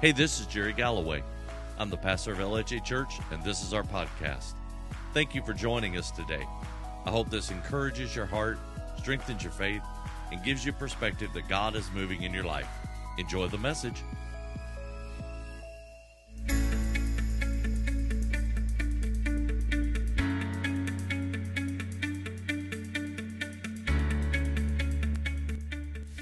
Hey, 0.00 0.12
this 0.12 0.40
is 0.40 0.46
Jerry 0.46 0.72
Galloway. 0.72 1.22
I'm 1.78 1.90
the 1.90 1.96
pastor 1.98 2.32
of 2.32 2.38
LHA 2.38 2.82
Church, 2.82 3.18
and 3.30 3.44
this 3.44 3.62
is 3.62 3.74
our 3.74 3.82
podcast. 3.82 4.54
Thank 5.12 5.34
you 5.34 5.42
for 5.42 5.52
joining 5.52 5.98
us 5.98 6.10
today. 6.10 6.46
I 7.04 7.10
hope 7.10 7.28
this 7.28 7.50
encourages 7.50 8.16
your 8.16 8.24
heart, 8.24 8.58
strengthens 8.96 9.42
your 9.42 9.52
faith, 9.52 9.82
and 10.32 10.42
gives 10.42 10.64
you 10.64 10.72
perspective 10.72 11.28
that 11.34 11.48
God 11.50 11.76
is 11.76 11.90
moving 11.92 12.22
in 12.22 12.32
your 12.32 12.44
life. 12.44 12.66
Enjoy 13.18 13.46
the 13.46 13.58
message. 13.58 14.02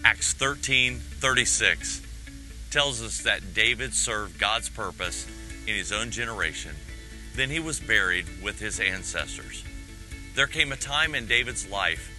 Acts 0.05 0.33
13 0.33 0.99
36 0.99 2.08
tells 2.71 3.03
us 3.03 3.23
that 3.23 3.55
David 3.55 3.95
served 3.95 4.39
God's 4.39 4.69
purpose 4.69 5.27
in 5.67 5.75
his 5.75 5.93
own 5.93 6.11
generation. 6.11 6.75
Then 7.35 7.51
he 7.51 7.61
was 7.61 7.81
buried 7.81 8.27
with 8.43 8.59
his 8.59 8.81
ancestors. 8.81 9.65
There 10.35 10.47
came 10.47 10.73
a 10.73 10.77
time 10.77 11.15
in 11.15 11.27
David's 11.27 11.69
life 11.69 12.11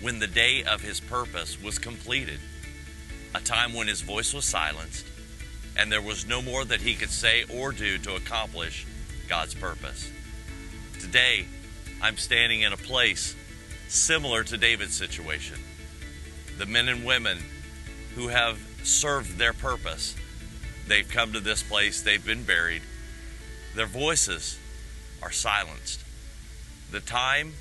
when 0.00 0.18
the 0.18 0.26
day 0.26 0.62
of 0.64 0.82
his 0.82 1.00
purpose 1.00 1.60
was 1.60 1.78
completed, 1.78 2.38
a 3.34 3.40
time 3.40 3.72
when 3.72 3.88
his 3.88 4.02
voice 4.02 4.34
was 4.34 4.44
silenced, 4.44 5.06
and 5.76 5.90
there 5.90 6.02
was 6.02 6.26
no 6.26 6.42
more 6.42 6.64
that 6.64 6.80
he 6.80 6.94
could 6.94 7.10
say 7.10 7.44
or 7.52 7.72
do 7.72 7.98
to 7.98 8.14
accomplish 8.14 8.86
God's 9.28 9.54
purpose. 9.54 10.10
Today, 11.00 11.46
I'm 12.02 12.16
standing 12.16 12.62
in 12.62 12.72
a 12.72 12.76
place 12.76 13.34
similar 13.88 14.44
to 14.44 14.56
David's 14.56 14.94
situation. 14.94 15.58
The 16.58 16.66
men 16.66 16.88
and 16.88 17.04
women 17.04 17.38
who 18.14 18.28
have 18.28 18.58
served 18.86 19.38
their 19.38 19.52
purpose, 19.52 20.14
they've 20.86 21.08
come 21.08 21.32
to 21.32 21.40
this 21.40 21.62
place, 21.62 22.02
they've 22.02 22.24
been 22.24 22.44
buried, 22.44 22.82
their 23.74 23.86
voices 23.86 24.58
are 25.22 25.32
silenced. 25.32 26.04
The 26.90 27.00
time 27.00 27.54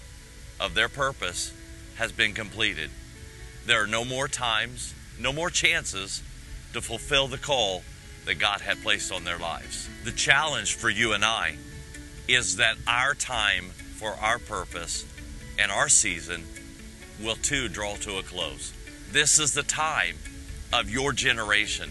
of 0.60 0.76
their 0.76 0.90
purpose 0.90 1.54
has 1.96 2.12
been 2.12 2.34
completed. 2.34 2.90
There 3.66 3.84
are 3.84 3.88
no 3.88 4.06
more 4.06 4.28
times, 4.28 4.94
no 5.20 5.34
more 5.34 5.50
chances 5.50 6.22
to 6.74 6.82
fulfill 6.82 7.28
the 7.28 7.38
call 7.38 7.84
that 8.26 8.36
God 8.36 8.62
had 8.62 8.82
placed 8.84 9.12
on 9.12 9.24
their 9.24 9.38
lives. 9.38 9.90
The 10.04 10.12
challenge 10.12 10.76
for 10.76 10.90
you 10.90 11.14
and 11.14 11.26
I 11.26 11.56
is 12.28 12.58
that 12.58 12.78
our 12.88 13.14
time 13.16 13.70
for 13.70 14.12
our 14.12 14.40
purpose 14.40 15.06
and 15.58 15.72
our 15.72 15.90
season 15.90 16.44
will 17.22 17.36
too 17.36 17.70
draw 17.70 17.96
to 17.98 18.18
a 18.18 18.24
close. 18.24 18.74
This 19.12 19.40
is 19.40 19.54
the 19.54 19.64
time 19.64 20.18
of 20.80 20.90
your 20.90 21.14
generation. 21.14 21.90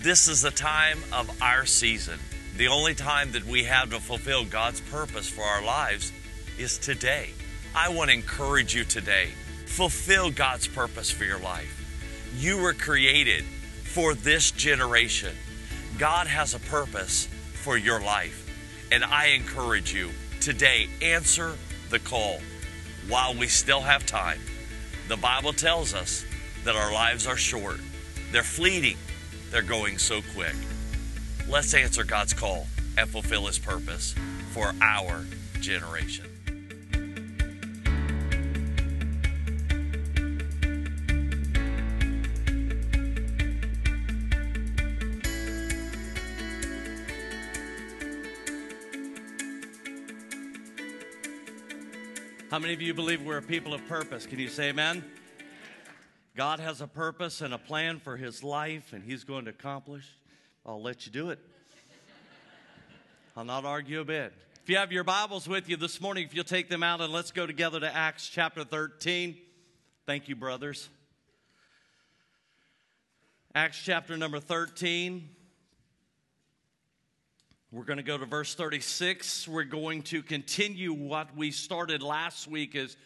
This 0.00 0.28
is 0.28 0.42
the 0.42 0.50
time 0.50 0.98
of 1.10 1.42
our 1.42 1.64
season. 1.64 2.18
The 2.56 2.68
only 2.68 2.94
time 2.94 3.32
that 3.32 3.46
we 3.46 3.64
have 3.64 3.90
to 3.90 4.00
fulfill 4.00 4.44
God's 4.44 4.80
purpose 4.82 5.28
for 5.28 5.42
our 5.42 5.64
lives 5.64 6.12
is 6.58 6.76
today. 6.76 7.30
I 7.74 7.88
want 7.88 8.10
to 8.10 8.14
encourage 8.14 8.74
you 8.74 8.84
today 8.84 9.30
fulfill 9.64 10.30
God's 10.30 10.66
purpose 10.66 11.10
for 11.10 11.24
your 11.24 11.38
life. 11.38 12.28
You 12.36 12.60
were 12.60 12.74
created 12.74 13.44
for 13.44 14.14
this 14.14 14.50
generation. 14.50 15.34
God 15.98 16.26
has 16.26 16.54
a 16.54 16.58
purpose 16.58 17.26
for 17.54 17.78
your 17.78 18.00
life. 18.00 18.46
And 18.92 19.02
I 19.02 19.28
encourage 19.28 19.94
you 19.94 20.10
today, 20.40 20.88
answer 21.00 21.54
the 21.88 22.00
call 22.00 22.40
while 23.08 23.34
we 23.34 23.46
still 23.46 23.80
have 23.80 24.04
time. 24.04 24.40
The 25.08 25.16
Bible 25.16 25.52
tells 25.52 25.94
us 25.94 26.24
that 26.64 26.76
our 26.76 26.92
lives 26.92 27.26
are 27.26 27.36
short, 27.36 27.80
they're 28.30 28.42
fleeting, 28.42 28.96
they're 29.50 29.62
going 29.62 29.98
so 29.98 30.20
quick. 30.34 30.54
Let's 31.48 31.74
answer 31.74 32.04
God's 32.04 32.32
call 32.32 32.66
and 32.96 33.08
fulfill 33.08 33.46
His 33.46 33.58
purpose 33.58 34.14
for 34.52 34.72
our 34.80 35.24
generation. 35.60 36.26
How 52.50 52.58
many 52.58 52.74
of 52.74 52.82
you 52.82 52.94
believe 52.94 53.22
we're 53.22 53.38
a 53.38 53.42
people 53.42 53.74
of 53.74 53.86
purpose? 53.86 54.26
Can 54.26 54.40
you 54.40 54.48
say 54.48 54.70
amen? 54.70 55.04
God 56.36 56.60
has 56.60 56.80
a 56.80 56.86
purpose 56.86 57.40
and 57.40 57.52
a 57.52 57.58
plan 57.58 57.98
for 57.98 58.16
his 58.16 58.44
life, 58.44 58.92
and 58.92 59.02
he's 59.02 59.24
going 59.24 59.46
to 59.46 59.50
accomplish. 59.50 60.06
I'll 60.64 60.80
let 60.80 61.04
you 61.04 61.12
do 61.12 61.30
it. 61.30 61.40
I'll 63.36 63.44
not 63.44 63.64
argue 63.64 64.00
a 64.00 64.04
bit. 64.04 64.32
If 64.62 64.68
you 64.68 64.76
have 64.76 64.92
your 64.92 65.04
Bibles 65.04 65.48
with 65.48 65.68
you 65.68 65.76
this 65.76 66.00
morning, 66.00 66.24
if 66.24 66.34
you'll 66.34 66.44
take 66.44 66.68
them 66.68 66.82
out 66.82 67.00
and 67.00 67.12
let's 67.12 67.32
go 67.32 67.46
together 67.46 67.80
to 67.80 67.94
Acts 67.94 68.28
chapter 68.28 68.62
13. 68.62 69.36
Thank 70.06 70.28
you, 70.28 70.36
brothers. 70.36 70.88
Acts 73.54 73.80
chapter 73.82 74.16
number 74.16 74.38
13. 74.38 75.28
We're 77.72 77.84
going 77.84 77.96
to 77.96 78.02
go 78.04 78.18
to 78.18 78.26
verse 78.26 78.54
36. 78.54 79.48
We're 79.48 79.64
going 79.64 80.02
to 80.04 80.22
continue 80.22 80.92
what 80.92 81.36
we 81.36 81.50
started 81.50 82.02
last 82.02 82.46
week 82.46 82.76
as 82.76 82.96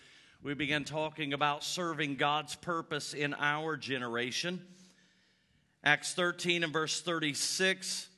we 0.44 0.52
began 0.52 0.84
talking 0.84 1.32
about 1.32 1.64
serving 1.64 2.16
God's 2.16 2.54
purpose 2.54 3.14
in 3.14 3.32
our 3.32 3.78
generation. 3.78 4.60
Acts 5.82 6.12
13 6.12 6.62
and 6.62 6.72
verse 6.72 7.00
36. 7.00 8.08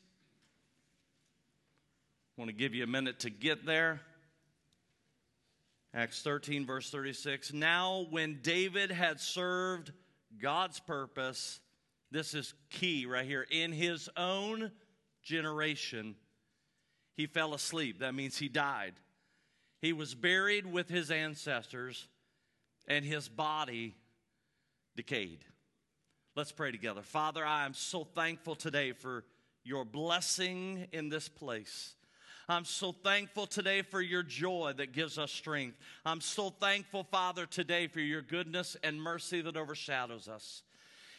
I 2.36 2.40
want 2.40 2.48
to 2.48 2.56
give 2.56 2.74
you 2.74 2.82
a 2.82 2.88
minute 2.88 3.20
to 3.20 3.30
get 3.30 3.64
there. 3.64 4.00
Acts 5.94 6.20
13, 6.22 6.66
verse 6.66 6.90
36. 6.90 7.52
Now, 7.52 8.06
when 8.10 8.40
David 8.42 8.90
had 8.90 9.20
served 9.20 9.92
God's 10.42 10.80
purpose, 10.80 11.60
this 12.10 12.34
is 12.34 12.54
key 12.70 13.06
right 13.06 13.24
here, 13.24 13.46
in 13.48 13.70
his 13.70 14.08
own 14.16 14.72
generation 15.22 16.16
he 17.16 17.26
fell 17.26 17.54
asleep. 17.54 18.00
That 18.00 18.16
means 18.16 18.36
he 18.36 18.48
died. 18.48 18.94
He 19.80 19.92
was 19.92 20.16
buried 20.16 20.66
with 20.66 20.88
his 20.88 21.12
ancestors, 21.12 22.08
and 22.86 23.04
his 23.04 23.28
body 23.28 23.94
decayed. 24.94 25.44
Let's 26.34 26.52
pray 26.52 26.70
together. 26.70 27.02
Father, 27.02 27.44
I 27.44 27.64
am 27.64 27.74
so 27.74 28.04
thankful 28.04 28.54
today 28.54 28.92
for 28.92 29.24
your 29.64 29.84
blessing 29.84 30.86
in 30.92 31.08
this 31.08 31.28
place. 31.28 31.94
I'm 32.48 32.64
so 32.64 32.92
thankful 32.92 33.46
today 33.46 33.82
for 33.82 34.00
your 34.00 34.22
joy 34.22 34.72
that 34.76 34.92
gives 34.92 35.18
us 35.18 35.32
strength. 35.32 35.78
I'm 36.04 36.20
so 36.20 36.50
thankful, 36.50 37.04
Father, 37.04 37.44
today 37.44 37.88
for 37.88 38.00
your 38.00 38.22
goodness 38.22 38.76
and 38.84 39.02
mercy 39.02 39.40
that 39.40 39.56
overshadows 39.56 40.28
us. 40.28 40.62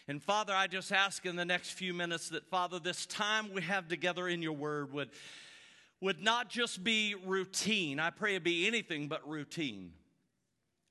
And 0.08 0.24
Father, 0.24 0.54
I 0.54 0.68
just 0.68 0.94
ask 0.94 1.26
in 1.26 1.36
the 1.36 1.44
next 1.44 1.72
few 1.72 1.94
minutes 1.94 2.30
that, 2.30 2.46
Father, 2.48 2.80
this 2.80 3.06
time 3.06 3.52
we 3.52 3.62
have 3.64 3.90
together 3.90 4.30
in 4.30 4.42
your 4.42 4.54
word 4.54 4.94
would 4.94 5.10
would 6.00 6.22
not 6.22 6.50
just 6.50 6.84
be 6.84 7.16
routine. 7.26 8.00
I 8.00 8.12
pray 8.12 8.36
it 8.36 8.44
be 8.44 8.68
anything 8.68 9.08
but 9.08 9.28
routine. 9.28 9.94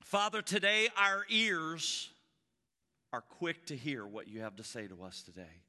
Father, 0.07 0.41
today 0.41 0.87
our 0.95 1.25
ears 1.27 2.09
are 3.11 3.19
quick 3.19 3.65
to 3.65 3.75
hear 3.75 4.07
what 4.07 4.29
you 4.29 4.39
have 4.39 4.55
to 4.55 4.63
say 4.63 4.87
to 4.87 5.03
us 5.03 5.21
today. 5.21 5.61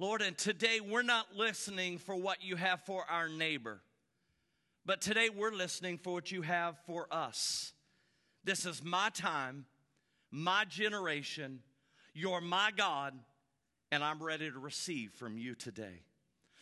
Lord, 0.00 0.20
and 0.20 0.36
today 0.36 0.80
we're 0.80 1.02
not 1.02 1.36
listening 1.36 1.98
for 1.98 2.16
what 2.16 2.42
you 2.42 2.56
have 2.56 2.80
for 2.80 3.04
our 3.08 3.28
neighbor, 3.28 3.82
but 4.84 5.00
today 5.00 5.28
we're 5.28 5.52
listening 5.52 5.96
for 5.96 6.14
what 6.14 6.32
you 6.32 6.42
have 6.42 6.76
for 6.88 7.06
us. 7.12 7.72
This 8.42 8.66
is 8.66 8.82
my 8.82 9.10
time, 9.10 9.66
my 10.32 10.64
generation. 10.64 11.60
You're 12.14 12.40
my 12.40 12.72
God, 12.76 13.14
and 13.92 14.02
I'm 14.02 14.20
ready 14.20 14.50
to 14.50 14.58
receive 14.58 15.12
from 15.12 15.38
you 15.38 15.54
today. 15.54 16.02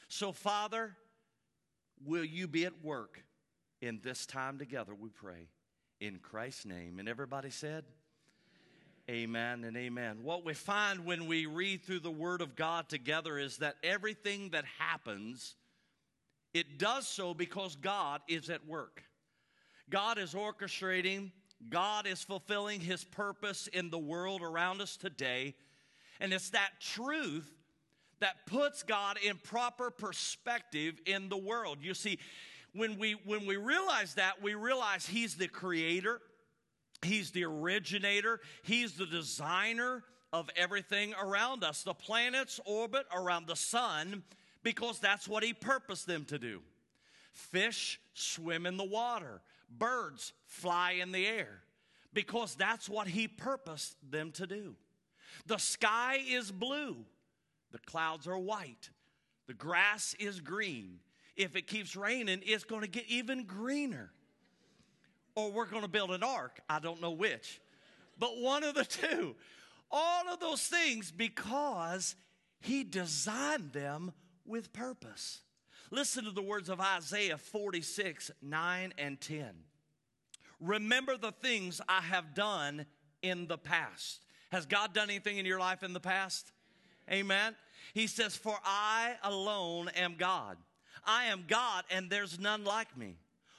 So, 0.09 0.33
Father, 0.33 0.95
will 2.05 2.27
you 2.27 2.47
be 2.47 2.67
at 2.67 2.85
work 2.85 3.25
in 3.81 4.01
this 4.03 4.27
time 4.27 4.59
together, 4.59 4.95
we 4.95 5.09
pray. 5.09 5.49
In 6.05 6.19
Christ's 6.19 6.67
name. 6.67 6.99
And 6.99 7.09
everybody 7.09 7.49
said, 7.49 7.83
Amen 9.09 9.65
and 9.65 9.75
amen. 9.75 10.19
What 10.23 10.45
we 10.45 10.53
find 10.53 11.07
when 11.07 11.27
we 11.27 11.47
read 11.47 11.83
through 11.83 12.01
the 12.01 12.11
Word 12.11 12.43
of 12.43 12.57
God 12.57 12.91
together 12.91 13.39
is 13.39 13.57
that 13.59 13.77
everything 13.83 14.51
that 14.51 14.67
happens, 14.79 15.57
it 16.53 16.79
does 16.79 17.09
so 17.09 17.33
because 17.33 17.77
God 17.77 18.21
is 18.29 18.51
at 18.51 18.67
work. 18.67 19.03
God 19.89 20.19
is 20.19 20.35
orchestrating, 20.35 21.31
God 21.71 22.07
is 22.07 22.23
fulfilling 22.23 22.81
His 22.81 23.03
purpose 23.03 23.67
in 23.69 23.89
the 23.89 23.99
world 23.99 24.43
around 24.43 24.83
us 24.83 24.99
today. 24.99 25.55
And 26.21 26.35
it's 26.35 26.51
that 26.51 26.81
truth 26.81 27.51
that 28.21 28.45
puts 28.45 28.83
God 28.83 29.17
in 29.27 29.39
proper 29.39 29.91
perspective 29.91 31.01
in 31.07 31.31
the 31.31 31.39
world. 31.39 31.79
You 31.81 31.95
see, 31.95 32.19
when 32.75 32.99
we 32.99 33.13
when 33.25 33.47
we 33.47 33.57
realize 33.57 34.15
that, 34.15 34.43
we 34.43 34.55
realize 34.55 35.07
he's 35.07 35.37
the 35.37 35.49
creator, 35.49 36.21
he's 37.03 37.31
the 37.31 37.45
originator, 37.45 38.41
he's 38.63 38.95
the 38.95 39.07
designer 39.07 40.05
of 40.33 40.51
everything 40.57 41.15
around 41.23 41.63
us. 41.63 41.85
The 41.85 41.95
planets 41.95 42.59
orbit 42.67 43.07
around 43.15 43.47
the 43.47 43.55
sun 43.55 44.25
because 44.65 44.99
that's 44.99 45.29
what 45.29 45.45
He 45.45 45.53
purposed 45.53 46.09
them 46.09 46.25
to 46.25 46.39
do. 46.39 46.61
Fish 47.33 48.01
swim 48.15 48.67
in 48.67 48.77
the 48.77 48.85
water, 48.85 49.41
birds 49.71 50.33
fly 50.47 50.93
in 50.93 51.13
the 51.13 51.25
air 51.25 51.63
because 52.13 52.57
that's 52.57 52.89
what 52.89 53.07
He 53.07 53.29
purposed 53.29 53.97
them 54.11 54.33
to 54.33 54.47
do. 54.47 54.75
The 55.47 55.59
sky 55.59 56.19
is 56.29 56.51
blue, 56.51 56.97
the 57.71 57.79
clouds 57.79 58.27
are 58.27 58.39
white, 58.39 58.91
the 59.47 59.55
grass 59.55 60.17
is 60.19 60.41
green. 60.41 60.99
If 61.37 61.57
it 61.57 61.67
keeps 61.67 61.97
raining, 61.97 62.41
it's 62.45 62.65
going 62.65 62.83
to 62.83 62.89
get 62.89 63.05
even 63.09 63.45
greener. 63.45 64.11
Or 65.35 65.51
we're 65.51 65.67
going 65.67 65.83
to 65.83 65.89
build 65.89 66.11
an 66.13 66.23
ark. 66.23 66.61
I 66.69 66.79
don't 66.79 67.01
know 67.01 67.11
which, 67.11 67.61
but 68.19 68.39
one 68.39 68.63
of 68.63 68.75
the 68.75 68.85
two. 68.85 69.35
All 69.91 70.29
of 70.33 70.41
those 70.41 70.63
things 70.63 71.11
because 71.11 72.15
He 72.61 72.85
designed 72.85 73.73
them 73.73 74.13
with 74.45 74.73
purpose. 74.73 75.41
Listen 75.91 76.25
to 76.25 76.31
the 76.31 76.43
words 76.43 76.69
of 76.69 76.81
Isaiah 76.81 77.39
46 77.39 78.31
9 78.43 78.95
and 78.99 79.21
10. 79.21 79.47
Remember 80.61 81.17
the 81.17 81.33
things 81.33 81.81
I 81.89 82.01
have 82.01 82.35
done 82.35 82.87
in 83.23 83.47
the 83.47 83.59
past. 83.59 84.25
Has 84.51 84.67
God 84.67 84.95
done 84.95 85.11
anything 85.11 85.39
in 85.39 85.47
your 85.47 85.59
life 85.59 85.83
in 85.83 85.93
the 85.93 86.01
past? 86.01 86.53
Amen. 87.11 87.55
He 87.93 88.07
says, 88.07 88.37
For 88.37 88.57
I 88.65 89.15
alone 89.23 89.89
am 89.97 90.15
God. 90.17 90.57
I 91.07 91.27
am 91.27 91.45
God, 91.49 91.85
and 91.91 92.11
there's 92.11 92.39
none 92.39 92.65
like 92.65 92.97
me. 92.97 93.17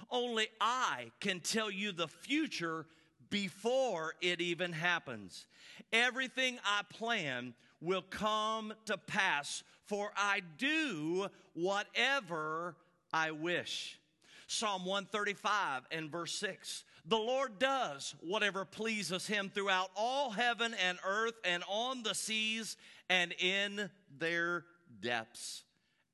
Only 0.09 0.47
I 0.62 1.12
can 1.19 1.39
tell 1.39 1.71
you 1.71 1.92
the 1.92 2.07
future 2.07 2.86
before 3.30 4.13
it 4.21 4.42
even 4.42 4.71
happens. 4.71 5.45
Everything 5.92 6.59
I 6.63 6.81
plan 6.89 7.53
will 7.81 8.03
come 8.03 8.74
to 8.86 8.97
pass, 8.97 9.63
for 9.86 10.12
I 10.15 10.42
do 10.57 11.27
whatever 11.53 12.75
I 13.12 13.31
wish. 13.31 14.00
Psalm 14.47 14.86
135 14.86 15.83
and 15.92 16.12
verse 16.12 16.33
6. 16.36 16.83
The 17.07 17.18
Lord 17.18 17.59
does 17.59 18.15
whatever 18.21 18.65
pleases 18.65 19.27
him 19.27 19.51
throughout 19.53 19.92
all 19.95 20.31
heaven 20.31 20.74
and 20.88 20.97
earth 21.06 21.36
and 21.44 21.63
on 21.68 22.03
the 22.03 22.15
seas 22.15 22.77
and 23.09 23.31
in 23.33 23.89
their 24.18 24.65
depths. 25.01 25.65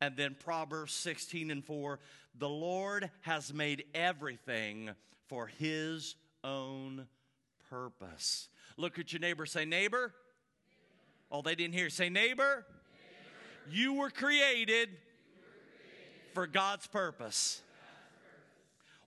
And 0.01 0.17
then 0.17 0.35
Proverbs 0.37 0.93
16 0.93 1.51
and 1.51 1.63
4 1.63 1.99
the 2.37 2.49
Lord 2.49 3.09
has 3.21 3.53
made 3.53 3.83
everything 3.93 4.91
for 5.27 5.47
his 5.47 6.15
own 6.43 7.07
purpose. 7.69 8.47
Look 8.77 8.99
at 8.99 9.11
your 9.13 9.19
neighbor, 9.19 9.45
say, 9.45 9.65
neighbor. 9.65 10.13
Oh, 11.31 11.41
they 11.41 11.55
didn't 11.55 11.73
hear. 11.73 11.89
Say, 11.89 12.09
neighbor. 12.09 12.65
You 13.69 13.93
were 13.93 14.09
created 14.09 14.89
for 16.33 16.47
God's 16.47 16.87
purpose. 16.87 17.61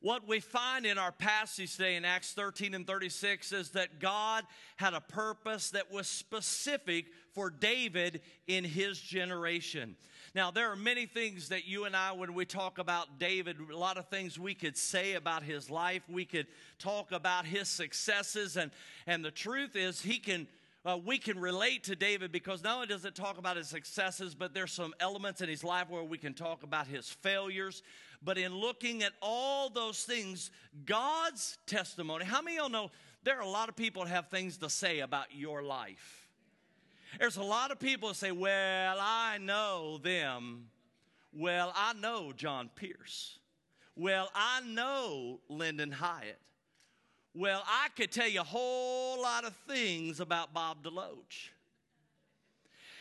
What 0.01 0.29
we 0.29 0.41
find 0.41 0.85
in 0.85 0.99
our 0.99 1.13
passage 1.13 1.77
today 1.77 1.97
in 1.97 2.05
Acts 2.05 2.33
13 2.35 2.75
and 2.75 2.87
36 2.87 3.53
is 3.53 3.71
that 3.71 4.01
God 4.01 4.45
had 4.77 4.93
a 4.93 5.01
purpose 5.01 5.71
that 5.71 5.91
was 5.91 6.07
specific 6.07 7.07
for 7.33 7.49
David 7.49 8.21
in 8.47 8.65
his 8.65 9.01
generation. 9.01 9.97
Now, 10.35 10.51
there 10.51 10.73
are 10.73 10.77
many 10.77 11.07
things 11.07 11.51
that 11.51 11.65
you 11.65 11.85
and 11.85 11.95
I, 11.95 12.11
when 12.11 12.35
we 12.35 12.45
talk 12.45 12.79
about 12.79 13.21
David, 13.21 13.57
a 13.71 13.77
lot 13.77 13.99
of 13.99 14.09
things 14.09 14.37
we 14.37 14.53
could 14.53 14.77
say 14.77 15.15
about 15.15 15.45
his 15.45 15.71
life. 15.71 16.03
We 16.09 16.25
could 16.25 16.49
talk 16.81 17.13
about 17.13 17.47
his 17.47 17.69
successes. 17.69 18.57
And, 18.57 18.73
and 19.07 19.25
the 19.25 19.31
truth 19.31 19.77
is, 19.77 20.01
he 20.01 20.19
can 20.19 20.49
uh, 20.87 20.99
we 21.03 21.17
can 21.17 21.39
relate 21.39 21.85
to 21.85 21.97
David 21.97 22.31
because 22.31 22.63
not 22.63 22.75
only 22.75 22.87
does 22.89 23.07
it 23.07 23.15
talk 23.15 23.39
about 23.39 23.57
his 23.57 23.69
successes, 23.69 24.35
but 24.35 24.53
there's 24.53 24.71
some 24.71 24.93
elements 25.01 25.41
in 25.41 25.49
his 25.49 25.65
life 25.65 25.89
where 25.89 26.03
we 26.03 26.19
can 26.19 26.35
talk 26.35 26.63
about 26.63 26.87
his 26.87 27.09
failures. 27.09 27.83
But 28.23 28.37
in 28.37 28.55
looking 28.55 29.03
at 29.03 29.13
all 29.23 29.71
those 29.71 30.03
things, 30.03 30.51
God's 30.85 31.57
testimony, 31.67 32.27
how 32.27 32.43
many 32.43 32.59
of 32.59 32.65
y'all 32.65 32.71
know 32.71 32.91
there 33.23 33.39
are 33.39 33.43
a 33.43 33.49
lot 33.49 33.71
of 33.71 33.77
people 33.77 34.05
that 34.05 34.11
have 34.11 34.29
things 34.29 34.59
to 34.59 34.69
say 34.69 35.01
about 35.01 35.29
your 35.33 35.63
life? 35.63 36.24
There's 37.19 37.37
a 37.37 37.43
lot 37.43 37.71
of 37.71 37.79
people 37.79 38.15
say, 38.15 38.33
Well, 38.33 38.97
I 39.01 39.39
know 39.39 39.99
them. 39.99 40.67
Well, 41.33 41.73
I 41.75 41.93
know 41.95 42.33
John 42.33 42.71
Pierce. 42.75 43.39
Well, 43.97 44.31
I 44.35 44.61
know 44.63 45.41
Lyndon 45.49 45.93
Hyatt. 45.93 46.39
Well, 47.35 47.63
I 47.67 47.89
could 47.97 48.13
tell 48.13 48.29
you 48.29 48.41
a 48.41 48.45
whole 48.45 49.21
lot 49.21 49.45
of 49.45 49.55
things 49.69 50.21
about 50.21 50.55
Bob 50.55 50.85
DeLoach. 50.85 51.51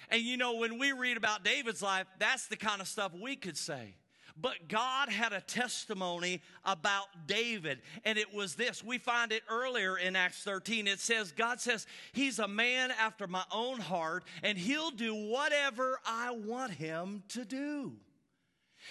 And 0.10 0.22
you 0.22 0.38
know, 0.38 0.56
when 0.56 0.80
we 0.80 0.92
read 0.92 1.18
about 1.18 1.44
David's 1.44 1.82
life, 1.82 2.08
that's 2.20 2.48
the 2.48 2.56
kind 2.56 2.82
of 2.82 2.88
stuff 2.88 3.12
we 3.20 3.36
could 3.36 3.58
say. 3.58 3.96
But 4.36 4.68
God 4.68 5.10
had 5.10 5.32
a 5.32 5.42
testimony 5.42 6.42
about 6.66 7.06
David, 7.28 7.82
and 8.04 8.18
it 8.18 8.34
was 8.34 8.56
this. 8.56 8.84
We 8.84 8.98
find 8.98 9.32
it 9.32 9.44
earlier 9.48 9.98
in 9.98 10.16
Acts 10.16 10.44
13. 10.44 10.88
It 10.88 11.00
says, 11.00 11.32
God 11.32 11.62
says, 11.62 11.86
He's 12.14 12.40
a 12.40 12.48
man 12.48 12.92
after 12.92 13.28
my 13.28 13.44
own 13.52 13.80
heart, 13.80 14.24
and 14.42 14.58
He'll 14.58 14.92
do 14.92 15.14
whatever 15.14 16.00
I 16.06 16.32
want 16.32 16.72
Him 16.74 17.24
to 17.30 17.46
do. 17.46 17.94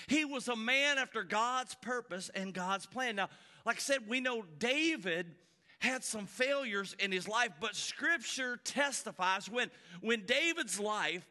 He 0.07 0.25
was 0.25 0.49
a 0.49 0.57
man 0.57 0.99
after 0.99 1.25
God's 1.25 1.75
purpose 1.75 2.31
and 2.35 2.55
God's 2.55 2.87
plan. 2.87 3.17
Now, 3.17 3.29
like 3.65 3.77
I 3.77 3.81
said, 3.81 4.09
we 4.09 4.21
know 4.21 4.45
David 4.59 5.35
had 5.81 6.05
some 6.05 6.27
failures 6.27 6.95
in 7.01 7.11
his 7.11 7.27
life, 7.27 7.51
but 7.61 7.75
scripture 7.75 8.59
testifies 8.63 9.51
when, 9.51 9.71
when 10.01 10.25
David's 10.25 10.79
life 10.79 11.27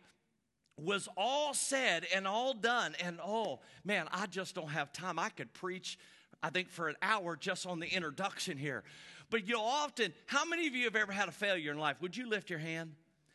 was 0.81 1.07
all 1.15 1.53
said 1.53 2.05
and 2.13 2.27
all 2.27 2.53
done, 2.53 2.95
and 3.03 3.19
oh 3.23 3.59
man, 3.83 4.07
I 4.11 4.25
just 4.25 4.55
don't 4.55 4.69
have 4.69 4.91
time. 4.91 5.19
I 5.19 5.29
could 5.29 5.53
preach, 5.53 5.97
I 6.41 6.49
think, 6.49 6.69
for 6.69 6.87
an 6.89 6.95
hour 7.01 7.35
just 7.35 7.65
on 7.65 7.79
the 7.79 7.87
introduction 7.87 8.57
here. 8.57 8.83
But 9.29 9.47
you 9.47 9.57
often, 9.57 10.13
how 10.25 10.43
many 10.45 10.67
of 10.67 10.75
you 10.75 10.85
have 10.85 10.95
ever 10.95 11.11
had 11.11 11.29
a 11.29 11.31
failure 11.31 11.71
in 11.71 11.77
life? 11.77 11.97
Would 12.01 12.17
you 12.17 12.27
lift 12.27 12.49
your 12.49 12.59
hand? 12.59 12.93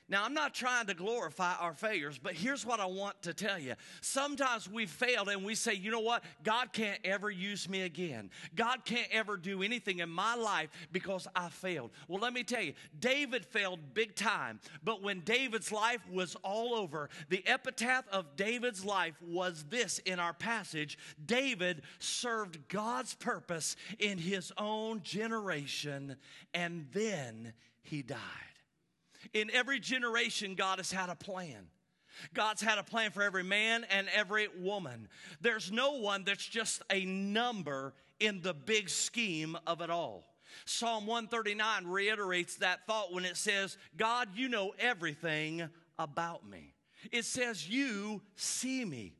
Now, 0.08 0.24
I'm 0.24 0.34
not 0.34 0.54
trying 0.54 0.86
to 0.86 0.94
glorify 0.94 1.54
our 1.54 1.74
failures, 1.74 2.18
but 2.22 2.34
here's 2.34 2.64
what 2.64 2.78
I 2.78 2.86
want 2.86 3.20
to 3.22 3.34
tell 3.34 3.58
you. 3.58 3.74
Sometimes 4.00 4.70
we 4.70 4.86
failed 4.86 5.28
and 5.28 5.44
we 5.44 5.56
say, 5.56 5.74
you 5.74 5.90
know 5.90 6.00
what? 6.00 6.22
God 6.44 6.72
can't 6.72 7.00
ever 7.02 7.28
use 7.28 7.68
me 7.68 7.82
again. 7.82 8.30
God 8.54 8.84
can't 8.84 9.08
ever 9.10 9.36
do 9.36 9.64
anything 9.64 9.98
in 9.98 10.08
my 10.08 10.36
life 10.36 10.70
because 10.92 11.26
I 11.34 11.48
failed. 11.48 11.90
Well, 12.06 12.20
let 12.20 12.32
me 12.32 12.44
tell 12.44 12.62
you, 12.62 12.74
David 13.00 13.44
failed 13.44 13.80
big 13.94 14.14
time, 14.14 14.60
but 14.84 15.02
when 15.02 15.20
David's 15.20 15.72
life 15.72 16.00
was 16.08 16.36
all 16.44 16.74
over, 16.74 17.10
the 17.28 17.42
epitaph 17.44 18.04
of 18.12 18.36
David's 18.36 18.84
life 18.84 19.14
was 19.20 19.64
this 19.70 19.98
in 20.00 20.20
our 20.20 20.32
passage 20.32 20.98
David 21.24 21.82
served 21.98 22.68
God's 22.68 23.14
purpose 23.14 23.74
in 23.98 24.18
his 24.18 24.52
own 24.56 25.02
generation, 25.02 26.16
and 26.54 26.86
then 26.92 27.54
he 27.82 28.02
died. 28.02 28.45
In 29.32 29.50
every 29.52 29.80
generation, 29.80 30.54
God 30.54 30.78
has 30.78 30.90
had 30.90 31.08
a 31.08 31.14
plan. 31.14 31.68
God's 32.34 32.62
had 32.62 32.78
a 32.78 32.82
plan 32.82 33.10
for 33.10 33.22
every 33.22 33.44
man 33.44 33.84
and 33.90 34.06
every 34.14 34.48
woman. 34.58 35.08
There's 35.40 35.70
no 35.70 35.92
one 35.92 36.24
that's 36.24 36.46
just 36.46 36.82
a 36.90 37.04
number 37.04 37.94
in 38.18 38.40
the 38.40 38.54
big 38.54 38.88
scheme 38.88 39.56
of 39.66 39.80
it 39.80 39.90
all. 39.90 40.24
Psalm 40.64 41.06
139 41.06 41.86
reiterates 41.86 42.56
that 42.56 42.86
thought 42.86 43.12
when 43.12 43.24
it 43.24 43.36
says, 43.36 43.76
God, 43.96 44.28
you 44.34 44.48
know 44.48 44.72
everything 44.78 45.68
about 45.98 46.48
me. 46.48 46.74
It 47.12 47.24
says, 47.24 47.68
You 47.68 48.22
see 48.36 48.84
me. 48.84 49.14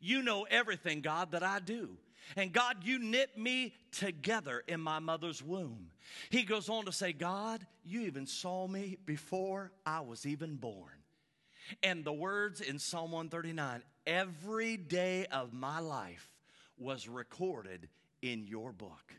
You 0.00 0.22
know 0.22 0.46
everything, 0.48 1.00
God, 1.00 1.32
that 1.32 1.42
I 1.42 1.58
do. 1.58 1.96
And 2.36 2.52
God, 2.52 2.78
you 2.82 2.98
knit 2.98 3.36
me 3.38 3.74
together 3.92 4.62
in 4.68 4.80
my 4.80 4.98
mother's 4.98 5.42
womb. 5.42 5.90
He 6.30 6.42
goes 6.42 6.68
on 6.68 6.84
to 6.86 6.92
say, 6.92 7.12
God, 7.12 7.66
you 7.84 8.02
even 8.02 8.26
saw 8.26 8.66
me 8.66 8.98
before 9.04 9.72
I 9.86 10.00
was 10.00 10.26
even 10.26 10.56
born. 10.56 10.92
And 11.82 12.04
the 12.04 12.12
words 12.12 12.60
in 12.60 12.78
Psalm 12.78 13.12
139 13.12 13.82
every 14.06 14.76
day 14.76 15.26
of 15.26 15.52
my 15.52 15.80
life 15.80 16.30
was 16.78 17.08
recorded 17.08 17.88
in 18.22 18.46
your 18.46 18.72
book. 18.72 19.14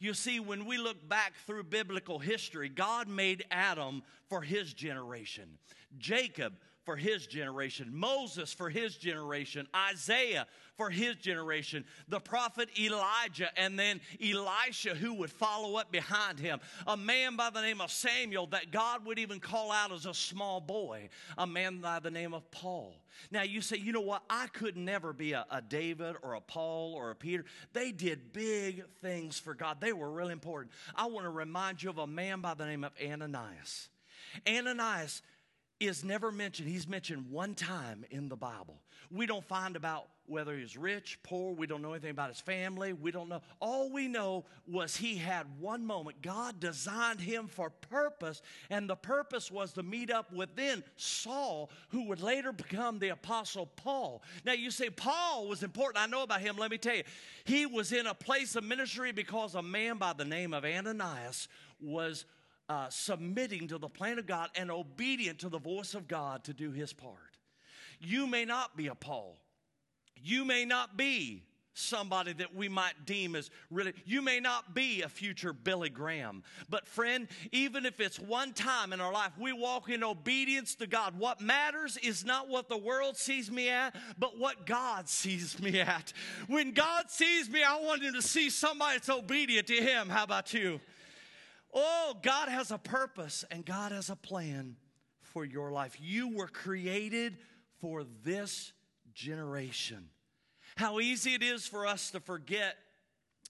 You 0.00 0.14
see, 0.14 0.38
when 0.40 0.66
we 0.66 0.76
look 0.76 1.08
back 1.08 1.32
through 1.46 1.64
biblical 1.64 2.18
history, 2.18 2.68
God 2.68 3.08
made 3.08 3.44
Adam 3.50 4.02
for 4.28 4.42
his 4.42 4.72
generation, 4.72 5.58
Jacob 5.96 6.54
for 6.88 6.96
his 6.96 7.26
generation, 7.26 7.90
Moses 7.92 8.50
for 8.50 8.70
his 8.70 8.96
generation, 8.96 9.68
Isaiah 9.90 10.46
for 10.74 10.88
his 10.88 11.16
generation, 11.16 11.84
the 12.08 12.18
prophet 12.18 12.70
Elijah, 12.80 13.50
and 13.58 13.78
then 13.78 14.00
Elisha, 14.18 14.94
who 14.94 15.12
would 15.12 15.30
follow 15.30 15.76
up 15.76 15.92
behind 15.92 16.40
him, 16.40 16.60
a 16.86 16.96
man 16.96 17.36
by 17.36 17.50
the 17.50 17.60
name 17.60 17.82
of 17.82 17.90
Samuel 17.90 18.46
that 18.46 18.70
God 18.70 19.04
would 19.04 19.18
even 19.18 19.38
call 19.38 19.70
out 19.70 19.92
as 19.92 20.06
a 20.06 20.14
small 20.14 20.62
boy, 20.62 21.10
a 21.36 21.46
man 21.46 21.80
by 21.82 21.98
the 22.00 22.10
name 22.10 22.32
of 22.32 22.50
Paul. 22.50 22.94
Now 23.30 23.42
you 23.42 23.60
say, 23.60 23.76
you 23.76 23.92
know 23.92 24.00
what? 24.00 24.22
I 24.30 24.46
could 24.46 24.78
never 24.78 25.12
be 25.12 25.32
a, 25.32 25.44
a 25.50 25.60
David 25.60 26.16
or 26.22 26.36
a 26.36 26.40
Paul 26.40 26.94
or 26.94 27.10
a 27.10 27.14
Peter. 27.14 27.44
They 27.74 27.92
did 27.92 28.32
big 28.32 28.82
things 29.02 29.38
for 29.38 29.52
God, 29.52 29.78
they 29.78 29.92
were 29.92 30.10
really 30.10 30.32
important. 30.32 30.72
I 30.94 31.04
want 31.04 31.26
to 31.26 31.30
remind 31.30 31.82
you 31.82 31.90
of 31.90 31.98
a 31.98 32.06
man 32.06 32.40
by 32.40 32.54
the 32.54 32.64
name 32.64 32.82
of 32.82 32.92
Ananias. 32.98 33.90
Ananias 34.48 35.20
is 35.80 36.04
never 36.04 36.32
mentioned. 36.32 36.68
He's 36.68 36.88
mentioned 36.88 37.30
one 37.30 37.54
time 37.54 38.04
in 38.10 38.28
the 38.28 38.36
Bible. 38.36 38.80
We 39.10 39.26
don't 39.26 39.44
find 39.44 39.76
about 39.76 40.06
whether 40.26 40.56
he's 40.56 40.76
rich, 40.76 41.18
poor. 41.22 41.54
We 41.54 41.66
don't 41.66 41.80
know 41.80 41.92
anything 41.92 42.10
about 42.10 42.28
his 42.28 42.40
family. 42.40 42.92
We 42.92 43.10
don't 43.10 43.28
know. 43.28 43.40
All 43.60 43.90
we 43.90 44.08
know 44.08 44.44
was 44.66 44.96
he 44.96 45.16
had 45.16 45.46
one 45.58 45.86
moment. 45.86 46.20
God 46.20 46.60
designed 46.60 47.20
him 47.20 47.46
for 47.46 47.70
purpose, 47.70 48.42
and 48.68 48.90
the 48.90 48.96
purpose 48.96 49.50
was 49.50 49.72
to 49.74 49.82
meet 49.82 50.10
up 50.10 50.32
with 50.32 50.54
then 50.54 50.84
Saul, 50.96 51.70
who 51.88 52.08
would 52.08 52.20
later 52.20 52.52
become 52.52 52.98
the 52.98 53.10
Apostle 53.10 53.66
Paul. 53.66 54.22
Now, 54.44 54.52
you 54.52 54.70
say 54.70 54.90
Paul 54.90 55.48
was 55.48 55.62
important. 55.62 56.02
I 56.02 56.06
know 56.06 56.24
about 56.24 56.40
him. 56.40 56.56
Let 56.56 56.70
me 56.70 56.78
tell 56.78 56.96
you, 56.96 57.04
he 57.44 57.64
was 57.64 57.92
in 57.92 58.06
a 58.06 58.14
place 58.14 58.56
of 58.56 58.64
ministry 58.64 59.12
because 59.12 59.54
a 59.54 59.62
man 59.62 59.96
by 59.96 60.12
the 60.12 60.24
name 60.24 60.52
of 60.52 60.64
Ananias 60.64 61.48
was. 61.80 62.24
Uh, 62.68 62.86
submitting 62.90 63.66
to 63.68 63.78
the 63.78 63.88
plan 63.88 64.18
of 64.18 64.26
God 64.26 64.50
and 64.54 64.70
obedient 64.70 65.38
to 65.38 65.48
the 65.48 65.58
voice 65.58 65.94
of 65.94 66.06
God 66.06 66.44
to 66.44 66.52
do 66.52 66.70
his 66.70 66.92
part. 66.92 67.38
You 67.98 68.26
may 68.26 68.44
not 68.44 68.76
be 68.76 68.88
a 68.88 68.94
Paul. 68.94 69.38
You 70.14 70.44
may 70.44 70.66
not 70.66 70.96
be 70.96 71.44
somebody 71.72 72.32
that 72.34 72.54
we 72.54 72.68
might 72.68 73.06
deem 73.06 73.36
as 73.36 73.50
really, 73.70 73.94
you 74.04 74.20
may 74.20 74.40
not 74.40 74.74
be 74.74 75.02
a 75.02 75.08
future 75.08 75.52
Billy 75.52 75.88
Graham. 75.88 76.42
But, 76.68 76.86
friend, 76.86 77.28
even 77.52 77.86
if 77.86 78.00
it's 78.00 78.18
one 78.18 78.52
time 78.52 78.92
in 78.92 79.00
our 79.00 79.12
life, 79.12 79.32
we 79.38 79.52
walk 79.52 79.88
in 79.88 80.02
obedience 80.02 80.74
to 80.76 80.86
God. 80.86 81.18
What 81.18 81.40
matters 81.40 81.96
is 81.98 82.24
not 82.24 82.48
what 82.48 82.68
the 82.68 82.76
world 82.76 83.16
sees 83.16 83.50
me 83.50 83.70
at, 83.70 83.94
but 84.18 84.38
what 84.38 84.66
God 84.66 85.08
sees 85.08 85.60
me 85.62 85.80
at. 85.80 86.12
When 86.48 86.72
God 86.72 87.10
sees 87.10 87.48
me, 87.48 87.62
I 87.62 87.80
want 87.80 88.02
him 88.02 88.14
to 88.14 88.22
see 88.22 88.50
somebody 88.50 88.96
that's 88.98 89.08
obedient 89.08 89.68
to 89.68 89.76
him. 89.76 90.08
How 90.08 90.24
about 90.24 90.52
you? 90.52 90.80
Oh, 91.74 92.16
God 92.22 92.48
has 92.48 92.70
a 92.70 92.78
purpose 92.78 93.44
and 93.50 93.64
God 93.64 93.92
has 93.92 94.10
a 94.10 94.16
plan 94.16 94.76
for 95.20 95.44
your 95.44 95.70
life. 95.70 95.96
You 96.00 96.34
were 96.34 96.48
created 96.48 97.36
for 97.80 98.04
this 98.24 98.72
generation. 99.14 100.08
How 100.76 101.00
easy 101.00 101.34
it 101.34 101.42
is 101.42 101.66
for 101.66 101.86
us 101.86 102.10
to 102.12 102.20
forget 102.20 102.76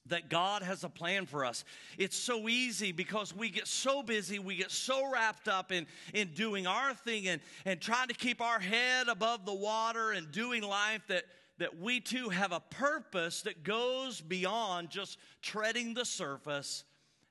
that 0.06 0.30
God 0.30 0.62
has 0.62 0.84
a 0.84 0.88
plan 0.88 1.26
for 1.26 1.44
us. 1.44 1.64
It's 1.98 2.16
so 2.16 2.48
easy 2.48 2.92
because 2.92 3.34
we 3.34 3.50
get 3.50 3.66
so 3.66 4.02
busy, 4.02 4.38
we 4.38 4.56
get 4.56 4.70
so 4.70 5.10
wrapped 5.10 5.48
up 5.48 5.70
in, 5.70 5.86
in 6.14 6.28
doing 6.28 6.66
our 6.66 6.94
thing 6.94 7.28
and, 7.28 7.40
and 7.64 7.80
trying 7.80 8.08
to 8.08 8.14
keep 8.14 8.40
our 8.40 8.58
head 8.58 9.08
above 9.08 9.44
the 9.44 9.54
water 9.54 10.12
and 10.12 10.30
doing 10.32 10.62
life 10.62 11.02
that, 11.08 11.24
that 11.58 11.78
we 11.78 12.00
too 12.00 12.30
have 12.30 12.52
a 12.52 12.60
purpose 12.60 13.42
that 13.42 13.62
goes 13.62 14.20
beyond 14.20 14.90
just 14.90 15.18
treading 15.42 15.94
the 15.94 16.04
surface 16.04 16.84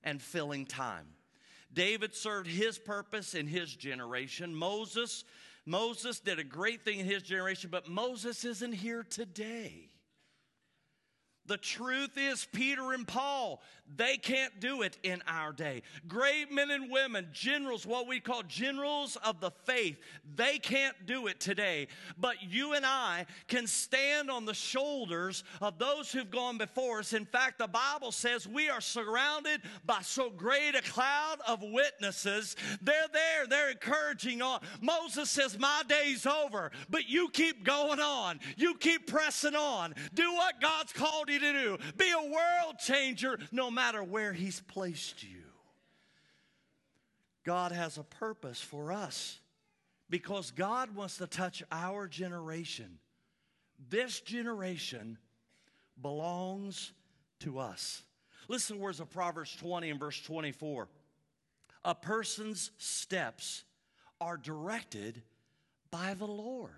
and 0.08 0.22
filling 0.22 0.66
time. 0.66 1.06
David 1.74 2.16
served 2.16 2.48
his 2.48 2.80
purpose 2.80 3.34
in 3.34 3.46
his 3.46 3.76
generation. 3.76 4.56
Moses 4.56 5.26
Moses 5.66 6.22
did 6.22 6.40
a 6.40 6.46
great 6.46 6.86
thing 6.86 7.00
in 7.00 7.06
his 7.06 7.24
generation, 7.24 7.70
but 7.70 7.90
Moses 7.90 8.46
isn't 8.46 8.72
here 8.72 9.04
today. 9.04 9.90
The 11.48 11.58
truth 11.58 12.18
is, 12.18 12.46
Peter 12.52 12.92
and 12.92 13.08
Paul, 13.08 13.62
they 13.96 14.18
can't 14.18 14.60
do 14.60 14.82
it 14.82 14.98
in 15.02 15.24
our 15.28 15.54
day. 15.54 15.82
Great 16.08 16.52
men 16.52 16.72
and 16.72 16.92
women, 16.92 17.28
generals, 17.32 17.86
what 17.86 18.06
we 18.06 18.20
call 18.20 18.44
generals 18.44 19.16
of 19.24 19.40
the 19.40 19.52
faith, 19.66 19.98
they 20.36 20.60
can't 20.60 21.06
do 21.06 21.28
it 21.28 21.40
today. 21.40 21.88
But 22.18 22.36
you 22.44 22.74
and 22.74 22.86
I 22.86 23.26
can 23.48 23.66
stand 23.66 24.30
on 24.30 24.44
the 24.44 24.54
shoulders 24.54 25.46
of 25.62 25.80
those 25.80 26.12
who've 26.12 26.30
gone 26.30 26.58
before 26.58 27.00
us. 27.00 27.14
In 27.14 27.26
fact, 27.26 27.60
the 27.60 27.68
Bible 27.68 28.12
says 28.12 28.46
we 28.46 28.70
are 28.70 28.82
surrounded 28.82 29.62
by 29.86 30.02
so 30.02 30.30
great 30.30 30.76
a 30.76 30.82
cloud 30.82 31.38
of 31.48 31.62
witnesses. 31.62 32.58
They're 32.82 33.08
there, 33.14 33.48
they're 33.48 33.72
encouraging 33.72 34.42
on. 34.42 34.60
Moses 34.82 35.32
says, 35.32 35.58
My 35.58 35.84
day's 35.88 36.26
over, 36.26 36.72
but 36.90 37.08
you 37.08 37.30
keep 37.30 37.64
going 37.64 38.02
on. 38.02 38.42
You 38.58 38.76
keep 38.76 39.08
pressing 39.08 39.56
on. 39.56 39.96
Do 40.14 40.34
what 40.34 40.60
God's 40.60 40.92
called 40.92 41.30
you 41.30 41.37
to 41.40 41.54
do. 41.54 41.78
Be 41.98 42.12
a 42.12 42.32
world 42.32 42.80
changer 42.80 43.38
no 43.52 43.72
matter 43.72 44.04
where 44.04 44.34
He's 44.34 44.60
placed 44.62 45.24
you. 45.24 45.44
God 47.46 47.72
has 47.72 47.98
a 47.98 48.04
purpose 48.04 48.60
for 48.60 48.92
us 48.92 49.40
because 50.10 50.52
God 50.52 50.96
wants 50.96 51.18
to 51.18 51.28
touch 51.28 51.64
our 51.72 52.08
generation. 52.08 53.00
This 53.90 54.20
generation 54.20 55.18
belongs 56.02 56.92
to 57.40 57.60
us. 57.60 58.04
Listen 58.48 58.78
to 58.78 58.82
words 58.82 59.00
of 59.00 59.10
Proverbs 59.10 59.56
20 59.56 59.90
and 59.90 60.00
verse 60.00 60.22
24. 60.22 60.88
A 61.86 61.96
person's 61.96 62.72
steps 62.78 63.64
are 64.20 64.38
directed 64.38 65.22
by 65.92 66.14
the 66.14 66.28
Lord. 66.28 66.72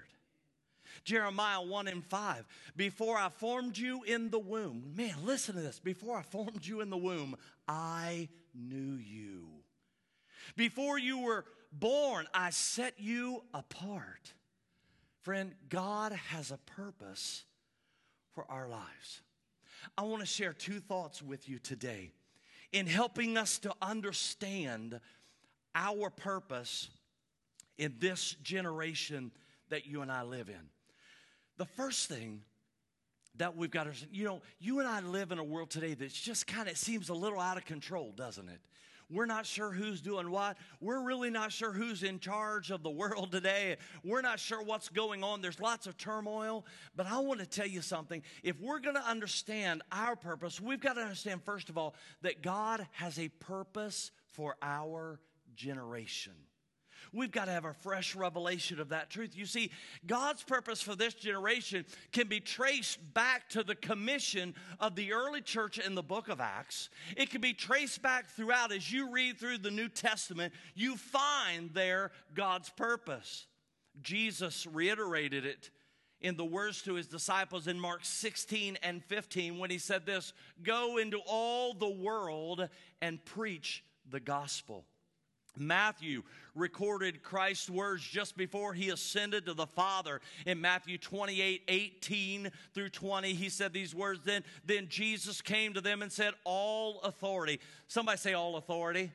Jeremiah 1.04 1.62
1 1.62 1.88
and 1.88 2.04
5. 2.06 2.46
Before 2.76 3.18
I 3.18 3.30
formed 3.30 3.78
you 3.78 4.04
in 4.04 4.30
the 4.30 4.40
womb, 4.40 4.94
man, 4.96 5.16
listen 5.24 5.56
to 5.56 5.62
this. 5.62 5.80
Before 5.80 6.18
I 6.18 6.22
formed 6.22 6.66
you 6.66 6.82
in 6.82 6.90
the 6.90 6.98
womb, 6.98 7.36
I 7.68 8.30
knew 8.54 8.96
you. 8.96 9.48
Before 10.56 10.98
you 10.98 11.20
were 11.20 11.46
born, 11.72 12.28
I 12.34 12.50
set 12.50 13.00
you 13.00 13.44
apart. 13.54 14.34
Friend, 15.22 15.54
God 15.70 16.14
has 16.30 16.52
a 16.52 16.58
purpose 16.58 17.44
for 18.34 18.46
our 18.50 18.68
lives. 18.68 19.22
I 19.98 20.04
want 20.04 20.22
to 20.22 20.26
share 20.26 20.54
two 20.54 20.80
thoughts 20.80 21.22
with 21.22 21.48
you 21.48 21.60
today 21.60 22.12
in 22.72 22.88
helping 22.88 23.38
us 23.38 23.60
to 23.60 23.74
understand 23.82 25.00
our 25.76 26.10
purpose 26.10 26.90
in 27.78 27.96
this 28.00 28.36
generation 28.44 29.32
that 29.70 29.86
you 29.86 30.02
and 30.02 30.12
I 30.12 30.24
live 30.24 30.50
in. 30.50 30.70
The 31.60 31.66
first 31.66 32.08
thing 32.08 32.42
that 33.36 33.58
we've 33.58 33.70
got 33.70 33.94
to, 33.94 34.08
you 34.14 34.24
know, 34.24 34.42
you 34.60 34.80
and 34.80 34.88
I 34.88 35.02
live 35.02 35.34
in 35.34 35.40
a 35.40 35.44
world 35.44 35.70
today 35.70 35.94
that's 35.94 36.20
just 36.20 36.48
kind 36.48 36.70
of 36.70 36.78
seems 36.78 37.10
a 37.10 37.14
little 37.14 37.40
out 37.40 37.58
of 37.58 37.66
control, 37.66 38.14
doesn't 38.16 38.48
it? 38.48 38.62
We're 39.12 39.26
not 39.26 39.46
sure 39.46 39.72
who's 39.72 40.00
doing 40.00 40.32
what. 40.32 40.56
We're 40.80 41.02
really 41.02 41.30
not 41.30 41.52
sure 41.52 41.74
who's 41.74 42.02
in 42.02 42.20
charge 42.20 42.72
of 42.72 42.82
the 42.82 42.90
world 42.90 43.34
today. 43.34 43.76
We're 44.06 44.22
not 44.22 44.40
sure 44.40 44.64
what's 44.64 44.88
going 44.88 45.22
on. 45.22 45.42
There's 45.42 45.60
lots 45.60 45.86
of 45.86 45.98
turmoil. 45.98 46.66
But 46.96 47.08
I 47.08 47.20
want 47.20 47.42
to 47.42 47.46
tell 47.46 47.68
you 47.68 47.82
something. 47.82 48.22
If 48.42 48.62
we're 48.62 48.80
going 48.80 48.96
to 48.96 49.06
understand 49.06 49.82
our 49.92 50.16
purpose, 50.16 50.62
we've 50.62 50.80
got 50.80 50.94
to 50.94 51.02
understand, 51.02 51.44
first 51.44 51.70
of 51.70 51.78
all, 51.78 51.94
that 52.22 52.42
God 52.42 52.88
has 52.92 53.20
a 53.20 53.28
purpose 53.28 54.12
for 54.32 54.56
our 54.62 55.20
generation. 55.56 56.34
We've 57.12 57.32
got 57.32 57.46
to 57.46 57.52
have 57.52 57.66
a 57.66 57.74
fresh 57.74 58.16
revelation 58.16 58.80
of 58.80 58.90
that 58.90 59.10
truth. 59.10 59.36
You 59.36 59.46
see, 59.46 59.72
God's 60.06 60.44
purpose 60.44 60.82
for 60.82 60.96
this 60.96 61.14
generation 61.14 61.86
can 62.12 62.28
be 62.28 62.40
traced 62.40 63.00
back 63.14 63.50
to 63.50 63.64
the 63.64 63.76
commission 63.76 64.54
of 64.80 64.96
the 64.96 65.14
early 65.14 65.42
church 65.42 65.80
in 65.80 65.96
the 65.96 66.04
book 66.04 66.30
of 66.30 66.40
Acts. 66.40 66.90
It 67.18 67.30
can 67.30 67.42
be 67.42 67.54
traced 67.54 68.02
back 68.02 68.30
throughout. 68.30 68.72
As 68.72 68.92
you 68.92 69.12
read 69.12 69.40
through 69.40 69.60
the 69.60 69.72
New 69.72 69.90
Testament, 69.90 70.54
you 70.76 70.96
find 70.96 71.72
there 71.74 72.12
God's 72.34 72.70
purpose. 72.70 73.48
Jesus 74.02 74.68
reiterated 74.68 75.46
it 75.46 75.72
in 76.22 76.36
the 76.36 76.46
words 76.46 76.82
to 76.84 76.96
his 76.96 77.08
disciples 77.08 77.68
in 77.68 77.80
Mark 77.80 78.02
16 78.04 78.78
and 78.84 79.04
15 79.04 79.58
when 79.58 79.70
he 79.70 79.78
said 79.78 80.06
this 80.06 80.34
Go 80.64 80.98
into 80.98 81.20
all 81.26 81.74
the 81.74 81.90
world 81.90 82.68
and 83.02 83.24
preach 83.26 83.84
the 84.10 84.20
gospel. 84.20 84.86
Matthew 85.58 86.24
recorded 86.56 87.24
Christ's 87.24 87.70
words 87.70 88.04
just 88.04 88.38
before 88.38 88.74
he 88.74 88.90
ascended 88.90 89.46
to 89.46 89.54
the 89.54 89.68
Father. 89.68 90.22
In 90.46 90.62
Matthew 90.62 90.98
28 90.98 91.64
18 91.68 92.52
through 92.74 92.90
20, 92.90 93.34
he 93.34 93.50
said 93.50 93.74
these 93.74 93.96
words 93.96 94.22
Then, 94.24 94.44
then 94.66 94.88
Jesus 94.90 95.42
came 95.42 95.74
to 95.74 95.82
them 95.82 96.02
and 96.02 96.12
said, 96.12 96.34
All 96.44 97.02
authority. 97.02 97.60
Somebody 97.88 98.18
say, 98.18 98.34
All 98.34 98.58
authority. 98.58 99.12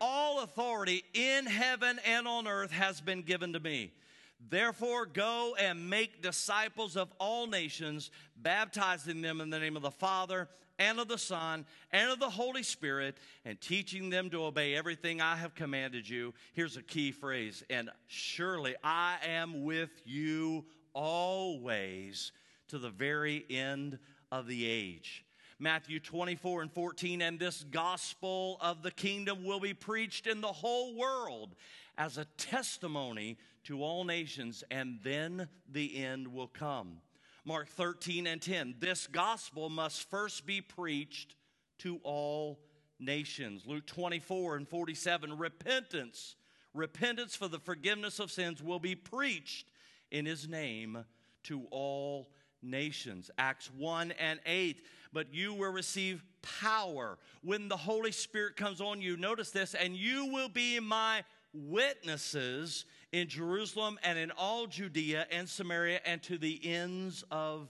All 0.00 0.42
authority 0.42 1.04
in 1.14 1.46
heaven 1.46 1.98
and 2.04 2.26
on 2.26 2.46
earth 2.46 2.72
has 2.72 3.00
been 3.00 3.22
given 3.22 3.52
to 3.52 3.60
me. 3.60 3.92
Therefore, 4.40 5.06
go 5.06 5.56
and 5.58 5.88
make 5.88 6.22
disciples 6.22 6.96
of 6.96 7.12
all 7.18 7.46
nations, 7.46 8.10
baptizing 8.36 9.22
them 9.22 9.40
in 9.40 9.50
the 9.50 9.58
name 9.58 9.76
of 9.76 9.82
the 9.82 9.90
Father 9.90 10.48
and 10.78 10.98
of 10.98 11.08
the 11.08 11.18
Son 11.18 11.64
and 11.92 12.10
of 12.10 12.18
the 12.18 12.30
Holy 12.30 12.62
Spirit, 12.62 13.16
and 13.44 13.60
teaching 13.60 14.10
them 14.10 14.30
to 14.30 14.44
obey 14.44 14.74
everything 14.74 15.20
I 15.20 15.36
have 15.36 15.54
commanded 15.54 16.08
you. 16.08 16.34
Here's 16.52 16.76
a 16.76 16.82
key 16.82 17.12
phrase 17.12 17.62
and 17.70 17.90
surely 18.06 18.74
I 18.82 19.16
am 19.24 19.64
with 19.64 20.02
you 20.04 20.64
always 20.92 22.32
to 22.68 22.78
the 22.78 22.90
very 22.90 23.44
end 23.48 23.98
of 24.32 24.46
the 24.46 24.66
age. 24.66 25.24
Matthew 25.58 26.00
24 26.00 26.62
and 26.62 26.72
14, 26.72 27.22
and 27.22 27.38
this 27.38 27.64
gospel 27.70 28.58
of 28.60 28.82
the 28.82 28.90
kingdom 28.90 29.44
will 29.44 29.60
be 29.60 29.74
preached 29.74 30.26
in 30.26 30.40
the 30.40 30.48
whole 30.48 30.96
world 30.96 31.54
as 31.96 32.18
a 32.18 32.24
testimony 32.36 33.38
to 33.64 33.82
all 33.82 34.04
nations, 34.04 34.62
and 34.70 34.98
then 35.02 35.48
the 35.70 36.02
end 36.04 36.28
will 36.28 36.48
come. 36.48 36.98
Mark 37.44 37.68
13 37.68 38.26
and 38.26 38.40
10. 38.40 38.76
This 38.78 39.06
gospel 39.06 39.68
must 39.68 40.08
first 40.08 40.46
be 40.46 40.60
preached 40.60 41.36
to 41.78 42.00
all 42.02 42.60
nations. 42.98 43.64
Luke 43.66 43.86
24 43.86 44.56
and 44.56 44.68
47. 44.68 45.36
Repentance 45.36 46.36
repentance 46.74 47.36
for 47.36 47.46
the 47.48 47.60
forgiveness 47.60 48.18
of 48.18 48.30
sins 48.30 48.62
will 48.62 48.80
be 48.80 48.96
preached 48.96 49.68
in 50.10 50.26
his 50.26 50.48
name 50.48 51.04
to 51.44 51.66
all 51.70 52.30
nations. 52.62 53.30
Acts 53.38 53.70
1 53.76 54.12
and 54.12 54.40
8. 54.44 54.82
But 55.12 55.32
you 55.32 55.54
will 55.54 55.70
receive 55.70 56.24
power 56.42 57.18
when 57.42 57.68
the 57.68 57.76
Holy 57.76 58.10
Spirit 58.10 58.56
comes 58.56 58.80
on 58.80 59.00
you. 59.00 59.16
Notice 59.16 59.50
this, 59.50 59.74
and 59.74 59.96
you 59.96 60.26
will 60.26 60.48
be 60.48 60.80
my 60.80 61.22
witnesses 61.52 62.84
in 63.14 63.28
Jerusalem 63.28 63.96
and 64.02 64.18
in 64.18 64.32
all 64.32 64.66
Judea 64.66 65.28
and 65.30 65.48
Samaria 65.48 66.00
and 66.04 66.20
to 66.24 66.36
the 66.36 66.60
ends 66.64 67.22
of 67.30 67.68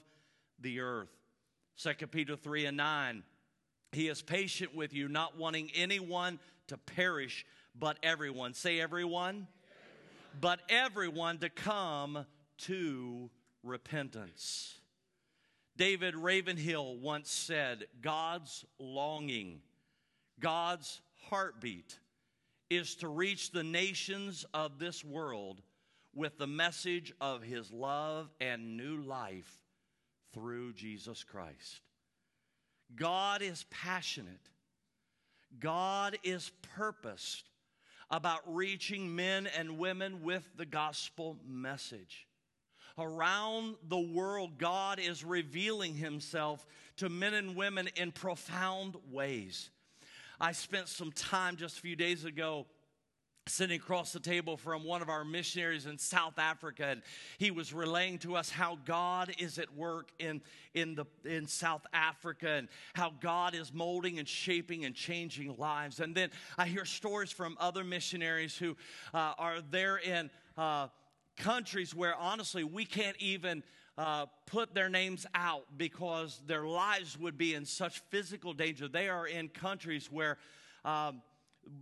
the 0.59 0.81
earth. 0.81 1.11
2 1.77 2.07
Peter 2.07 2.35
3 2.35 2.65
and 2.65 2.79
9. 2.79 3.23
He 3.93 4.09
is 4.09 4.23
patient 4.23 4.75
with 4.75 4.95
you, 4.95 5.07
not 5.07 5.37
wanting 5.37 5.71
anyone 5.75 6.39
to 6.69 6.79
perish, 6.79 7.45
but 7.79 7.99
everyone. 8.03 8.55
Say, 8.55 8.81
everyone. 8.81 9.47
everyone. 9.47 9.47
But 10.41 10.61
everyone 10.71 11.39
to 11.39 11.51
come 11.51 12.25
to 12.61 13.29
repentance. 13.63 14.79
David 15.77 16.17
Ravenhill 16.17 16.97
once 16.97 17.31
said, 17.31 17.85
God's 18.01 18.65
longing, 18.79 19.61
God's 20.41 21.03
heartbeat 21.29 21.99
is 22.77 22.97
to 22.97 23.09
reach 23.09 23.51
the 23.51 23.63
nations 23.63 24.45
of 24.55 24.79
this 24.79 25.05
world 25.05 25.63
with 26.15 26.39
the 26.39 26.47
message 26.47 27.13
of 27.21 27.43
his 27.43 27.73
love 27.73 28.31
and 28.41 28.77
new 28.77 29.03
life 29.03 29.63
through 30.33 30.73
Jesus 30.73 31.25
Christ. 31.25 31.81
God 32.95 33.43
is 33.43 33.65
passionate. 33.71 34.51
God 35.59 36.19
is 36.23 36.51
purposed 36.77 37.49
about 38.11 38.41
reaching 38.47 39.15
men 39.15 39.49
and 39.57 39.79
women 39.79 40.23
with 40.23 40.49
the 40.57 40.67
gospel 40.67 41.37
message. 41.47 42.27
Around 42.97 43.77
the 43.89 43.99
world, 43.99 44.59
God 44.59 45.01
is 45.01 45.25
revealing 45.25 45.95
himself 45.95 46.67
to 46.97 47.09
men 47.09 47.35
and 47.35 47.57
women 47.57 47.89
in 47.97 48.13
profound 48.13 48.97
ways. 49.11 49.71
I 50.41 50.53
spent 50.53 50.89
some 50.89 51.13
time 51.13 51.57
just 51.57 51.79
a 51.79 51.81
few 51.81 51.97
days 51.97 52.25
ago 52.25 52.67
sitting 53.47 53.79
across 53.79 54.13
the 54.13 54.21
table 54.21 54.57
from 54.57 54.85
one 54.85 55.03
of 55.03 55.11
our 55.11 55.23
missionaries 55.23 55.85
in 55.85 55.99
South 55.99 56.39
Africa 56.39 56.87
and 56.87 57.03
he 57.37 57.51
was 57.51 57.75
relaying 57.75 58.19
to 58.19 58.37
us 58.37 58.49
how 58.49 58.79
God 58.87 59.35
is 59.39 59.59
at 59.59 59.75
work 59.75 60.09
in 60.19 60.41
in 60.73 60.95
the 60.95 61.05
in 61.27 61.47
South 61.47 61.87
Africa 61.93 62.49
and 62.49 62.69
how 62.95 63.13
God 63.21 63.55
is 63.55 63.73
molding 63.73 64.19
and 64.19 64.27
shaping 64.27 64.87
and 64.87 64.95
changing 64.95 65.55
lives. 65.59 66.01
And 66.01 66.15
then 66.15 66.31
I 66.57 66.67
hear 66.67 66.87
stories 66.87 67.31
from 67.31 67.57
other 67.61 67.85
missionaries 67.85 68.57
who 68.57 68.77
uh, 69.13 69.35
are 69.37 69.61
there 69.71 69.99
in 69.99 70.31
uh, 70.57 70.89
countries 71.37 71.95
where 71.95 72.17
honestly 72.17 72.65
we 72.65 72.87
can't 72.87 73.17
even 73.19 73.63
uh, 73.97 74.27
put 74.47 74.75
their 74.75 74.89
names 74.89 75.27
out 75.35 75.65
because 75.77 76.43
their 76.47 76.67
lives 76.67 77.19
would 77.19 77.39
be 77.39 77.55
in 77.55 77.65
such 77.65 78.01
physical 78.11 78.53
danger. 78.53 78.89
They 78.89 79.09
are 79.09 79.27
in 79.27 79.49
countries 79.49 80.11
where, 80.11 80.39
um, 80.85 81.23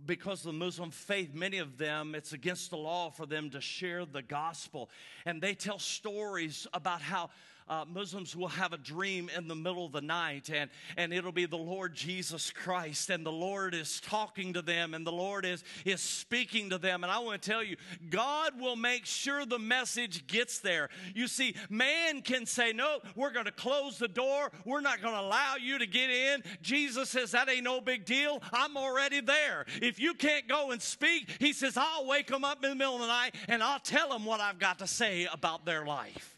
because 0.05 0.45
of 0.45 0.53
the 0.53 0.59
Muslim 0.59 0.91
faith, 0.91 1.33
many 1.33 1.57
of 1.57 1.77
them, 1.77 2.15
it's 2.15 2.33
against 2.33 2.69
the 2.69 2.77
law 2.77 3.09
for 3.09 3.25
them 3.25 3.49
to 3.49 3.61
share 3.61 4.05
the 4.05 4.21
gospel. 4.21 4.89
And 5.25 5.41
they 5.41 5.55
tell 5.55 5.79
stories 5.79 6.67
about 6.73 7.01
how 7.01 7.31
uh, 7.67 7.85
Muslims 7.91 8.35
will 8.35 8.47
have 8.47 8.73
a 8.73 8.77
dream 8.77 9.29
in 9.35 9.47
the 9.47 9.55
middle 9.55 9.85
of 9.85 9.91
the 9.91 10.01
night, 10.01 10.49
and, 10.53 10.69
and 10.97 11.13
it'll 11.13 11.31
be 11.31 11.45
the 11.45 11.57
Lord 11.57 11.93
Jesus 11.93 12.51
Christ, 12.51 13.09
and 13.09 13.25
the 13.25 13.31
Lord 13.31 13.73
is 13.73 14.01
talking 14.01 14.53
to 14.53 14.61
them, 14.61 14.93
and 14.93 15.05
the 15.05 15.11
Lord 15.11 15.45
is, 15.45 15.63
is 15.85 16.01
speaking 16.01 16.69
to 16.69 16.77
them. 16.77 17.03
And 17.03 17.11
I 17.11 17.19
want 17.19 17.41
to 17.41 17.49
tell 17.49 17.63
you, 17.63 17.77
God 18.09 18.59
will 18.59 18.75
make 18.75 19.05
sure 19.05 19.45
the 19.45 19.59
message 19.59 20.27
gets 20.27 20.59
there. 20.59 20.89
You 21.13 21.27
see, 21.27 21.55
man 21.69 22.21
can 22.21 22.45
say, 22.45 22.73
No, 22.73 22.99
we're 23.15 23.31
going 23.31 23.45
to 23.45 23.51
close 23.51 23.97
the 23.97 24.07
door, 24.07 24.51
we're 24.65 24.81
not 24.81 25.01
going 25.01 25.15
to 25.15 25.21
allow 25.21 25.55
you 25.55 25.79
to 25.79 25.87
get 25.87 26.09
in. 26.09 26.43
Jesus 26.61 27.09
says, 27.09 27.31
That 27.31 27.49
ain't 27.49 27.63
no 27.63 27.81
big 27.81 28.05
deal. 28.05 28.41
I'm 28.51 28.77
already 28.77 29.21
there. 29.21 29.65
If 29.81 29.99
you 29.99 30.13
can't 30.13 30.47
go 30.47 30.71
and 30.71 30.81
speak, 30.81 31.29
He 31.39 31.53
says, 31.53 31.77
I'll 31.77 32.05
wake 32.05 32.27
them 32.27 32.43
up 32.43 32.63
in 32.63 32.69
the 32.69 32.75
middle 32.75 32.95
of 32.95 33.01
the 33.01 33.07
night 33.07 33.35
and 33.47 33.63
I'll 33.63 33.79
tell 33.79 34.09
them 34.09 34.25
what 34.25 34.39
I've 34.39 34.59
got 34.59 34.79
to 34.79 34.87
say 34.87 35.27
about 35.31 35.65
their 35.65 35.85
life. 35.85 36.32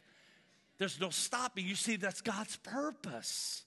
There's 0.77 0.99
no 0.99 1.09
stopping. 1.09 1.65
You 1.65 1.75
see, 1.75 1.95
that's 1.95 2.21
God's 2.21 2.57
purpose. 2.57 3.63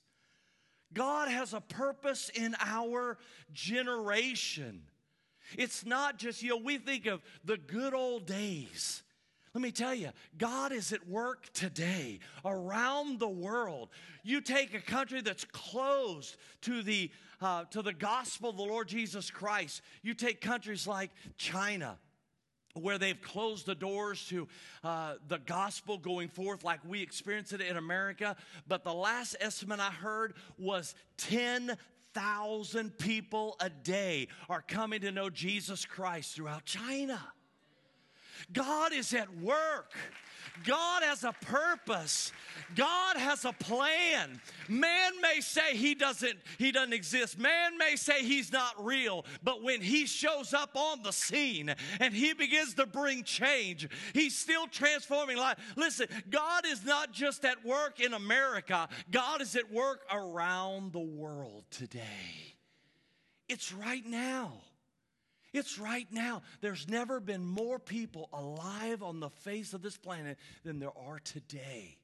God 0.93 1.29
has 1.29 1.53
a 1.55 1.61
purpose 1.61 2.31
in 2.35 2.55
our 2.61 3.19
generation. 3.53 4.83
It's 5.57 5.85
not 5.87 6.19
just, 6.19 6.43
you 6.43 6.51
know, 6.51 6.57
we 6.59 6.79
think 6.79 7.07
of 7.07 7.23
the 7.45 7.57
good 7.57 7.95
old 7.95 8.27
days. 8.27 9.03
Let 9.55 9.63
me 9.63 9.71
tell 9.71 9.95
you, 9.95 10.11
God 10.37 10.73
is 10.73 10.93
at 10.93 11.09
work 11.09 11.53
today 11.53 12.21
around 12.45 13.19
the 13.19 13.29
world. 13.29 13.89
You 14.23 14.41
take 14.41 14.75
a 14.75 14.81
country 14.81 15.23
that's 15.23 15.45
closed 15.47 16.37
to 16.63 16.83
the, 16.83 17.11
uh, 17.41 17.65
to 17.71 17.83
the 17.83 17.95
gospel 17.95 18.51
of 18.51 18.57
the 18.57 18.63
Lord 18.63 18.89
Jesus 18.89 19.31
Christ, 19.31 19.81
you 20.03 20.15
take 20.15 20.41
countries 20.41 20.87
like 20.87 21.11
China 21.39 21.99
where 22.75 22.99
they've 22.99 23.21
closed 23.21 23.67
the 23.67 23.75
doors 23.75 24.25
to 24.29 24.49
uh, 24.85 25.15
the 25.29 25.39
gospel 25.39 25.99
going 25.99 26.29
forth 26.29 26.65
like 26.65 26.81
we 26.87 27.03
experience 27.03 27.53
it 27.53 27.61
in 27.61 27.77
America. 27.77 28.37
But 28.67 28.85
the 28.85 28.95
last 28.95 29.37
estimate 29.41 29.81
I 29.81 29.91
heard 29.91 30.35
was 30.59 30.95
10,000 31.19 32.99
people 32.99 33.57
a 33.61 33.71
day 33.71 34.29
are 34.49 34.63
coming 34.63 35.01
to 35.01 35.13
know 35.13 35.31
Jesus 35.31 35.85
Christ 35.85 36.35
throughout 36.35 36.65
China. 36.65 37.21
God 38.53 38.93
is 38.93 39.13
at 39.15 39.35
work. 39.39 39.93
God 40.65 41.03
has 41.03 41.25
a 41.25 41.33
purpose. 41.33 42.33
God 42.75 43.17
has 43.17 43.45
a 43.45 43.53
plan. 43.53 44.41
Man 44.69 45.13
may 45.21 45.41
say 45.41 45.77
he 45.77 45.95
doesn't 45.95 46.39
he 46.59 46.73
doesn't 46.73 46.93
exist. 46.93 47.39
Man 47.39 47.79
may 47.79 47.97
say 47.97 48.25
he's 48.25 48.53
not 48.53 48.85
real, 48.85 49.25
but 49.43 49.63
when 49.63 49.81
he 49.81 50.07
shows 50.07 50.55
up 50.55 50.71
on 50.75 51.03
the 51.03 51.13
scene 51.13 51.75
and 52.01 52.15
he 52.15 52.33
begins 52.33 52.75
to 52.75 52.87
bring 52.87 53.23
change, 53.23 53.89
he's 54.13 54.37
still 54.37 54.67
transforming 54.67 55.37
life. 55.37 55.59
Listen, 55.77 56.09
God 56.31 56.65
is 56.67 56.85
not 56.85 57.13
just 57.13 57.45
at 57.45 57.65
work 57.65 58.01
in 58.01 58.15
America. 58.15 58.89
God 59.11 59.41
is 59.41 59.57
at 59.57 59.71
work 59.73 60.01
around 60.11 60.93
the 60.93 60.99
world 60.99 61.65
today. 61.71 62.55
It's 63.49 63.73
right 63.73 64.05
now. 64.05 64.53
It's 65.53 65.79
right 65.79 66.07
now. 66.11 66.43
There's 66.61 66.89
never 66.89 67.21
been 67.21 67.45
more 67.45 67.79
people 67.79 68.29
alive 68.33 69.03
on 69.03 69.21
the 69.21 69.31
face 69.31 69.73
of 69.73 69.83
this 69.83 69.97
planet 69.97 70.39
than 70.65 70.79
there 70.79 70.97
are 70.97 71.19
today. 71.21 71.99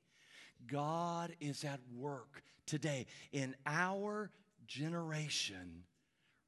God 0.66 1.35
is 1.40 1.64
at 1.64 1.80
work 1.94 2.42
today 2.66 3.07
in 3.33 3.54
our 3.66 4.30
generation, 4.66 5.85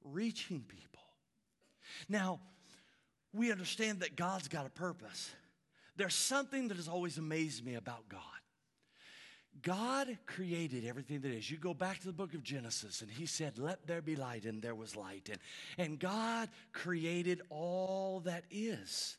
reaching 0.04 0.62
people. 0.66 1.02
Now, 2.08 2.40
we 3.32 3.52
understand 3.52 4.00
that 4.00 4.16
God's 4.16 4.48
got 4.48 4.66
a 4.66 4.70
purpose. 4.70 5.30
There's 5.96 6.14
something 6.14 6.68
that 6.68 6.76
has 6.76 6.88
always 6.88 7.18
amazed 7.18 7.64
me 7.64 7.74
about 7.74 8.08
God. 8.08 8.20
God 9.62 10.18
created 10.26 10.86
everything 10.86 11.20
that 11.20 11.32
is. 11.32 11.50
You 11.50 11.56
go 11.56 11.74
back 11.74 12.00
to 12.00 12.06
the 12.06 12.12
book 12.12 12.34
of 12.34 12.42
Genesis, 12.42 13.02
and 13.02 13.10
He 13.10 13.26
said, 13.26 13.58
Let 13.58 13.86
there 13.86 14.02
be 14.02 14.16
light, 14.16 14.44
and 14.44 14.62
there 14.62 14.74
was 14.74 14.96
light. 14.96 15.28
And, 15.30 15.38
and 15.78 15.98
God 15.98 16.48
created 16.72 17.42
all 17.50 18.20
that 18.24 18.44
is. 18.50 19.16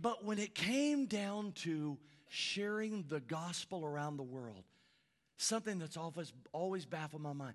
But 0.00 0.24
when 0.24 0.38
it 0.38 0.54
came 0.54 1.06
down 1.06 1.52
to 1.62 1.96
sharing 2.28 3.04
the 3.08 3.20
gospel 3.20 3.84
around 3.84 4.16
the 4.16 4.22
world, 4.22 4.64
something 5.38 5.78
that's 5.78 5.96
always, 5.96 6.32
always 6.52 6.84
baffled 6.84 7.22
my 7.22 7.32
mind 7.32 7.54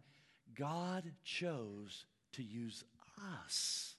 God 0.55 1.03
chose 1.23 2.05
to 2.33 2.43
use 2.43 2.83
us. 3.45 3.95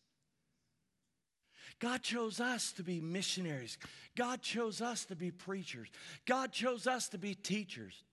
God 1.83 2.01
chose 2.03 2.39
us 2.39 2.71
to 2.75 2.85
be 2.85 3.01
missionaries. 3.01 3.77
God 4.17 4.41
chose 4.41 4.81
us 4.81 5.05
to 5.07 5.17
be 5.17 5.33
preachers. 5.33 5.89
God 6.27 6.53
chose 6.53 6.87
us 6.87 7.09
to 7.09 7.19
be 7.19 7.35
teachers. 7.35 8.05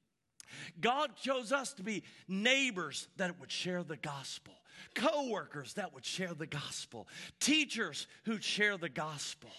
God 0.81 1.15
chose 1.15 1.51
us 1.51 1.73
to 1.73 1.83
be 1.83 2.03
neighbors 2.27 3.07
that 3.17 3.39
would 3.39 3.51
share 3.51 3.83
the 3.83 3.97
gospel, 3.97 4.55
co 4.95 5.29
workers 5.29 5.75
that 5.75 5.93
would 5.93 6.03
share 6.03 6.33
the 6.33 6.47
gospel, 6.47 7.07
teachers 7.39 8.07
who'd 8.25 8.43
share 8.43 8.75
the 8.75 8.89
gospel, 8.89 9.51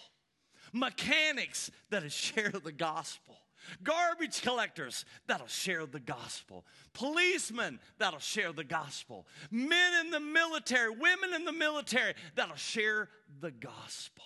mechanics 0.73 1.71
that 1.89 2.03
would 2.03 2.11
share 2.11 2.51
the 2.51 2.73
gospel 2.73 3.37
garbage 3.83 4.41
collectors 4.41 5.05
that'll 5.27 5.47
share 5.47 5.85
the 5.85 5.99
gospel, 5.99 6.65
policemen 6.93 7.79
that'll 7.97 8.19
share 8.19 8.51
the 8.53 8.63
gospel, 8.63 9.27
men 9.49 10.05
in 10.05 10.11
the 10.11 10.19
military, 10.19 10.89
women 10.89 11.33
in 11.33 11.45
the 11.45 11.51
military 11.51 12.13
that'll 12.35 12.55
share 12.55 13.09
the 13.39 13.51
gospel. 13.51 14.23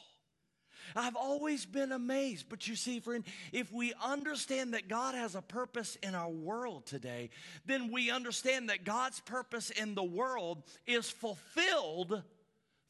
I've 0.95 1.15
always 1.15 1.65
been 1.65 1.91
amazed. 1.91 2.48
But 2.50 2.67
you 2.67 2.76
see, 2.76 3.00
friend, 3.00 3.24
if 3.52 3.71
we 3.71 3.93
understand 4.04 4.74
that 4.74 4.88
God 4.88 5.15
has 5.15 5.36
a 5.36 5.41
purpose 5.41 5.98
in 6.02 6.15
our 6.15 6.30
world 6.30 6.86
today, 6.86 7.30
then 7.65 7.91
we 7.91 8.12
understand 8.12 8.69
that 8.69 8.86
God's 8.86 9.19
purpose 9.19 9.69
in 9.71 9.95
the 9.95 10.04
world 10.04 10.63
is 10.88 11.10
fulfilled 11.10 12.24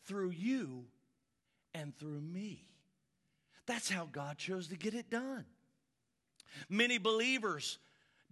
through 0.05 0.29
you 0.29 0.85
and 1.73 1.97
through 1.97 2.21
me. 2.21 2.67
That's 3.65 3.89
how 3.89 4.07
God 4.11 4.37
chose 4.37 4.67
to 4.67 4.75
get 4.75 4.93
it 4.93 5.09
done. 5.09 5.45
Many 6.69 6.97
believers 6.97 7.77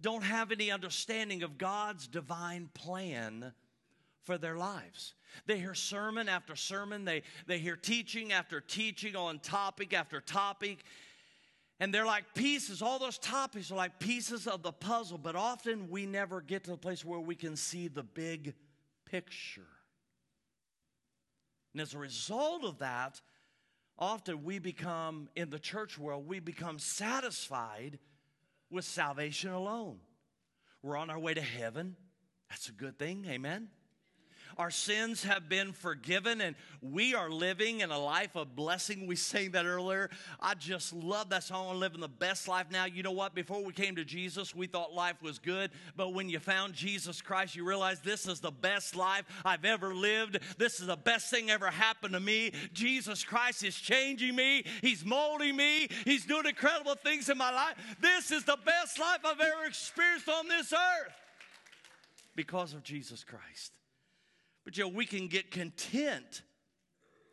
don't 0.00 0.24
have 0.24 0.52
any 0.52 0.70
understanding 0.70 1.42
of 1.42 1.58
God's 1.58 2.06
divine 2.06 2.68
plan 2.74 3.52
for 4.24 4.38
their 4.38 4.56
lives. 4.56 5.14
They 5.46 5.58
hear 5.58 5.74
sermon 5.74 6.28
after 6.28 6.56
sermon, 6.56 7.04
they, 7.04 7.22
they 7.46 7.58
hear 7.58 7.76
teaching 7.76 8.32
after 8.32 8.60
teaching 8.60 9.16
on 9.16 9.38
topic 9.40 9.92
after 9.92 10.20
topic, 10.20 10.84
and 11.80 11.92
they're 11.92 12.06
like 12.06 12.34
pieces. 12.34 12.82
All 12.82 12.98
those 12.98 13.18
topics 13.18 13.70
are 13.70 13.76
like 13.76 13.98
pieces 13.98 14.46
of 14.46 14.62
the 14.62 14.72
puzzle, 14.72 15.18
but 15.18 15.36
often 15.36 15.90
we 15.90 16.06
never 16.06 16.40
get 16.40 16.64
to 16.64 16.70
the 16.70 16.76
place 16.76 17.04
where 17.04 17.20
we 17.20 17.34
can 17.34 17.56
see 17.56 17.88
the 17.88 18.04
big 18.04 18.54
picture. 19.06 19.66
And 21.72 21.80
as 21.80 21.94
a 21.94 21.98
result 21.98 22.64
of 22.64 22.78
that, 22.78 23.20
often 23.98 24.44
we 24.44 24.60
become, 24.60 25.28
in 25.34 25.50
the 25.50 25.58
church 25.58 25.98
world, 25.98 26.26
we 26.28 26.38
become 26.38 26.78
satisfied 26.78 27.98
with 28.70 28.84
salvation 28.84 29.50
alone. 29.50 29.98
We're 30.82 30.96
on 30.96 31.10
our 31.10 31.18
way 31.18 31.34
to 31.34 31.40
heaven. 31.40 31.96
That's 32.50 32.68
a 32.68 32.72
good 32.72 32.98
thing. 32.98 33.26
Amen. 33.28 33.68
Our 34.56 34.70
sins 34.70 35.24
have 35.24 35.48
been 35.48 35.72
forgiven 35.72 36.40
and 36.40 36.54
we 36.80 37.14
are 37.14 37.30
living 37.30 37.80
in 37.80 37.90
a 37.90 37.98
life 37.98 38.36
of 38.36 38.54
blessing. 38.54 39.06
We 39.06 39.16
sang 39.16 39.52
that 39.52 39.66
earlier. 39.66 40.10
I 40.40 40.54
just 40.54 40.92
love 40.92 41.30
that 41.30 41.42
song. 41.42 41.68
I'm 41.70 41.80
living 41.80 42.00
the 42.00 42.08
best 42.08 42.46
life 42.46 42.66
now. 42.70 42.84
You 42.84 43.02
know 43.02 43.12
what? 43.12 43.34
Before 43.34 43.64
we 43.64 43.72
came 43.72 43.96
to 43.96 44.04
Jesus, 44.04 44.54
we 44.54 44.66
thought 44.66 44.92
life 44.92 45.22
was 45.22 45.38
good. 45.38 45.70
But 45.96 46.14
when 46.14 46.28
you 46.28 46.38
found 46.38 46.74
Jesus 46.74 47.20
Christ, 47.20 47.56
you 47.56 47.64
realize 47.64 48.00
this 48.00 48.26
is 48.26 48.40
the 48.40 48.50
best 48.50 48.94
life 48.94 49.24
I've 49.44 49.64
ever 49.64 49.94
lived. 49.94 50.38
This 50.58 50.80
is 50.80 50.86
the 50.86 50.96
best 50.96 51.30
thing 51.30 51.50
ever 51.50 51.70
happened 51.70 52.14
to 52.14 52.20
me. 52.20 52.52
Jesus 52.72 53.24
Christ 53.24 53.64
is 53.64 53.74
changing 53.74 54.36
me. 54.36 54.64
He's 54.82 55.04
molding 55.04 55.56
me. 55.56 55.88
He's 56.04 56.26
doing 56.26 56.46
incredible 56.46 56.94
things 56.94 57.28
in 57.28 57.38
my 57.38 57.52
life. 57.52 57.74
This 58.00 58.30
is 58.30 58.44
the 58.44 58.58
best 58.64 58.98
life 58.98 59.20
I've 59.24 59.40
ever 59.40 59.64
experienced 59.66 60.28
on 60.28 60.48
this 60.48 60.72
earth 60.72 61.12
because 62.36 62.74
of 62.74 62.82
Jesus 62.82 63.24
Christ. 63.24 63.72
But 64.64 64.76
you 64.76 64.84
know, 64.84 64.88
we 64.88 65.06
can 65.06 65.28
get 65.28 65.50
content 65.50 66.42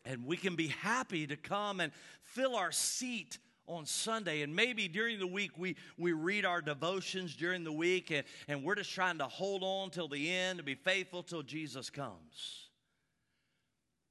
and 0.05 0.25
we 0.25 0.37
can 0.37 0.55
be 0.55 0.67
happy 0.67 1.27
to 1.27 1.37
come 1.37 1.79
and 1.79 1.91
fill 2.23 2.55
our 2.55 2.71
seat 2.71 3.37
on 3.67 3.85
Sunday. 3.85 4.41
And 4.41 4.55
maybe 4.55 4.87
during 4.87 5.19
the 5.19 5.27
week 5.27 5.51
we, 5.57 5.75
we 5.97 6.11
read 6.11 6.45
our 6.45 6.61
devotions 6.61 7.35
during 7.35 7.63
the 7.63 7.71
week 7.71 8.11
and, 8.11 8.23
and 8.47 8.63
we're 8.63 8.75
just 8.75 8.91
trying 8.91 9.19
to 9.19 9.25
hold 9.25 9.63
on 9.63 9.91
till 9.91 10.07
the 10.07 10.31
end 10.31 10.57
to 10.57 10.63
be 10.63 10.75
faithful 10.75 11.23
till 11.23 11.43
Jesus 11.43 11.89
comes. 11.89 12.67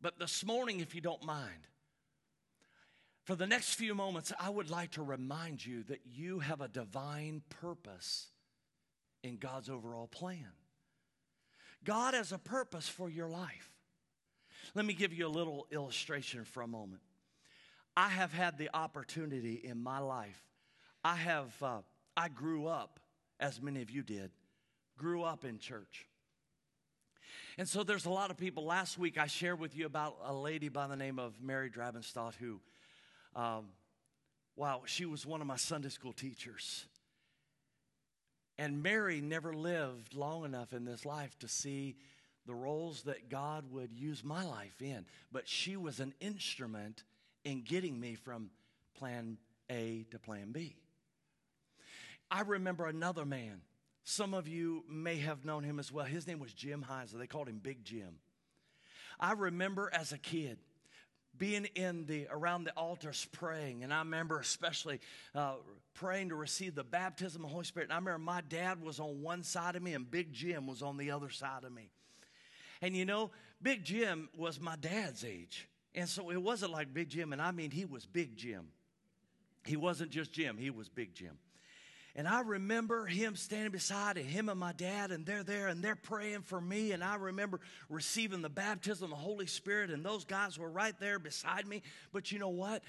But 0.00 0.18
this 0.18 0.44
morning, 0.46 0.80
if 0.80 0.94
you 0.94 1.02
don't 1.02 1.22
mind, 1.22 1.66
for 3.24 3.34
the 3.34 3.46
next 3.46 3.74
few 3.74 3.94
moments, 3.94 4.32
I 4.40 4.48
would 4.48 4.70
like 4.70 4.92
to 4.92 5.02
remind 5.02 5.64
you 5.64 5.82
that 5.84 6.00
you 6.06 6.38
have 6.38 6.62
a 6.62 6.68
divine 6.68 7.42
purpose 7.60 8.28
in 9.22 9.36
God's 9.36 9.68
overall 9.68 10.06
plan. 10.06 10.48
God 11.84 12.14
has 12.14 12.32
a 12.32 12.38
purpose 12.38 12.88
for 12.88 13.08
your 13.08 13.28
life. 13.28 13.70
Let 14.74 14.84
me 14.84 14.94
give 14.94 15.12
you 15.12 15.26
a 15.26 15.28
little 15.28 15.66
illustration 15.70 16.44
for 16.44 16.62
a 16.62 16.66
moment. 16.66 17.02
I 17.96 18.08
have 18.08 18.32
had 18.32 18.58
the 18.58 18.70
opportunity 18.74 19.54
in 19.54 19.82
my 19.82 19.98
life. 19.98 20.40
I 21.04 21.16
have, 21.16 21.50
uh, 21.62 21.78
I 22.16 22.28
grew 22.28 22.66
up, 22.66 23.00
as 23.40 23.60
many 23.60 23.82
of 23.82 23.90
you 23.90 24.02
did, 24.02 24.30
grew 24.96 25.22
up 25.22 25.44
in 25.44 25.58
church. 25.58 26.06
And 27.58 27.68
so 27.68 27.82
there's 27.82 28.06
a 28.06 28.10
lot 28.10 28.30
of 28.30 28.36
people. 28.36 28.64
Last 28.64 28.98
week 28.98 29.18
I 29.18 29.26
shared 29.26 29.58
with 29.58 29.76
you 29.76 29.86
about 29.86 30.16
a 30.24 30.32
lady 30.32 30.68
by 30.68 30.86
the 30.86 30.96
name 30.96 31.18
of 31.18 31.42
Mary 31.42 31.70
Drabenstadt 31.70 32.34
who, 32.34 32.60
um, 33.34 33.66
wow, 34.56 34.82
she 34.86 35.04
was 35.04 35.26
one 35.26 35.40
of 35.40 35.46
my 35.46 35.56
Sunday 35.56 35.88
school 35.88 36.12
teachers. 36.12 36.86
And 38.60 38.82
Mary 38.82 39.22
never 39.22 39.54
lived 39.54 40.14
long 40.14 40.44
enough 40.44 40.74
in 40.74 40.84
this 40.84 41.06
life 41.06 41.34
to 41.38 41.48
see 41.48 41.96
the 42.44 42.54
roles 42.54 43.04
that 43.04 43.30
God 43.30 43.64
would 43.72 43.90
use 43.90 44.22
my 44.22 44.44
life 44.44 44.82
in. 44.82 45.06
But 45.32 45.48
she 45.48 45.78
was 45.78 45.98
an 45.98 46.12
instrument 46.20 47.04
in 47.42 47.62
getting 47.62 47.98
me 47.98 48.16
from 48.16 48.50
plan 48.98 49.38
A 49.70 50.04
to 50.10 50.18
plan 50.18 50.52
B. 50.52 50.76
I 52.30 52.42
remember 52.42 52.84
another 52.86 53.24
man. 53.24 53.62
Some 54.04 54.34
of 54.34 54.46
you 54.46 54.84
may 54.86 55.16
have 55.20 55.46
known 55.46 55.64
him 55.64 55.78
as 55.78 55.90
well. 55.90 56.04
His 56.04 56.26
name 56.26 56.38
was 56.38 56.52
Jim 56.52 56.84
Heiser. 56.86 57.18
They 57.18 57.26
called 57.26 57.48
him 57.48 57.60
Big 57.62 57.82
Jim. 57.82 58.18
I 59.18 59.32
remember 59.32 59.88
as 59.90 60.12
a 60.12 60.18
kid, 60.18 60.58
being 61.40 61.64
in 61.74 62.04
the 62.04 62.28
around 62.30 62.64
the 62.64 62.72
altars 62.72 63.26
praying. 63.32 63.82
And 63.82 63.92
i 63.92 63.98
remember 63.98 64.38
especially 64.38 65.00
uh, 65.34 65.54
praying 65.94 66.28
to 66.28 66.36
receive 66.36 66.76
the 66.76 66.84
baptism 66.84 67.42
of 67.42 67.48
the 67.48 67.52
holy 67.52 67.64
spirit. 67.64 67.86
And 67.86 67.94
i 67.94 67.96
remember 67.96 68.18
my 68.18 68.42
dad 68.42 68.80
was 68.80 69.00
on 69.00 69.22
one 69.22 69.42
side 69.42 69.74
of 69.74 69.82
me 69.82 69.94
and 69.94 70.08
big 70.08 70.32
jim 70.32 70.68
was 70.68 70.82
on 70.82 70.96
the 70.98 71.10
other 71.10 71.30
side 71.30 71.64
of 71.64 71.72
me. 71.72 71.90
And 72.80 72.94
you 72.94 73.04
know 73.04 73.30
big 73.60 73.82
jim 73.82 74.28
was 74.36 74.60
my 74.60 74.76
dad's 74.76 75.24
age. 75.24 75.66
And 75.96 76.08
so 76.08 76.30
it 76.30 76.40
wasn't 76.40 76.70
like 76.70 76.94
big 76.94 77.08
jim 77.08 77.32
and 77.32 77.42
i 77.42 77.50
mean 77.50 77.72
he 77.72 77.86
was 77.86 78.06
big 78.06 78.36
jim. 78.36 78.68
He 79.64 79.76
wasn't 79.76 80.10
just 80.10 80.32
jim 80.32 80.56
he 80.58 80.70
was 80.70 80.88
big 80.88 81.14
jim 81.14 81.38
and 82.20 82.28
I 82.28 82.42
remember 82.42 83.06
him 83.06 83.34
standing 83.34 83.72
beside 83.72 84.18
him 84.18 84.50
and 84.50 84.60
my 84.60 84.72
dad, 84.72 85.10
and 85.10 85.24
they're 85.24 85.42
there 85.42 85.68
and 85.68 85.82
they're 85.82 85.96
praying 85.96 86.42
for 86.42 86.60
me. 86.60 86.92
And 86.92 87.02
I 87.02 87.14
remember 87.14 87.60
receiving 87.88 88.42
the 88.42 88.50
baptism 88.50 89.04
of 89.04 89.10
the 89.10 89.16
Holy 89.16 89.46
Spirit, 89.46 89.88
and 89.88 90.04
those 90.04 90.26
guys 90.26 90.58
were 90.58 90.68
right 90.68 90.92
there 91.00 91.18
beside 91.18 91.66
me. 91.66 91.80
But 92.12 92.30
you 92.30 92.38
know 92.38 92.50
what? 92.50 92.82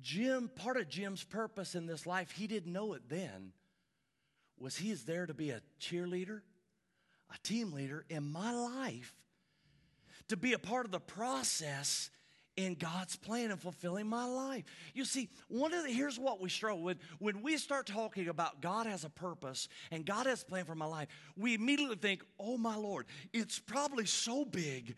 Jim, 0.00 0.50
part 0.56 0.76
of 0.76 0.88
Jim's 0.88 1.22
purpose 1.22 1.76
in 1.76 1.86
this 1.86 2.08
life, 2.08 2.32
he 2.32 2.48
didn't 2.48 2.72
know 2.72 2.94
it 2.94 3.02
then, 3.08 3.52
was 4.58 4.74
he's 4.74 5.04
there 5.04 5.26
to 5.26 5.34
be 5.34 5.50
a 5.50 5.62
cheerleader, 5.80 6.40
a 7.32 7.38
team 7.44 7.72
leader 7.72 8.04
in 8.08 8.32
my 8.32 8.52
life, 8.52 9.14
to 10.26 10.36
be 10.36 10.54
a 10.54 10.58
part 10.58 10.86
of 10.86 10.90
the 10.90 10.98
process 10.98 12.10
in 12.56 12.74
God's 12.74 13.16
plan 13.16 13.50
and 13.50 13.60
fulfilling 13.60 14.06
my 14.06 14.24
life. 14.24 14.64
You 14.94 15.04
see, 15.04 15.30
one 15.48 15.72
of 15.72 15.84
the 15.84 15.90
here's 15.90 16.18
what 16.18 16.40
we 16.40 16.48
struggle 16.48 16.82
with 16.82 16.98
when 17.18 17.42
we 17.42 17.56
start 17.56 17.86
talking 17.86 18.28
about 18.28 18.60
God 18.60 18.86
has 18.86 19.04
a 19.04 19.10
purpose 19.10 19.68
and 19.90 20.04
God 20.04 20.26
has 20.26 20.42
a 20.42 20.46
plan 20.46 20.64
for 20.64 20.74
my 20.74 20.86
life, 20.86 21.08
we 21.36 21.54
immediately 21.54 21.96
think, 21.96 22.24
oh 22.38 22.58
my 22.58 22.76
Lord, 22.76 23.06
it's 23.32 23.58
probably 23.58 24.06
so 24.06 24.44
big 24.44 24.94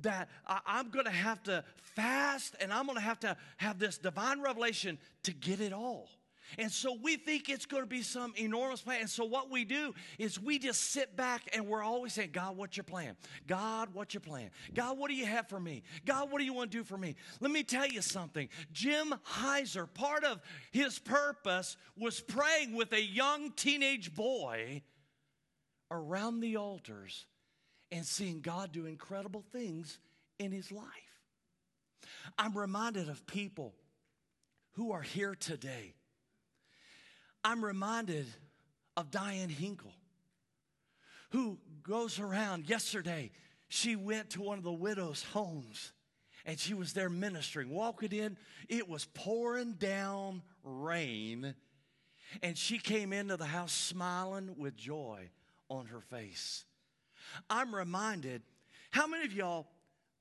that 0.00 0.28
I, 0.46 0.60
am 0.66 0.90
going 0.90 1.04
to 1.04 1.10
have 1.10 1.42
to 1.44 1.64
fast 1.76 2.56
and 2.60 2.72
I'm 2.72 2.86
going 2.86 2.96
to 2.96 3.04
have 3.04 3.20
to 3.20 3.36
have 3.58 3.78
this 3.78 3.98
divine 3.98 4.40
revelation 4.40 4.98
to 5.24 5.32
get 5.32 5.60
it 5.60 5.72
all. 5.72 6.08
And 6.58 6.70
so 6.70 6.96
we 7.02 7.16
think 7.16 7.48
it's 7.48 7.66
going 7.66 7.82
to 7.82 7.88
be 7.88 8.02
some 8.02 8.32
enormous 8.36 8.82
plan. 8.82 9.00
And 9.00 9.10
so 9.10 9.24
what 9.24 9.50
we 9.50 9.64
do 9.64 9.94
is 10.18 10.40
we 10.40 10.58
just 10.58 10.92
sit 10.92 11.16
back 11.16 11.42
and 11.54 11.66
we're 11.66 11.82
always 11.82 12.12
saying, 12.12 12.30
God, 12.32 12.56
what's 12.56 12.76
your 12.76 12.84
plan? 12.84 13.16
God, 13.46 13.90
what's 13.92 14.14
your 14.14 14.20
plan? 14.20 14.50
God, 14.74 14.98
what 14.98 15.08
do 15.08 15.14
you 15.14 15.26
have 15.26 15.48
for 15.48 15.60
me? 15.60 15.82
God, 16.04 16.30
what 16.30 16.38
do 16.38 16.44
you 16.44 16.52
want 16.52 16.70
to 16.70 16.78
do 16.78 16.84
for 16.84 16.96
me? 16.96 17.16
Let 17.40 17.50
me 17.50 17.62
tell 17.62 17.86
you 17.86 18.02
something. 18.02 18.48
Jim 18.72 19.14
Heiser, 19.26 19.92
part 19.92 20.24
of 20.24 20.40
his 20.70 20.98
purpose 20.98 21.76
was 21.96 22.20
praying 22.20 22.74
with 22.74 22.92
a 22.92 23.02
young 23.02 23.52
teenage 23.52 24.14
boy 24.14 24.82
around 25.90 26.40
the 26.40 26.56
altars 26.56 27.26
and 27.90 28.04
seeing 28.04 28.40
God 28.40 28.72
do 28.72 28.86
incredible 28.86 29.44
things 29.52 29.98
in 30.38 30.50
his 30.50 30.72
life. 30.72 30.86
I'm 32.38 32.56
reminded 32.56 33.08
of 33.08 33.26
people 33.26 33.74
who 34.72 34.92
are 34.92 35.02
here 35.02 35.34
today 35.34 35.94
I'm 37.44 37.64
reminded 37.64 38.26
of 38.96 39.10
Diane 39.10 39.48
Hinkle, 39.48 39.92
who 41.30 41.58
goes 41.82 42.18
around. 42.18 42.68
Yesterday, 42.68 43.30
she 43.68 43.96
went 43.96 44.30
to 44.30 44.42
one 44.42 44.58
of 44.58 44.64
the 44.64 44.72
widows' 44.72 45.24
homes 45.32 45.92
and 46.44 46.58
she 46.58 46.74
was 46.74 46.92
there 46.92 47.08
ministering. 47.08 47.70
Walking 47.70 48.12
in, 48.12 48.36
it 48.68 48.88
was 48.88 49.06
pouring 49.14 49.74
down 49.74 50.42
rain, 50.64 51.54
and 52.42 52.56
she 52.56 52.78
came 52.78 53.12
into 53.12 53.36
the 53.36 53.46
house 53.46 53.72
smiling 53.72 54.54
with 54.58 54.76
joy 54.76 55.30
on 55.68 55.86
her 55.86 56.00
face. 56.00 56.64
I'm 57.48 57.74
reminded, 57.74 58.42
how 58.90 59.06
many 59.06 59.24
of 59.24 59.32
y'all, 59.32 59.68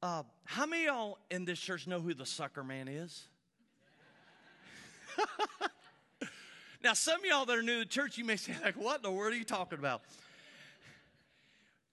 uh, 0.03 0.23
how 0.45 0.65
many 0.65 0.85
y'all 0.85 1.17
in 1.29 1.45
this 1.45 1.59
church 1.59 1.87
know 1.87 1.99
who 1.99 2.13
the 2.13 2.25
sucker 2.25 2.63
man 2.63 2.87
is? 2.87 3.27
Now, 6.83 6.93
some 6.93 7.19
of 7.19 7.25
y'all 7.25 7.45
that 7.45 7.57
are 7.57 7.61
new 7.61 7.83
to 7.83 7.85
church, 7.85 8.17
you 8.17 8.25
may 8.25 8.37
say, 8.37 8.53
like, 8.63 8.75
what 8.75 8.97
in 8.97 9.01
the 9.03 9.11
world 9.11 9.33
are 9.33 9.37
you 9.37 9.43
talking 9.43 9.77
about? 9.77 10.01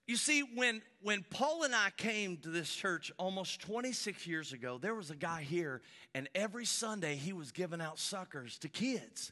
You 0.07 0.15
see, 0.15 0.41
when, 0.55 0.81
when 1.03 1.23
Paul 1.29 1.63
and 1.63 1.75
I 1.75 1.91
came 1.95 2.37
to 2.37 2.49
this 2.49 2.73
church 2.73 3.11
almost 3.19 3.61
26 3.61 4.25
years 4.25 4.53
ago, 4.53 4.79
there 4.79 4.95
was 4.95 5.11
a 5.11 5.15
guy 5.15 5.43
here, 5.43 5.81
and 6.15 6.27
every 6.33 6.65
Sunday 6.65 7.15
he 7.15 7.31
was 7.31 7.51
giving 7.51 7.79
out 7.79 7.99
suckers 7.99 8.57
to 8.59 8.69
kids. 8.69 9.31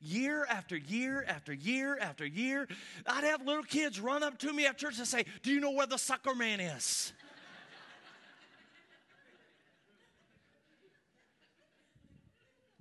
Year 0.00 0.46
after 0.48 0.76
year 0.76 1.24
after 1.28 1.52
year 1.52 1.98
after 2.00 2.24
year, 2.24 2.66
I'd 3.06 3.24
have 3.24 3.44
little 3.44 3.62
kids 3.62 4.00
run 4.00 4.22
up 4.22 4.38
to 4.38 4.52
me 4.52 4.64
at 4.64 4.78
church 4.78 4.96
and 4.96 5.06
say, 5.06 5.26
Do 5.42 5.50
you 5.50 5.60
know 5.60 5.72
where 5.72 5.86
the 5.86 5.98
sucker 5.98 6.34
man 6.34 6.60
is? 6.60 7.12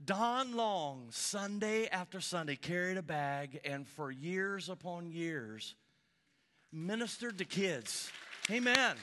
Don 0.05 0.55
Long, 0.55 1.07
Sunday 1.11 1.87
after 1.87 2.19
Sunday, 2.19 2.55
carried 2.55 2.97
a 2.97 3.01
bag 3.01 3.61
and 3.63 3.87
for 3.87 4.11
years 4.11 4.69
upon 4.69 5.11
years 5.11 5.75
ministered 6.71 7.37
to 7.37 7.45
kids. 7.45 8.11
Amen. 8.49 8.95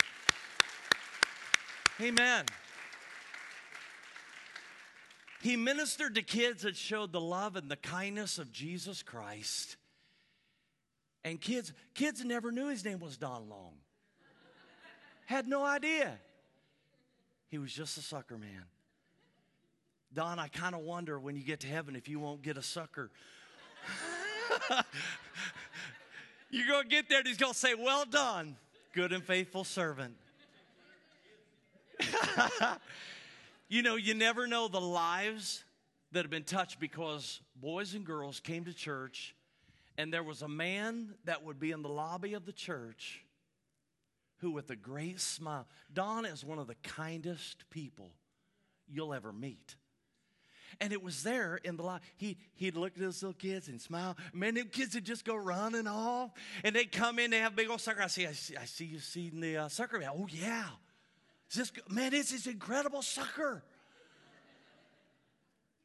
Amen. 2.01 2.45
He 5.43 5.57
ministered 5.57 6.17
to 6.17 6.23
kids 6.23 6.63
that 6.63 6.77
showed 6.77 7.13
the 7.13 7.21
love 7.21 7.57
and 7.57 7.71
the 7.71 7.77
kindness 7.77 8.39
of 8.39 8.53
Jesus 8.53 9.03
Christ. 9.03 9.77
And 11.25 11.41
kids, 11.41 11.73
kids 11.95 12.25
never 12.25 12.51
knew 12.53 12.69
his 12.69 12.85
name 12.85 12.99
was 12.99 13.17
Don 13.17 13.49
Long. 13.49 13.75
Had 15.27 15.47
no 15.47 15.65
idea. 15.65 16.19
He 17.49 17.59
was 17.59 17.73
just 17.73 17.97
a 17.97 18.03
sucker 18.03 18.37
man. 18.37 18.65
Don, 20.13 20.39
I 20.39 20.49
kind 20.49 20.75
of 20.75 20.81
wonder 20.81 21.19
when 21.19 21.37
you 21.37 21.43
get 21.43 21.61
to 21.61 21.67
heaven 21.69 21.95
if 21.95 22.09
you 22.09 22.19
won't 22.19 22.43
get 22.43 22.57
a 22.57 22.63
sucker. 22.63 23.11
You're 26.51 26.67
going 26.67 26.83
to 26.85 26.89
get 26.89 27.09
there 27.09 27.19
and 27.19 27.29
he's 27.29 27.37
going 27.37 27.53
to 27.53 27.59
say, 27.59 27.75
Well 27.75 28.05
done, 28.05 28.57
good 28.93 29.13
and 29.13 29.23
faithful 29.23 29.63
servant. 29.65 30.15
you 33.69 33.83
know, 33.83 33.97
you 33.97 34.15
never 34.15 34.47
know 34.47 34.67
the 34.69 34.81
lives 34.81 35.63
that 36.13 36.25
have 36.25 36.31
been 36.31 36.45
touched 36.45 36.81
because 36.81 37.41
boys 37.55 37.95
and 37.95 38.05
girls 38.05 38.41
came 38.41 38.65
to 38.65 38.75
church 38.75 39.35
and 39.97 40.13
there 40.13 40.23
was 40.23 40.43
a 40.43 40.49
man 40.49 41.15
that 41.25 41.45
would 41.45 41.61
be 41.61 41.71
in 41.73 41.83
the 41.83 41.89
lobby 41.89 42.35
of 42.35 42.47
the 42.47 42.53
church 42.53 43.23
who, 44.39 44.51
with 44.51 44.71
a 44.71 44.77
great 44.77 45.21
smile, 45.21 45.67
Don 45.93 46.25
is 46.25 46.43
one 46.43 46.59
of 46.59 46.67
the 46.67 46.75
kindest 46.77 47.69
people 47.71 48.11
you'll 48.89 49.13
ever 49.13 49.33
meet. 49.33 49.77
And 50.81 50.93
it 50.93 51.03
was 51.03 51.23
there 51.23 51.57
in 51.57 51.77
the 51.77 51.83
lot. 51.83 52.03
He, 52.17 52.37
he'd 52.55 52.77
look 52.77 52.93
at 52.95 53.01
those 53.01 53.23
little 53.23 53.35
kids 53.35 53.69
and 53.69 53.81
smile. 53.81 54.17
Man, 54.33 54.55
them 54.55 54.69
kids 54.69 54.95
would 54.95 55.05
just 55.05 55.25
go 55.25 55.35
running 55.35 55.87
off. 55.87 56.31
And 56.63 56.77
they'd 56.77 56.93
come 56.93 57.19
in, 57.19 57.31
they 57.31 57.39
have 57.39 57.57
big 57.57 57.71
old 57.71 57.81
sucker. 57.81 58.03
I 58.03 58.07
see, 58.09 58.27
I 58.27 58.33
see, 58.33 58.57
I 58.57 58.65
see 58.67 58.85
you 58.85 58.99
seeing 58.99 59.41
the 59.41 59.57
uh, 59.57 59.69
sucker. 59.69 59.99
Man. 59.99 60.11
Oh, 60.13 60.27
yeah. 60.31 60.67
Is 61.51 61.57
this, 61.57 61.73
man, 61.89 62.11
this 62.11 62.33
is 62.33 62.47
incredible 62.47 63.03
sucker. 63.03 63.65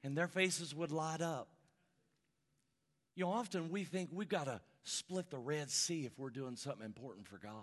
And 0.03 0.15
their 0.15 0.27
faces 0.27 0.75
would 0.75 0.91
light 0.91 1.21
up. 1.21 1.47
You 3.15 3.23
know, 3.23 3.31
often 3.31 3.69
we 3.69 3.85
think 3.85 4.09
we've 4.11 4.29
got 4.29 4.45
to 4.45 4.61
split 4.83 5.31
the 5.31 5.39
Red 5.39 5.71
Sea 5.71 6.05
if 6.05 6.19
we're 6.19 6.29
doing 6.29 6.55
something 6.55 6.85
important 6.85 7.27
for 7.27 7.37
God. 7.37 7.53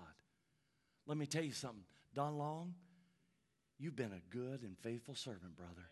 Let 1.06 1.18
me 1.18 1.26
tell 1.26 1.44
you 1.44 1.52
something. 1.52 1.84
Don 2.14 2.36
Long, 2.36 2.74
you've 3.78 3.96
been 3.96 4.12
a 4.12 4.34
good 4.34 4.62
and 4.62 4.76
faithful 4.78 5.14
servant, 5.14 5.56
brother. 5.56 5.88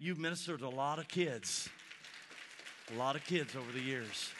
You've 0.00 0.18
ministered 0.18 0.60
to 0.60 0.66
a 0.66 0.68
lot 0.68 1.00
of 1.00 1.08
kids, 1.08 1.68
a 2.94 2.96
lot 2.96 3.16
of 3.16 3.24
kids 3.24 3.56
over 3.56 3.72
the 3.72 3.80
years. 3.80 4.30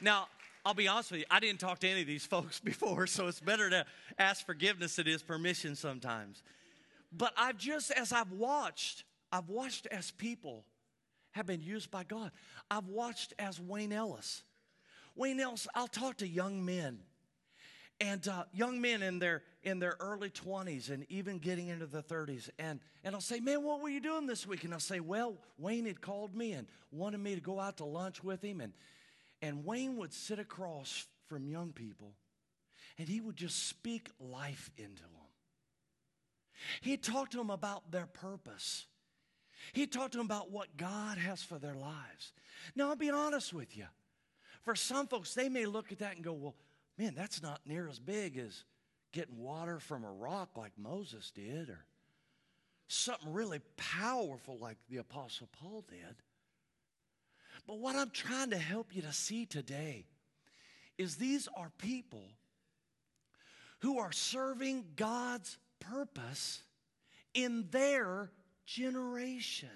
Now, 0.00 0.26
I'll 0.64 0.74
be 0.74 0.88
honest 0.88 1.12
with 1.12 1.20
you, 1.20 1.26
I 1.30 1.38
didn't 1.38 1.60
talk 1.60 1.78
to 1.80 1.88
any 1.88 2.00
of 2.00 2.08
these 2.08 2.26
folks 2.26 2.58
before, 2.58 3.06
so 3.06 3.28
it's 3.28 3.38
better 3.38 3.70
to 3.70 3.86
ask 4.18 4.44
forgiveness 4.44 4.96
than 4.96 5.06
it 5.06 5.12
is 5.12 5.22
permission 5.22 5.76
sometimes. 5.76 6.42
But 7.12 7.34
I've 7.36 7.56
just, 7.56 7.92
as 7.92 8.12
I've 8.12 8.32
watched, 8.32 9.04
I've 9.30 9.48
watched 9.48 9.86
as 9.92 10.10
people 10.10 10.64
have 11.30 11.46
been 11.46 11.62
used 11.62 11.88
by 11.88 12.02
God. 12.02 12.32
I've 12.68 12.88
watched 12.88 13.32
as 13.38 13.60
Wayne 13.60 13.92
Ellis. 13.92 14.42
Wayne 15.14 15.38
Ellis, 15.38 15.68
I'll 15.72 15.86
talk 15.86 16.16
to 16.16 16.26
young 16.26 16.64
men 16.64 16.98
and 18.00 18.26
uh, 18.28 18.44
young 18.52 18.80
men 18.80 19.02
in 19.02 19.18
their 19.18 19.42
in 19.62 19.78
their 19.78 19.96
early 20.00 20.30
20s 20.30 20.90
and 20.90 21.06
even 21.08 21.38
getting 21.38 21.68
into 21.68 21.86
the 21.86 22.02
30s 22.02 22.50
and 22.58 22.80
and 23.04 23.14
i'll 23.14 23.20
say 23.20 23.40
man 23.40 23.62
what 23.62 23.80
were 23.80 23.88
you 23.88 24.00
doing 24.00 24.26
this 24.26 24.46
week? 24.46 24.64
And 24.64 24.72
i'll 24.72 24.80
say 24.80 25.00
well 25.00 25.36
wayne 25.58 25.86
had 25.86 26.00
called 26.00 26.34
me 26.34 26.52
and 26.52 26.66
wanted 26.90 27.20
me 27.20 27.34
to 27.34 27.40
go 27.40 27.58
out 27.58 27.78
to 27.78 27.84
lunch 27.84 28.22
with 28.22 28.42
him. 28.42 28.60
And 28.60 28.72
and 29.42 29.64
wayne 29.64 29.96
would 29.96 30.12
sit 30.12 30.38
across 30.38 31.06
from 31.28 31.48
young 31.48 31.72
people 31.72 32.12
and 32.98 33.08
he 33.08 33.20
would 33.20 33.36
just 33.36 33.68
speak 33.68 34.08
life 34.18 34.70
into 34.76 35.02
them. 35.02 35.10
He'd 36.80 37.02
talk 37.02 37.30
to 37.30 37.36
them 37.36 37.50
about 37.50 37.90
their 37.90 38.06
purpose. 38.06 38.86
He'd 39.74 39.92
talk 39.92 40.12
to 40.12 40.18
them 40.18 40.26
about 40.26 40.50
what 40.50 40.76
god 40.76 41.18
has 41.18 41.42
for 41.42 41.58
their 41.58 41.74
lives. 41.74 42.32
Now 42.74 42.90
i'll 42.90 42.96
be 42.96 43.10
honest 43.10 43.54
with 43.54 43.76
you. 43.76 43.86
For 44.62 44.74
some 44.74 45.06
folks 45.06 45.32
they 45.32 45.48
may 45.48 45.64
look 45.64 45.92
at 45.92 46.00
that 46.00 46.16
and 46.16 46.24
go 46.24 46.34
well 46.34 46.54
man, 46.98 47.14
that's 47.16 47.42
not 47.42 47.60
near 47.66 47.88
as 47.88 47.98
big 47.98 48.38
as 48.38 48.64
getting 49.12 49.38
water 49.38 49.78
from 49.78 50.04
a 50.04 50.12
rock 50.12 50.50
like 50.56 50.72
Moses 50.78 51.30
did, 51.30 51.70
or 51.70 51.84
something 52.88 53.32
really 53.32 53.60
powerful 53.76 54.58
like 54.58 54.76
the 54.88 54.98
Apostle 54.98 55.48
Paul 55.60 55.84
did. 55.88 56.16
But 57.66 57.78
what 57.78 57.96
I'm 57.96 58.10
trying 58.10 58.50
to 58.50 58.58
help 58.58 58.94
you 58.94 59.02
to 59.02 59.12
see 59.12 59.46
today 59.46 60.06
is 60.98 61.16
these 61.16 61.48
are 61.56 61.70
people 61.78 62.24
who 63.80 63.98
are 63.98 64.12
serving 64.12 64.84
God's 64.96 65.58
purpose 65.80 66.62
in 67.34 67.66
their 67.70 68.30
generation. 68.64 69.68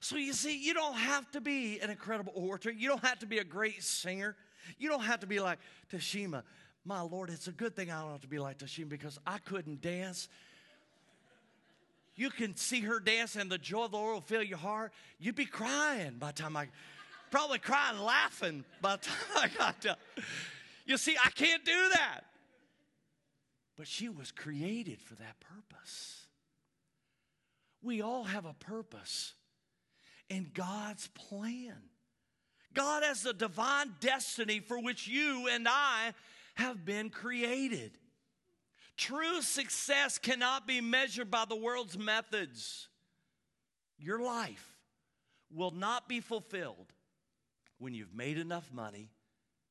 So 0.00 0.16
you 0.16 0.32
see, 0.32 0.58
you 0.58 0.74
don't 0.74 0.96
have 0.96 1.30
to 1.32 1.40
be 1.40 1.78
an 1.80 1.90
incredible 1.90 2.32
orator, 2.34 2.70
you 2.70 2.88
don't 2.88 3.04
have 3.04 3.20
to 3.20 3.26
be 3.26 3.38
a 3.38 3.44
great 3.44 3.82
singer. 3.82 4.36
You 4.78 4.88
don't 4.88 5.04
have 5.04 5.20
to 5.20 5.26
be 5.26 5.40
like 5.40 5.58
Tashima. 5.92 6.42
My 6.84 7.00
Lord, 7.00 7.30
it's 7.30 7.46
a 7.46 7.52
good 7.52 7.76
thing 7.76 7.90
I 7.90 8.00
don't 8.00 8.10
have 8.12 8.22
to 8.22 8.28
be 8.28 8.38
like 8.38 8.58
Tashima 8.58 8.88
because 8.88 9.18
I 9.26 9.38
couldn't 9.38 9.80
dance. 9.80 10.28
You 12.14 12.30
can 12.30 12.56
see 12.56 12.80
her 12.80 13.00
dance 13.00 13.36
and 13.36 13.50
the 13.50 13.58
joy 13.58 13.84
of 13.84 13.92
the 13.92 13.96
Lord 13.96 14.14
will 14.14 14.20
fill 14.20 14.42
your 14.42 14.58
heart. 14.58 14.92
You'd 15.18 15.34
be 15.34 15.46
crying 15.46 16.16
by 16.18 16.28
the 16.28 16.42
time 16.42 16.56
I, 16.56 16.68
probably 17.30 17.58
crying, 17.58 17.98
laughing 17.98 18.64
by 18.80 18.96
the 18.96 19.02
time 19.02 19.36
I 19.36 19.48
got 19.56 19.80
done. 19.80 19.96
You 20.84 20.96
see, 20.96 21.16
I 21.22 21.30
can't 21.30 21.64
do 21.64 21.88
that. 21.94 22.20
But 23.76 23.86
she 23.86 24.08
was 24.08 24.30
created 24.30 25.00
for 25.00 25.14
that 25.14 25.36
purpose. 25.40 26.26
We 27.82 28.02
all 28.02 28.24
have 28.24 28.44
a 28.44 28.54
purpose 28.54 29.34
in 30.28 30.50
God's 30.52 31.08
plan. 31.08 31.76
God 32.74 33.02
has 33.02 33.24
a 33.26 33.32
divine 33.32 33.94
destiny 34.00 34.60
for 34.60 34.78
which 34.80 35.06
you 35.06 35.48
and 35.50 35.66
I 35.68 36.14
have 36.54 36.84
been 36.84 37.10
created. 37.10 37.98
True 38.96 39.42
success 39.42 40.18
cannot 40.18 40.66
be 40.66 40.80
measured 40.80 41.30
by 41.30 41.44
the 41.48 41.56
world's 41.56 41.98
methods. 41.98 42.88
Your 43.98 44.20
life 44.20 44.76
will 45.50 45.70
not 45.70 46.08
be 46.08 46.20
fulfilled 46.20 46.92
when 47.78 47.94
you've 47.94 48.14
made 48.14 48.38
enough 48.38 48.70
money, 48.72 49.10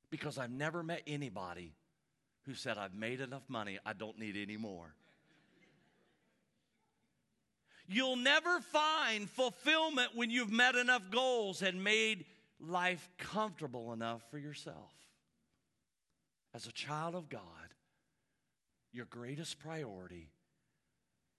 because 0.10 0.38
I've 0.38 0.52
never 0.52 0.84
met 0.84 1.02
anybody 1.08 1.74
who 2.46 2.56
said, 2.56 2.78
I've 2.78 2.94
made 2.94 3.22
enough 3.22 3.44
money, 3.48 3.80
I 3.86 3.94
don't 3.94 4.20
need 4.20 4.36
any 4.36 4.58
more. 4.58 4.94
You'll 7.88 8.18
never 8.18 8.60
find 8.60 9.30
fulfillment 9.30 10.10
when 10.16 10.30
you've 10.30 10.52
met 10.52 10.76
enough 10.76 11.10
goals 11.10 11.62
and 11.62 11.84
made 11.84 12.26
life 12.62 13.10
comfortable 13.18 13.94
enough 13.94 14.22
for 14.30 14.38
yourself. 14.38 14.94
As 16.54 16.68
a 16.68 16.72
child 16.72 17.16
of 17.16 17.30
God, 17.30 17.42
your 18.92 19.06
greatest 19.06 19.60
priority, 19.60 20.30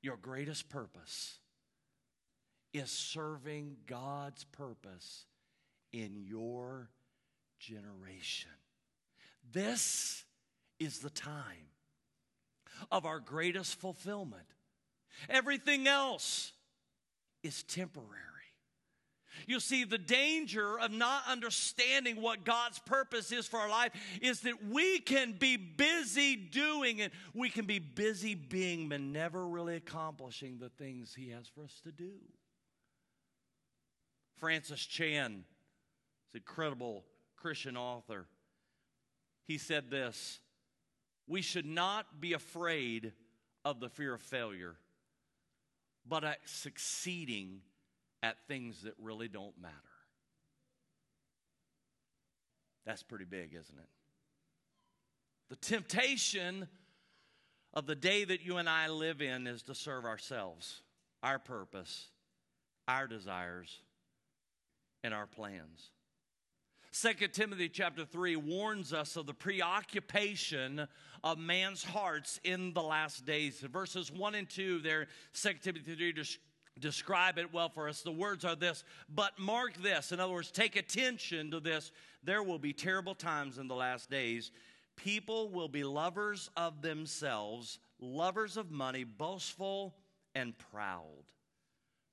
your 0.03 0.17
greatest 0.17 0.69
purpose 0.69 1.39
is 2.73 2.91
serving 2.91 3.77
God's 3.87 4.45
purpose 4.45 5.27
in 5.93 6.17
your 6.17 6.89
generation. 7.59 8.51
This 9.53 10.25
is 10.79 11.01
the 11.01 11.11
time 11.11 11.69
of 12.91 13.05
our 13.05 13.21
greatest 13.21 13.79
fulfillment. 13.79 14.47
Everything 15.29 15.87
else 15.87 16.53
is 17.43 17.63
temporary. 17.65 18.32
You 19.47 19.61
see, 19.61 19.85
the 19.85 19.99
danger 19.99 20.79
of 20.79 20.91
not 20.91 21.25
understanding 21.29 22.21
what 22.21 22.45
God's 22.45 22.79
purpose 22.81 23.33
is 23.33 23.47
for 23.47 23.59
our 23.59 23.69
life 23.69 23.93
is 24.21 24.41
that 24.41 24.65
we 24.65 24.99
can 24.99 25.33
be 25.33 25.57
busy 25.57 26.37
doing 26.37 27.01
and 27.01 27.13
we 27.35 27.51
can 27.51 27.67
be 27.67 27.79
busy 27.79 28.35
being, 28.35 28.89
but 28.89 29.01
never 29.01 29.47
really 29.47 29.77
accomplishing 29.77 30.59
the 30.59 30.69
things 30.71 31.15
He 31.15 31.31
has 31.31 31.47
for 31.49 31.65
us 31.65 31.81
to 31.85 31.93
do. 31.93 32.13
Francis 34.37 34.85
Chan, 34.85 35.25
an 35.27 35.45
incredible 36.35 37.05
Christian 37.37 37.77
author, 37.77 38.27
he 39.45 39.59
said 39.59 39.91
this 39.91 40.41
We 41.27 41.43
should 41.43 41.67
not 41.67 42.21
be 42.21 42.33
afraid 42.33 43.13
of 43.65 43.81
the 43.81 43.89
fear 43.89 44.15
of 44.15 44.23
failure, 44.23 44.77
but 46.07 46.25
at 46.25 46.39
succeeding 46.45 47.61
at 48.23 48.37
things 48.47 48.83
that 48.83 48.95
really 48.99 49.29
don't 49.29 49.59
matter. 49.61 49.75
That's 52.87 53.03
pretty 53.03 53.25
big, 53.25 53.55
isn't 53.55 53.79
it? 53.79 53.89
The 55.51 55.57
temptation 55.57 56.69
of 57.75 57.87
the 57.87 57.95
day 57.95 58.25
that 58.25 58.43
you 58.43 58.57
and 58.57 58.69
I 58.69 58.89
live 58.89 59.23
in 59.23 59.47
is 59.47 59.63
to 59.65 59.75
serve 59.75 60.05
ourselves. 60.05 60.83
our 61.23 61.39
purpose, 61.39 62.09
our 62.89 63.07
desires, 63.07 63.81
and 65.05 65.15
our 65.15 65.27
plans. 65.27 65.91
2 67.01 67.29
Timothy 67.29 67.69
chapter 67.69 68.05
3 68.05 68.37
warns 68.37 68.93
us 68.93 69.17
of 69.17 69.27
the 69.27 69.33
preoccupation 69.33 70.87
of 71.25 71.39
man's 71.39 71.83
hearts 71.83 72.39
in 72.45 72.75
the 72.75 72.83
last 72.83 73.25
days. 73.25 73.61
Verses 73.61 74.13
1 74.13 74.35
and 74.35 74.49
2 74.49 74.81
there, 74.81 75.07
2 75.33 75.55
Timothy 75.63 75.95
3 75.95 76.13
describe 76.79 77.39
it 77.39 77.53
well 77.53 77.69
for 77.69 77.89
us. 77.89 78.03
The 78.03 78.13
words 78.13 78.45
are 78.45 78.57
this, 78.57 78.85
but 79.09 79.39
mark 79.39 79.75
this. 79.83 80.13
In 80.13 80.21
other 80.21 80.33
words, 80.33 80.51
take 80.51 80.77
attention 80.77 81.51
to 81.51 81.61
this. 81.61 81.93
There 82.23 82.43
will 82.43 82.59
be 82.59 82.73
terrible 82.73 83.15
times 83.15 83.59
in 83.59 83.69
the 83.69 83.75
last 83.75 84.11
days. 84.11 84.51
People 84.97 85.49
will 85.49 85.69
be 85.69 85.85
lovers 85.85 86.51
of 86.57 86.83
themselves, 86.83 87.79
lovers 88.01 88.57
of 88.57 88.71
money, 88.71 89.05
boastful, 89.05 89.95
and 90.35 90.57
proud. 90.73 91.25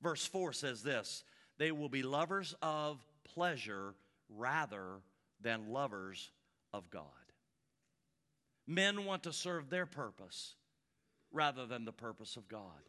Verse 0.02 0.26
4 0.26 0.54
says 0.54 0.82
this 0.82 1.24
they 1.58 1.72
will 1.72 1.90
be 1.90 2.04
lovers 2.04 2.56
of 2.62 3.06
pleasure 3.24 3.94
rather 4.30 5.02
than 5.42 5.72
lovers 5.72 6.32
of 6.74 6.90
God. 6.90 7.04
Men 8.66 9.06
want 9.06 9.24
to 9.24 9.34
serve 9.34 9.70
their 9.70 9.86
purpose 9.86 10.56
rather 11.32 11.66
than 11.66 11.86
the 11.86 11.92
purpose 11.92 12.38
of 12.38 12.48
God. 12.48 12.89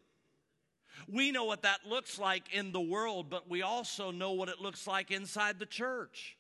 We 1.09 1.31
know 1.31 1.44
what 1.44 1.62
that 1.62 1.81
looks 1.87 2.18
like 2.18 2.53
in 2.53 2.72
the 2.72 2.81
world, 2.81 3.31
but 3.31 3.48
we 3.48 3.62
also 3.62 4.11
know 4.11 4.33
what 4.33 4.48
it 4.48 4.61
looks 4.61 4.87
like 4.87 5.11
inside 5.11 5.59
the 5.59 5.66
church. 5.66 6.37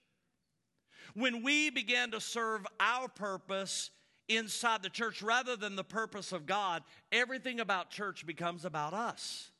When 1.14 1.42
we 1.42 1.70
begin 1.70 2.12
to 2.12 2.20
serve 2.20 2.66
our 2.78 3.08
purpose 3.08 3.90
inside 4.28 4.82
the 4.82 4.88
church 4.88 5.22
rather 5.22 5.56
than 5.56 5.76
the 5.76 5.84
purpose 5.84 6.32
of 6.32 6.46
God, 6.46 6.82
everything 7.10 7.60
about 7.60 7.90
church 7.90 8.26
becomes 8.26 8.64
about 8.64 8.94
us. 8.94 9.50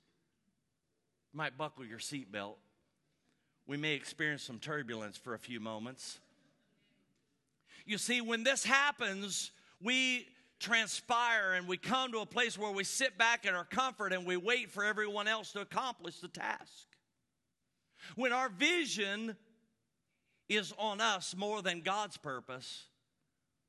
You 1.33 1.39
might 1.39 1.59
buckle 1.59 1.85
your 1.85 1.99
seatbelt. 1.99 2.57
We 3.67 3.77
may 3.77 3.95
experience 3.95 4.43
some 4.43 4.59
turbulence 4.59 5.17
for 5.17 5.35
a 5.35 5.39
few 5.39 5.61
moments. 5.61 6.19
You 7.85 7.99
see, 7.99 8.21
when 8.21 8.45
this 8.45 8.65
happens, 8.65 9.51
we 9.81 10.29
transpire 10.61 11.55
and 11.55 11.67
we 11.67 11.77
come 11.77 12.13
to 12.13 12.19
a 12.19 12.27
place 12.27 12.57
where 12.57 12.71
we 12.71 12.85
sit 12.85 13.19
back 13.19 13.47
in 13.47 13.55
our 13.55 13.65
comfort 13.65 14.13
and 14.13 14.27
we 14.27 14.37
wait 14.37 14.71
for 14.71 14.85
everyone 14.85 15.27
else 15.27 15.53
to 15.53 15.61
accomplish 15.61 16.21
the 16.21 16.29
task. 16.29 16.87
When 18.15 18.33
our 18.33 18.49
vision 18.49 19.37
is 20.49 20.73
on 20.79 21.01
us 21.01 21.35
more 21.37 21.63
than 21.63 21.81
God's 21.81 22.17
purpose, 22.17 22.85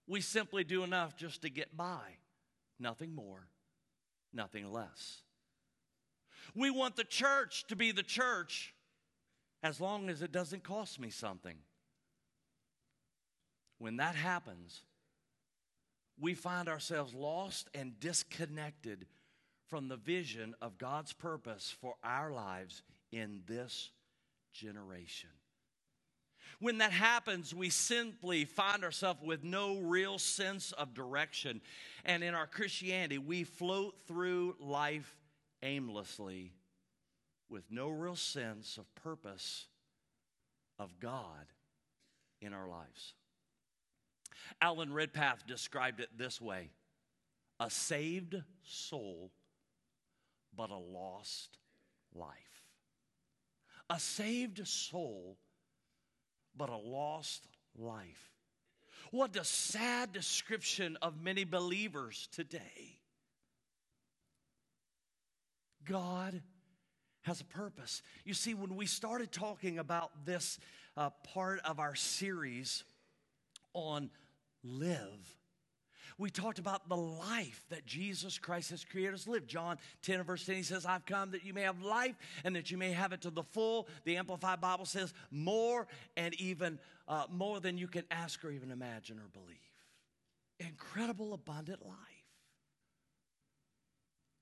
we 0.07 0.21
simply 0.21 0.63
do 0.63 0.83
enough 0.83 1.15
just 1.15 1.41
to 1.43 1.49
get 1.49 1.75
by. 1.75 2.17
Nothing 2.79 3.15
more, 3.15 3.47
nothing 4.33 4.71
less. 4.71 5.21
We 6.55 6.69
want 6.71 6.95
the 6.95 7.03
church 7.03 7.65
to 7.67 7.75
be 7.75 7.91
the 7.91 8.03
church 8.03 8.73
as 9.63 9.79
long 9.79 10.09
as 10.09 10.21
it 10.21 10.31
doesn't 10.31 10.63
cost 10.63 10.99
me 10.99 11.09
something. 11.09 11.55
When 13.77 13.97
that 13.97 14.15
happens, 14.15 14.81
we 16.19 16.33
find 16.33 16.67
ourselves 16.67 17.13
lost 17.13 17.69
and 17.73 17.99
disconnected 17.99 19.05
from 19.67 19.87
the 19.87 19.97
vision 19.97 20.53
of 20.61 20.77
God's 20.77 21.13
purpose 21.13 21.73
for 21.79 21.95
our 22.03 22.31
lives 22.31 22.83
in 23.11 23.41
this 23.47 23.91
generation. 24.53 25.29
When 26.59 26.77
that 26.77 26.91
happens, 26.91 27.55
we 27.55 27.69
simply 27.69 28.45
find 28.45 28.83
ourselves 28.83 29.21
with 29.23 29.43
no 29.43 29.79
real 29.79 30.19
sense 30.19 30.73
of 30.73 30.93
direction. 30.93 31.61
And 32.05 32.23
in 32.23 32.35
our 32.35 32.45
Christianity, 32.45 33.17
we 33.17 33.43
float 33.43 33.95
through 34.07 34.57
life 34.59 35.17
aimlessly 35.63 36.51
with 37.49 37.63
no 37.71 37.89
real 37.89 38.15
sense 38.15 38.77
of 38.77 38.93
purpose 38.95 39.67
of 40.77 40.99
God 40.99 41.47
in 42.41 42.53
our 42.53 42.67
lives. 42.67 43.13
Alan 44.61 44.93
Redpath 44.93 45.45
described 45.47 45.99
it 45.99 46.09
this 46.17 46.41
way 46.41 46.69
a 47.59 47.69
saved 47.69 48.35
soul, 48.63 49.31
but 50.55 50.69
a 50.69 50.77
lost 50.77 51.57
life. 52.13 52.35
A 53.89 53.99
saved 53.99 54.65
soul, 54.67 55.37
but 56.55 56.69
a 56.69 56.77
lost 56.77 57.47
life. 57.77 58.31
What 59.11 59.35
a 59.35 59.43
sad 59.43 60.13
description 60.13 60.97
of 61.01 61.21
many 61.21 61.43
believers 61.43 62.29
today. 62.31 62.99
God 65.85 66.41
has 67.23 67.41
a 67.41 67.45
purpose. 67.45 68.01
You 68.23 68.33
see, 68.33 68.53
when 68.53 68.75
we 68.75 68.85
started 68.85 69.31
talking 69.31 69.79
about 69.79 70.25
this 70.25 70.59
uh, 70.97 71.09
part 71.33 71.59
of 71.65 71.79
our 71.79 71.95
series 71.95 72.83
on 73.73 74.09
live. 74.63 75.37
We 76.17 76.29
talked 76.29 76.59
about 76.59 76.87
the 76.87 76.97
life 76.97 77.65
that 77.69 77.85
Jesus 77.85 78.37
Christ 78.37 78.69
has 78.69 78.85
created 78.85 79.15
us 79.15 79.27
live. 79.27 79.47
John 79.47 79.77
10 80.03 80.17
and 80.17 80.25
verse 80.27 80.45
10, 80.45 80.55
he 80.55 80.61
says, 80.61 80.85
I've 80.85 81.05
come 81.05 81.31
that 81.31 81.43
you 81.43 81.51
may 81.53 81.63
have 81.63 81.81
life 81.81 82.15
and 82.43 82.55
that 82.55 82.69
you 82.69 82.77
may 82.77 82.91
have 82.91 83.11
it 83.11 83.21
to 83.21 83.31
the 83.31 83.41
full. 83.41 83.87
The 84.03 84.17
Amplified 84.17 84.61
Bible 84.61 84.85
says, 84.85 85.15
more 85.31 85.87
and 86.15 86.33
even 86.35 86.77
uh, 87.07 87.25
more 87.31 87.59
than 87.59 87.77
you 87.77 87.87
can 87.87 88.03
ask 88.11 88.45
or 88.45 88.51
even 88.51 88.69
imagine 88.69 89.17
or 89.17 89.27
believe. 89.33 89.57
Incredible, 90.59 91.33
abundant 91.33 91.83
life. 91.83 91.97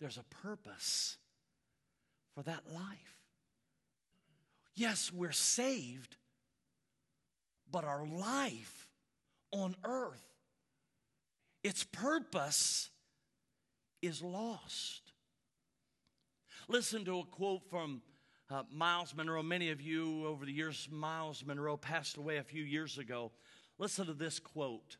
There's 0.01 0.17
a 0.17 0.23
purpose 0.43 1.17
for 2.35 2.43
that 2.43 2.63
life. 2.73 3.15
Yes, 4.75 5.13
we're 5.13 5.31
saved, 5.31 6.17
but 7.71 7.85
our 7.85 8.05
life 8.05 8.88
on 9.51 9.75
earth. 9.83 10.23
Its 11.63 11.83
purpose 11.83 12.89
is 14.01 14.21
lost. 14.21 15.13
Listen 16.67 17.03
to 17.05 17.19
a 17.19 17.23
quote 17.25 17.61
from 17.69 18.01
uh, 18.49 18.63
Myles 18.71 19.13
Munroe. 19.15 19.43
Many 19.43 19.71
of 19.71 19.81
you 19.81 20.25
over 20.25 20.45
the 20.45 20.51
years, 20.51 20.87
Myles 20.91 21.43
Munroe 21.45 21.77
passed 21.77 22.17
away 22.17 22.37
a 22.37 22.43
few 22.43 22.63
years 22.63 22.97
ago. 22.97 23.31
Listen 23.77 24.05
to 24.05 24.13
this 24.13 24.39
quote. 24.39 24.97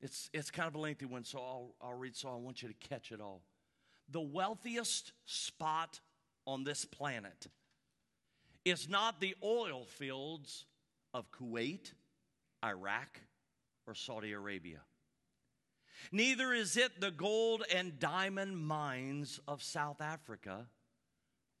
It's, 0.00 0.30
it's 0.32 0.50
kind 0.50 0.68
of 0.68 0.74
a 0.74 0.78
lengthy 0.78 1.06
one, 1.06 1.24
so 1.24 1.38
I'll, 1.38 1.74
I'll 1.80 1.94
read, 1.94 2.14
so 2.14 2.28
I 2.28 2.36
want 2.36 2.62
you 2.62 2.68
to 2.68 2.88
catch 2.88 3.12
it 3.12 3.20
all. 3.20 3.42
The 4.10 4.20
wealthiest 4.20 5.12
spot 5.26 6.00
on 6.46 6.64
this 6.64 6.84
planet 6.84 7.48
is 8.64 8.88
not 8.88 9.20
the 9.20 9.34
oil 9.42 9.84
fields 9.84 10.64
of 11.12 11.30
Kuwait, 11.30 11.92
Iraq, 12.64 13.20
or 13.88 13.94
Saudi 13.94 14.32
Arabia. 14.32 14.80
Neither 16.12 16.52
is 16.52 16.76
it 16.76 17.00
the 17.00 17.10
gold 17.10 17.64
and 17.74 17.98
diamond 17.98 18.58
mines 18.58 19.40
of 19.48 19.62
South 19.62 20.00
Africa 20.00 20.66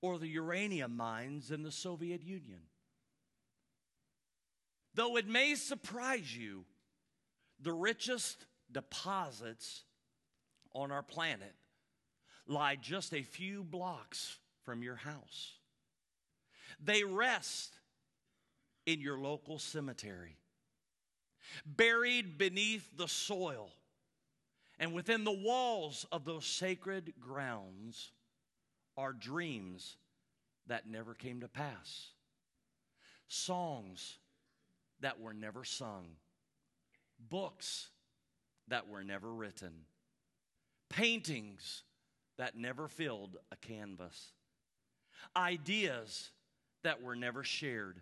or 0.02 0.18
the 0.18 0.28
uranium 0.28 0.94
mines 0.96 1.50
in 1.50 1.62
the 1.62 1.72
Soviet 1.72 2.22
Union. 2.22 2.60
Though 4.94 5.16
it 5.16 5.26
may 5.26 5.54
surprise 5.54 6.36
you, 6.36 6.66
the 7.60 7.72
richest 7.72 8.44
deposits 8.70 9.84
on 10.74 10.92
our 10.92 11.02
planet 11.02 11.54
lie 12.46 12.76
just 12.76 13.14
a 13.14 13.22
few 13.22 13.64
blocks 13.64 14.38
from 14.64 14.82
your 14.82 14.96
house. 14.96 15.54
They 16.78 17.04
rest 17.04 17.78
in 18.86 19.00
your 19.00 19.18
local 19.18 19.58
cemetery 19.58 20.36
buried 21.64 22.38
beneath 22.38 22.96
the 22.96 23.08
soil. 23.08 23.70
And 24.78 24.92
within 24.92 25.24
the 25.24 25.32
walls 25.32 26.06
of 26.12 26.24
those 26.24 26.46
sacred 26.46 27.14
grounds 27.18 28.12
are 28.96 29.12
dreams 29.12 29.96
that 30.66 30.88
never 30.88 31.14
came 31.14 31.40
to 31.40 31.48
pass, 31.48 32.08
songs 33.26 34.18
that 35.00 35.20
were 35.20 35.34
never 35.34 35.64
sung, 35.64 36.06
books 37.28 37.88
that 38.68 38.88
were 38.88 39.02
never 39.02 39.32
written, 39.32 39.72
paintings 40.88 41.82
that 42.36 42.56
never 42.56 42.86
filled 42.86 43.36
a 43.50 43.56
canvas, 43.56 44.32
ideas 45.36 46.30
that 46.82 47.02
were 47.02 47.16
never 47.16 47.42
shared, 47.42 48.00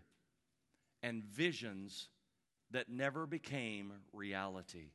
and 1.03 1.25
visions 1.25 2.09
that 2.71 2.89
never 2.89 3.27
became 3.27 3.93
reality. 4.13 4.91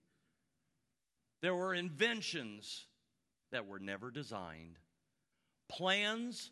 There 1.42 1.56
were 1.56 1.74
inventions 1.74 2.86
that 3.52 3.66
were 3.66 3.80
never 3.80 4.12
designed, 4.12 4.78
plans 5.70 6.52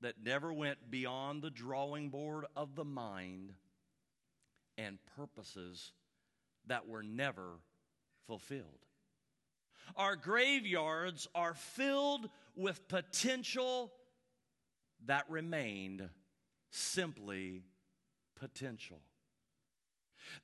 that 0.00 0.22
never 0.22 0.52
went 0.52 0.90
beyond 0.90 1.42
the 1.42 1.50
drawing 1.50 2.10
board 2.10 2.46
of 2.56 2.74
the 2.74 2.84
mind, 2.84 3.52
and 4.78 4.98
purposes 5.16 5.92
that 6.66 6.88
were 6.88 7.02
never 7.02 7.58
fulfilled. 8.26 8.86
Our 9.96 10.16
graveyards 10.16 11.26
are 11.34 11.54
filled 11.54 12.30
with 12.54 12.86
potential 12.88 13.92
that 15.06 15.28
remained 15.28 16.08
simply 16.70 17.64
potential. 18.38 19.00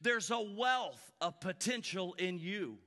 There's 0.00 0.30
a 0.30 0.40
wealth 0.40 1.12
of 1.20 1.40
potential 1.40 2.14
in 2.14 2.38
you. 2.38 2.78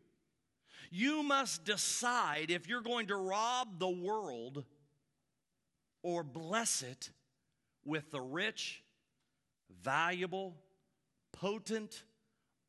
You 0.92 1.24
must 1.24 1.66
decide 1.66 2.50
if 2.50 2.68
you're 2.68 2.82
going 2.82 3.08
to 3.08 3.16
rob 3.16 3.80
the 3.80 3.90
world 3.90 4.66
or 6.02 6.24
bless 6.24 6.82
it 6.82 7.12
with 7.86 8.12
the 8.12 8.22
rich, 8.22 8.84
valuable, 9.84 10.56
potent, 11.32 12.04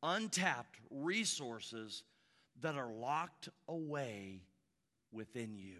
untapped 0.03 0.79
resources 0.89 2.03
that 2.61 2.75
are 2.75 2.91
locked 2.91 3.49
away 3.67 4.43
within 5.11 5.55
you. 5.55 5.77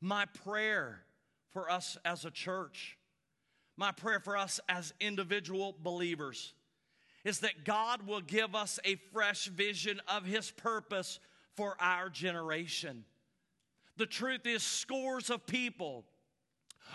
My 0.00 0.26
prayer 0.26 1.02
for 1.50 1.70
us 1.70 1.96
as 2.04 2.24
a 2.24 2.30
church, 2.30 2.98
my 3.76 3.92
prayer 3.92 4.20
for 4.20 4.36
us 4.36 4.60
as 4.68 4.94
individual 5.00 5.76
believers, 5.82 6.54
is 7.24 7.40
that 7.40 7.64
God 7.64 8.06
will 8.06 8.20
give 8.20 8.54
us 8.54 8.78
a 8.84 8.96
fresh 9.12 9.46
vision 9.46 10.00
of 10.08 10.24
His 10.24 10.50
purpose 10.50 11.18
for 11.56 11.76
our 11.80 12.08
generation. 12.08 13.04
The 13.96 14.06
truth 14.06 14.46
is, 14.46 14.62
scores 14.62 15.30
of 15.30 15.46
people 15.46 16.04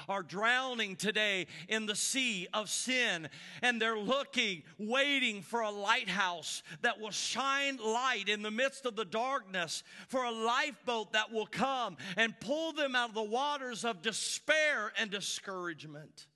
are 0.07 0.23
drowning 0.23 0.95
today 0.95 1.47
in 1.67 1.85
the 1.85 1.95
sea 1.95 2.47
of 2.53 2.69
sin, 2.69 3.27
and 3.61 3.81
they're 3.81 3.97
looking, 3.97 4.63
waiting 4.77 5.41
for 5.41 5.61
a 5.61 5.69
lighthouse 5.69 6.63
that 6.81 6.99
will 6.99 7.11
shine 7.11 7.77
light 7.77 8.29
in 8.29 8.41
the 8.41 8.51
midst 8.51 8.85
of 8.85 8.95
the 8.95 9.05
darkness, 9.05 9.83
for 10.07 10.23
a 10.23 10.31
lifeboat 10.31 11.13
that 11.13 11.31
will 11.31 11.45
come 11.45 11.97
and 12.15 12.39
pull 12.39 12.71
them 12.71 12.95
out 12.95 13.09
of 13.09 13.15
the 13.15 13.21
waters 13.21 13.83
of 13.83 14.01
despair 14.01 14.93
and 14.97 15.11
discouragement. 15.11 16.27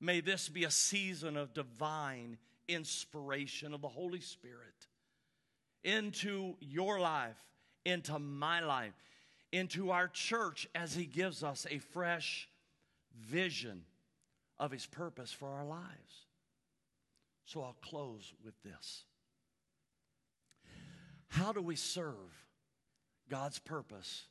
May 0.00 0.20
this 0.20 0.48
be 0.48 0.64
a 0.64 0.70
season 0.70 1.36
of 1.36 1.54
divine 1.54 2.38
inspiration 2.68 3.74
of 3.74 3.80
the 3.80 3.88
Holy 3.88 4.20
Spirit 4.20 4.86
into 5.82 6.54
your 6.60 7.00
life, 7.00 7.36
into 7.84 8.18
my 8.18 8.60
life, 8.60 8.94
into 9.52 9.90
our 9.90 10.08
church 10.08 10.68
as 10.74 10.94
He 10.94 11.04
gives 11.04 11.42
us 11.42 11.66
a 11.70 11.78
fresh 11.78 12.48
vision 13.18 13.82
of 14.58 14.70
His 14.70 14.86
purpose 14.86 15.32
for 15.32 15.48
our 15.48 15.64
lives. 15.64 16.26
So 17.44 17.62
I'll 17.62 17.76
close 17.80 18.32
with 18.44 18.54
this. 18.62 19.04
How 21.28 21.52
do 21.52 21.62
we 21.62 21.76
serve 21.76 22.46
God's 23.28 23.58
purpose 23.58 24.24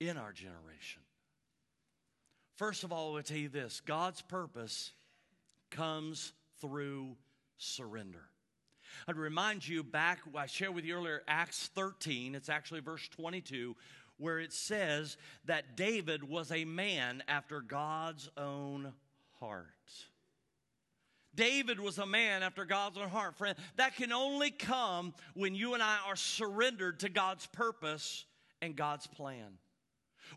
in 0.00 0.16
our 0.16 0.32
generation? 0.32 1.02
First 2.56 2.84
of 2.84 2.92
all, 2.92 3.10
I 3.10 3.14
will 3.14 3.22
tell 3.22 3.36
you 3.36 3.48
this 3.48 3.80
God's 3.80 4.22
purpose 4.22 4.92
comes 5.70 6.32
through 6.60 7.16
surrender. 7.58 8.24
I'd 9.06 9.16
remind 9.16 9.66
you 9.66 9.82
back, 9.82 10.20
I 10.34 10.46
shared 10.46 10.74
with 10.74 10.84
you 10.84 10.96
earlier, 10.96 11.22
Acts 11.28 11.70
13, 11.74 12.34
it's 12.34 12.48
actually 12.48 12.80
verse 12.80 13.06
22, 13.08 13.76
where 14.16 14.38
it 14.38 14.52
says 14.52 15.18
that 15.44 15.76
David 15.76 16.26
was 16.26 16.50
a 16.50 16.64
man 16.64 17.22
after 17.28 17.60
God's 17.60 18.30
own 18.38 18.92
heart. 19.38 19.66
David 21.34 21.78
was 21.78 21.98
a 21.98 22.06
man 22.06 22.42
after 22.42 22.64
God's 22.64 22.96
own 22.96 23.10
heart, 23.10 23.36
friend. 23.36 23.58
That 23.76 23.96
can 23.96 24.12
only 24.12 24.50
come 24.50 25.12
when 25.34 25.54
you 25.54 25.74
and 25.74 25.82
I 25.82 25.98
are 26.06 26.16
surrendered 26.16 27.00
to 27.00 27.10
God's 27.10 27.46
purpose 27.46 28.24
and 28.62 28.74
God's 28.74 29.06
plan. 29.06 29.58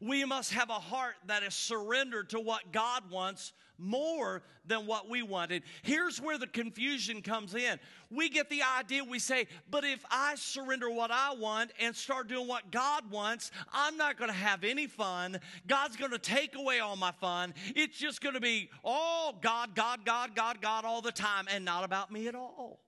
We 0.02 0.26
must 0.26 0.54
have 0.54 0.70
a 0.70 0.74
heart 0.74 1.16
that 1.28 1.44
is 1.44 1.54
surrendered 1.54 2.30
to 2.30 2.40
what 2.40 2.72
God 2.72 3.10
wants 3.12 3.54
more 3.78 4.44
than 4.66 4.86
what 4.86 5.10
we 5.10 5.24
wanted. 5.24 5.64
Here's 5.82 6.22
where 6.22 6.38
the 6.38 6.48
confusion 6.48 7.22
comes 7.22 7.56
in. 7.56 7.80
We 8.12 8.30
get 8.30 8.50
the 8.50 8.62
idea, 8.78 9.04
we 9.04 9.20
say, 9.20 9.48
but 9.70 9.84
if 9.84 10.04
I 10.12 10.36
surrender 10.36 10.90
what 10.90 11.12
I 11.12 11.34
want 11.34 11.72
and 11.80 11.96
start 11.96 12.28
doing 12.28 12.48
what 12.48 12.72
God 12.72 13.10
wants, 13.10 13.52
I'm 13.72 13.98
not 13.98 14.18
going 14.18 14.30
to 14.30 14.36
have 14.36 14.64
any 14.64 14.88
fun. 14.88 15.40
God's 15.68 15.96
going 15.96 16.12
to 16.12 16.20
take 16.20 16.56
away 16.56 16.80
all 16.80 16.96
my 16.96 17.12
fun. 17.12 17.54
It's 17.76 17.98
just 17.98 18.22
going 18.22 18.36
to 18.36 18.42
be 18.42 18.70
all 18.84 19.34
God, 19.42 19.76
God, 19.76 20.06
God, 20.06 20.36
God, 20.36 20.62
God 20.62 20.86
all 20.86 21.02
the 21.02 21.12
time 21.12 21.48
and 21.50 21.64
not 21.64 21.84
about 21.84 22.12
me 22.12 22.28
at 22.28 22.36
all. 22.36 22.80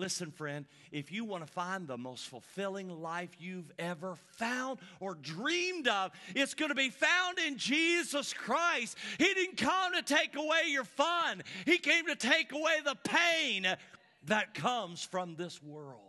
Listen, 0.00 0.30
friend, 0.30 0.64
if 0.92 1.12
you 1.12 1.26
want 1.26 1.46
to 1.46 1.52
find 1.52 1.86
the 1.86 1.98
most 1.98 2.26
fulfilling 2.26 2.88
life 2.88 3.28
you've 3.38 3.70
ever 3.78 4.16
found 4.38 4.78
or 4.98 5.14
dreamed 5.14 5.88
of, 5.88 6.10
it's 6.34 6.54
going 6.54 6.70
to 6.70 6.74
be 6.74 6.88
found 6.88 7.38
in 7.38 7.58
Jesus 7.58 8.32
Christ. 8.32 8.96
He 9.18 9.34
didn't 9.34 9.58
come 9.58 9.92
to 9.92 10.00
take 10.00 10.36
away 10.36 10.62
your 10.68 10.84
fun, 10.84 11.42
He 11.66 11.76
came 11.76 12.06
to 12.06 12.16
take 12.16 12.50
away 12.52 12.78
the 12.82 12.96
pain 13.04 13.66
that 14.24 14.54
comes 14.54 15.04
from 15.04 15.36
this 15.36 15.62
world. 15.62 16.00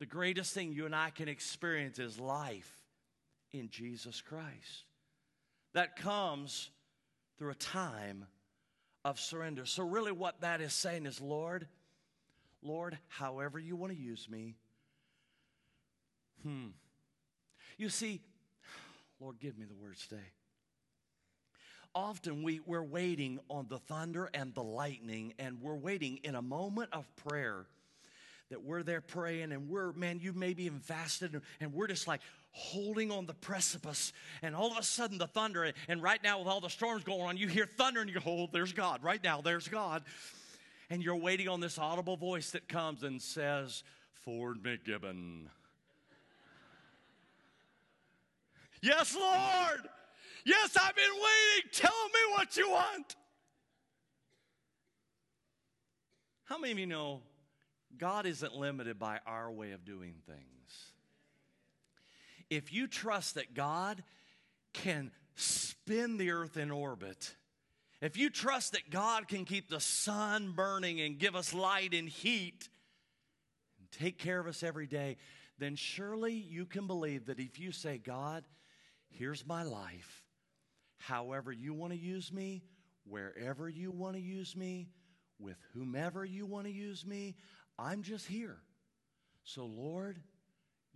The 0.00 0.06
greatest 0.06 0.52
thing 0.52 0.72
you 0.72 0.84
and 0.84 0.96
I 0.96 1.10
can 1.10 1.28
experience 1.28 2.00
is 2.00 2.18
life 2.18 2.80
in 3.52 3.68
Jesus 3.70 4.20
Christ. 4.20 4.86
That 5.74 5.94
comes 5.94 6.70
through 7.38 7.52
a 7.52 7.54
time 7.54 8.26
of 9.04 9.20
surrender. 9.20 9.66
So, 9.66 9.84
really, 9.84 10.10
what 10.10 10.40
that 10.40 10.60
is 10.60 10.72
saying 10.72 11.06
is, 11.06 11.20
Lord, 11.20 11.68
Lord, 12.62 12.98
however 13.08 13.58
you 13.58 13.76
want 13.76 13.92
to 13.92 13.98
use 13.98 14.28
me. 14.30 14.54
Hmm. 16.42 16.68
You 17.76 17.88
see, 17.88 18.20
Lord, 19.20 19.40
give 19.40 19.58
me 19.58 19.64
the 19.64 19.74
words 19.74 20.06
today. 20.06 20.22
Often 21.94 22.42
we, 22.42 22.60
we're 22.64 22.82
waiting 22.82 23.38
on 23.50 23.66
the 23.68 23.78
thunder 23.78 24.30
and 24.32 24.54
the 24.54 24.62
lightning, 24.62 25.34
and 25.38 25.60
we're 25.60 25.76
waiting 25.76 26.20
in 26.24 26.34
a 26.34 26.42
moment 26.42 26.90
of 26.92 27.06
prayer 27.16 27.66
that 28.50 28.62
we're 28.62 28.82
there 28.82 29.00
praying, 29.00 29.52
and 29.52 29.68
we're, 29.68 29.92
man, 29.92 30.18
you 30.22 30.32
maybe 30.32 30.64
even 30.64 30.80
fasted, 30.80 31.40
and 31.60 31.72
we're 31.72 31.86
just 31.86 32.06
like, 32.06 32.20
holding 32.54 33.10
on 33.10 33.24
the 33.24 33.32
precipice, 33.34 34.12
and 34.42 34.54
all 34.54 34.70
of 34.70 34.76
a 34.76 34.82
sudden 34.82 35.16
the 35.16 35.26
thunder, 35.26 35.72
and 35.88 36.02
right 36.02 36.22
now 36.22 36.38
with 36.38 36.48
all 36.48 36.60
the 36.60 36.68
storms 36.68 37.02
going 37.02 37.22
on, 37.22 37.36
you 37.36 37.48
hear 37.48 37.66
thunder 37.66 38.00
and 38.00 38.10
you 38.10 38.20
go, 38.20 38.22
oh, 38.26 38.48
there's 38.52 38.72
God. 38.74 39.02
Right 39.02 39.22
now, 39.24 39.40
there's 39.40 39.68
God 39.68 40.02
and 40.92 41.02
you're 41.02 41.16
waiting 41.16 41.48
on 41.48 41.58
this 41.58 41.78
audible 41.78 42.18
voice 42.18 42.50
that 42.50 42.68
comes 42.68 43.02
and 43.02 43.22
says, 43.22 43.82
Ford 44.12 44.58
McGibbon. 44.62 45.44
yes, 48.82 49.16
Lord. 49.16 49.88
Yes, 50.44 50.76
I've 50.78 50.94
been 50.94 51.14
waiting. 51.14 51.70
Tell 51.72 51.90
me 51.90 52.36
what 52.36 52.58
you 52.58 52.68
want. 52.68 53.16
How 56.44 56.58
many 56.58 56.72
of 56.72 56.78
you 56.78 56.86
know 56.86 57.22
God 57.96 58.26
isn't 58.26 58.54
limited 58.54 58.98
by 58.98 59.20
our 59.26 59.50
way 59.50 59.72
of 59.72 59.86
doing 59.86 60.16
things? 60.26 60.92
If 62.50 62.70
you 62.70 62.86
trust 62.86 63.36
that 63.36 63.54
God 63.54 64.04
can 64.74 65.10
spin 65.36 66.18
the 66.18 66.32
earth 66.32 66.58
in 66.58 66.70
orbit, 66.70 67.34
if 68.02 68.16
you 68.16 68.30
trust 68.30 68.72
that 68.72 68.90
God 68.90 69.28
can 69.28 69.44
keep 69.44 69.70
the 69.70 69.80
sun 69.80 70.52
burning 70.52 71.00
and 71.00 71.18
give 71.18 71.36
us 71.36 71.54
light 71.54 71.94
and 71.94 72.08
heat 72.08 72.68
and 73.78 73.90
take 73.92 74.18
care 74.18 74.40
of 74.40 74.48
us 74.48 74.64
every 74.64 74.88
day, 74.88 75.16
then 75.58 75.76
surely 75.76 76.32
you 76.34 76.66
can 76.66 76.88
believe 76.88 77.26
that 77.26 77.38
if 77.38 77.60
you 77.60 77.70
say, 77.70 77.98
God, 77.98 78.42
here's 79.08 79.46
my 79.46 79.62
life, 79.62 80.24
however 80.98 81.52
you 81.52 81.72
want 81.72 81.92
to 81.92 81.98
use 81.98 82.32
me, 82.32 82.64
wherever 83.06 83.68
you 83.68 83.92
want 83.92 84.16
to 84.16 84.20
use 84.20 84.56
me, 84.56 84.88
with 85.38 85.58
whomever 85.72 86.24
you 86.24 86.44
want 86.44 86.66
to 86.66 86.72
use 86.72 87.06
me, 87.06 87.36
I'm 87.78 88.02
just 88.02 88.26
here. 88.26 88.58
So, 89.44 89.64
Lord, 89.64 90.18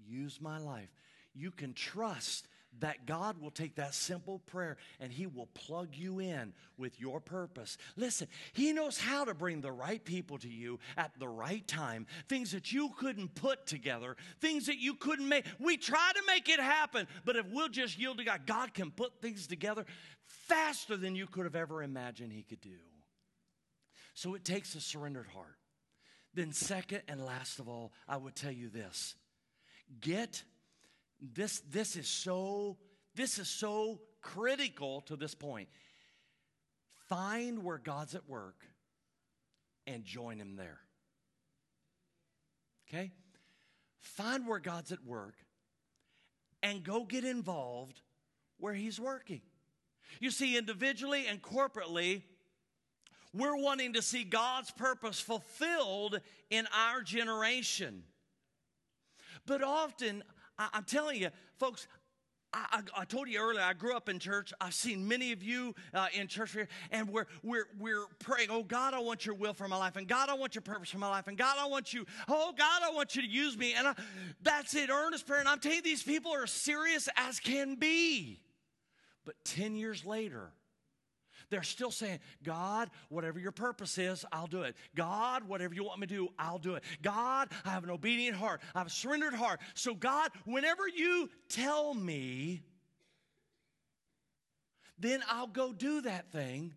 use 0.04 0.40
my 0.40 0.58
life. 0.58 0.90
You 1.34 1.52
can 1.52 1.72
trust 1.72 2.48
that 2.80 3.06
God 3.06 3.40
will 3.40 3.50
take 3.50 3.76
that 3.76 3.94
simple 3.94 4.40
prayer 4.40 4.76
and 5.00 5.12
He 5.12 5.26
will 5.26 5.48
plug 5.54 5.88
you 5.92 6.18
in 6.18 6.52
with 6.76 7.00
your 7.00 7.20
purpose. 7.20 7.78
Listen, 7.96 8.28
He 8.52 8.72
knows 8.72 8.98
how 8.98 9.24
to 9.24 9.34
bring 9.34 9.60
the 9.60 9.72
right 9.72 10.04
people 10.04 10.38
to 10.38 10.48
you 10.48 10.78
at 10.96 11.12
the 11.18 11.28
right 11.28 11.66
time, 11.66 12.06
things 12.28 12.52
that 12.52 12.72
you 12.72 12.90
couldn't 12.98 13.34
put 13.34 13.66
together, 13.66 14.16
things 14.40 14.66
that 14.66 14.78
you 14.78 14.94
couldn't 14.94 15.28
make. 15.28 15.46
We 15.58 15.76
try 15.76 16.12
to 16.14 16.22
make 16.26 16.48
it 16.48 16.60
happen, 16.60 17.06
but 17.24 17.36
if 17.36 17.46
we'll 17.50 17.68
just 17.68 17.98
yield 17.98 18.18
to 18.18 18.24
God, 18.24 18.42
God 18.46 18.74
can 18.74 18.90
put 18.90 19.20
things 19.20 19.46
together 19.46 19.84
faster 20.24 20.96
than 20.96 21.14
you 21.14 21.26
could 21.26 21.44
have 21.44 21.56
ever 21.56 21.82
imagined 21.82 22.32
He 22.32 22.42
could 22.42 22.60
do. 22.60 22.78
So 24.14 24.34
it 24.34 24.44
takes 24.44 24.74
a 24.74 24.80
surrendered 24.80 25.26
heart. 25.28 25.58
Then, 26.34 26.52
second 26.52 27.02
and 27.08 27.24
last 27.24 27.58
of 27.58 27.68
all, 27.68 27.92
I 28.06 28.16
would 28.18 28.34
tell 28.34 28.52
you 28.52 28.68
this 28.68 29.14
get 30.00 30.42
this, 31.20 31.60
this 31.70 31.96
is 31.96 32.08
so, 32.08 32.76
this 33.14 33.38
is 33.38 33.48
so 33.48 34.00
critical 34.20 35.02
to 35.02 35.16
this 35.16 35.34
point. 35.34 35.68
Find 37.08 37.62
where 37.62 37.78
God's 37.78 38.14
at 38.14 38.28
work 38.28 38.64
and 39.86 40.04
join 40.04 40.38
him 40.38 40.56
there. 40.56 40.80
Okay? 42.88 43.12
Find 43.98 44.46
where 44.46 44.60
God's 44.60 44.92
at 44.92 45.04
work 45.04 45.34
and 46.62 46.82
go 46.82 47.04
get 47.04 47.24
involved 47.24 48.00
where 48.58 48.74
He's 48.74 48.98
working. 48.98 49.42
You 50.20 50.30
see, 50.30 50.56
individually 50.56 51.26
and 51.28 51.42
corporately, 51.42 52.22
we're 53.34 53.56
wanting 53.56 53.94
to 53.94 54.02
see 54.02 54.24
God's 54.24 54.70
purpose 54.70 55.20
fulfilled 55.20 56.20
in 56.50 56.66
our 56.74 57.02
generation. 57.02 58.04
But 59.46 59.62
often, 59.62 60.22
I, 60.58 60.68
am 60.74 60.84
telling 60.84 61.20
you, 61.20 61.30
folks, 61.58 61.86
I, 62.52 62.66
I, 62.96 63.02
I, 63.02 63.04
told 63.04 63.28
you 63.28 63.38
earlier, 63.38 63.62
I 63.62 63.72
grew 63.72 63.94
up 63.94 64.08
in 64.08 64.18
church. 64.18 64.52
I've 64.60 64.74
seen 64.74 65.06
many 65.06 65.32
of 65.32 65.42
you 65.42 65.74
uh, 65.92 66.06
in 66.14 66.26
church 66.26 66.52
here, 66.52 66.68
and 66.90 67.08
we're, 67.08 67.26
we're, 67.42 67.66
we're 67.78 68.06
praying, 68.18 68.48
oh, 68.50 68.62
God, 68.62 68.94
I 68.94 69.00
want 69.00 69.26
your 69.26 69.34
will 69.34 69.52
for 69.52 69.68
my 69.68 69.76
life, 69.76 69.96
and 69.96 70.08
God, 70.08 70.28
I 70.28 70.34
want 70.34 70.54
your 70.54 70.62
purpose 70.62 70.90
for 70.90 70.98
my 70.98 71.08
life, 71.08 71.26
and 71.26 71.36
God, 71.36 71.56
I 71.58 71.66
want 71.66 71.92
you, 71.92 72.06
oh, 72.28 72.54
God, 72.56 72.82
I 72.82 72.94
want 72.94 73.16
you 73.16 73.22
to 73.22 73.28
use 73.28 73.56
me. 73.56 73.74
And 73.74 73.88
I, 73.88 73.94
that's 74.42 74.74
it, 74.74 74.90
earnest 74.90 75.26
prayer. 75.26 75.40
And 75.40 75.48
I'm 75.48 75.58
telling 75.58 75.76
you, 75.76 75.82
these 75.82 76.02
people 76.02 76.32
are 76.32 76.46
serious 76.46 77.08
as 77.16 77.40
can 77.40 77.74
be. 77.74 78.40
But 79.24 79.34
10 79.44 79.74
years 79.74 80.06
later, 80.06 80.52
they're 81.50 81.62
still 81.62 81.90
saying, 81.90 82.18
God, 82.42 82.90
whatever 83.08 83.38
your 83.38 83.52
purpose 83.52 83.98
is, 83.98 84.24
I'll 84.32 84.46
do 84.46 84.62
it. 84.62 84.76
God, 84.94 85.44
whatever 85.48 85.74
you 85.74 85.84
want 85.84 86.00
me 86.00 86.06
to 86.06 86.14
do, 86.14 86.28
I'll 86.38 86.58
do 86.58 86.74
it. 86.74 86.82
God, 87.02 87.48
I 87.64 87.70
have 87.70 87.84
an 87.84 87.90
obedient 87.90 88.36
heart. 88.36 88.60
I 88.74 88.78
have 88.78 88.88
a 88.88 88.90
surrendered 88.90 89.34
heart. 89.34 89.60
So, 89.74 89.94
God, 89.94 90.30
whenever 90.44 90.88
you 90.88 91.30
tell 91.48 91.94
me, 91.94 92.62
then 94.98 95.22
I'll 95.30 95.46
go 95.46 95.72
do 95.72 96.00
that 96.02 96.32
thing. 96.32 96.74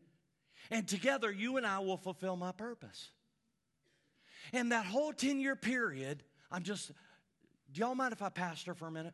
And 0.69 0.87
together, 0.87 1.31
you 1.31 1.57
and 1.57 1.65
I 1.65 1.79
will 1.79 1.97
fulfill 1.97 2.35
my 2.35 2.51
purpose. 2.51 3.09
And 4.53 4.71
that 4.71 4.85
whole 4.85 5.13
10 5.13 5.39
year 5.39 5.55
period, 5.55 6.23
I'm 6.51 6.61
just, 6.61 6.91
do 7.71 7.81
y'all 7.81 7.95
mind 7.95 8.13
if 8.13 8.21
I 8.21 8.29
pastor 8.29 8.75
for 8.75 8.87
a 8.87 8.91
minute? 8.91 9.13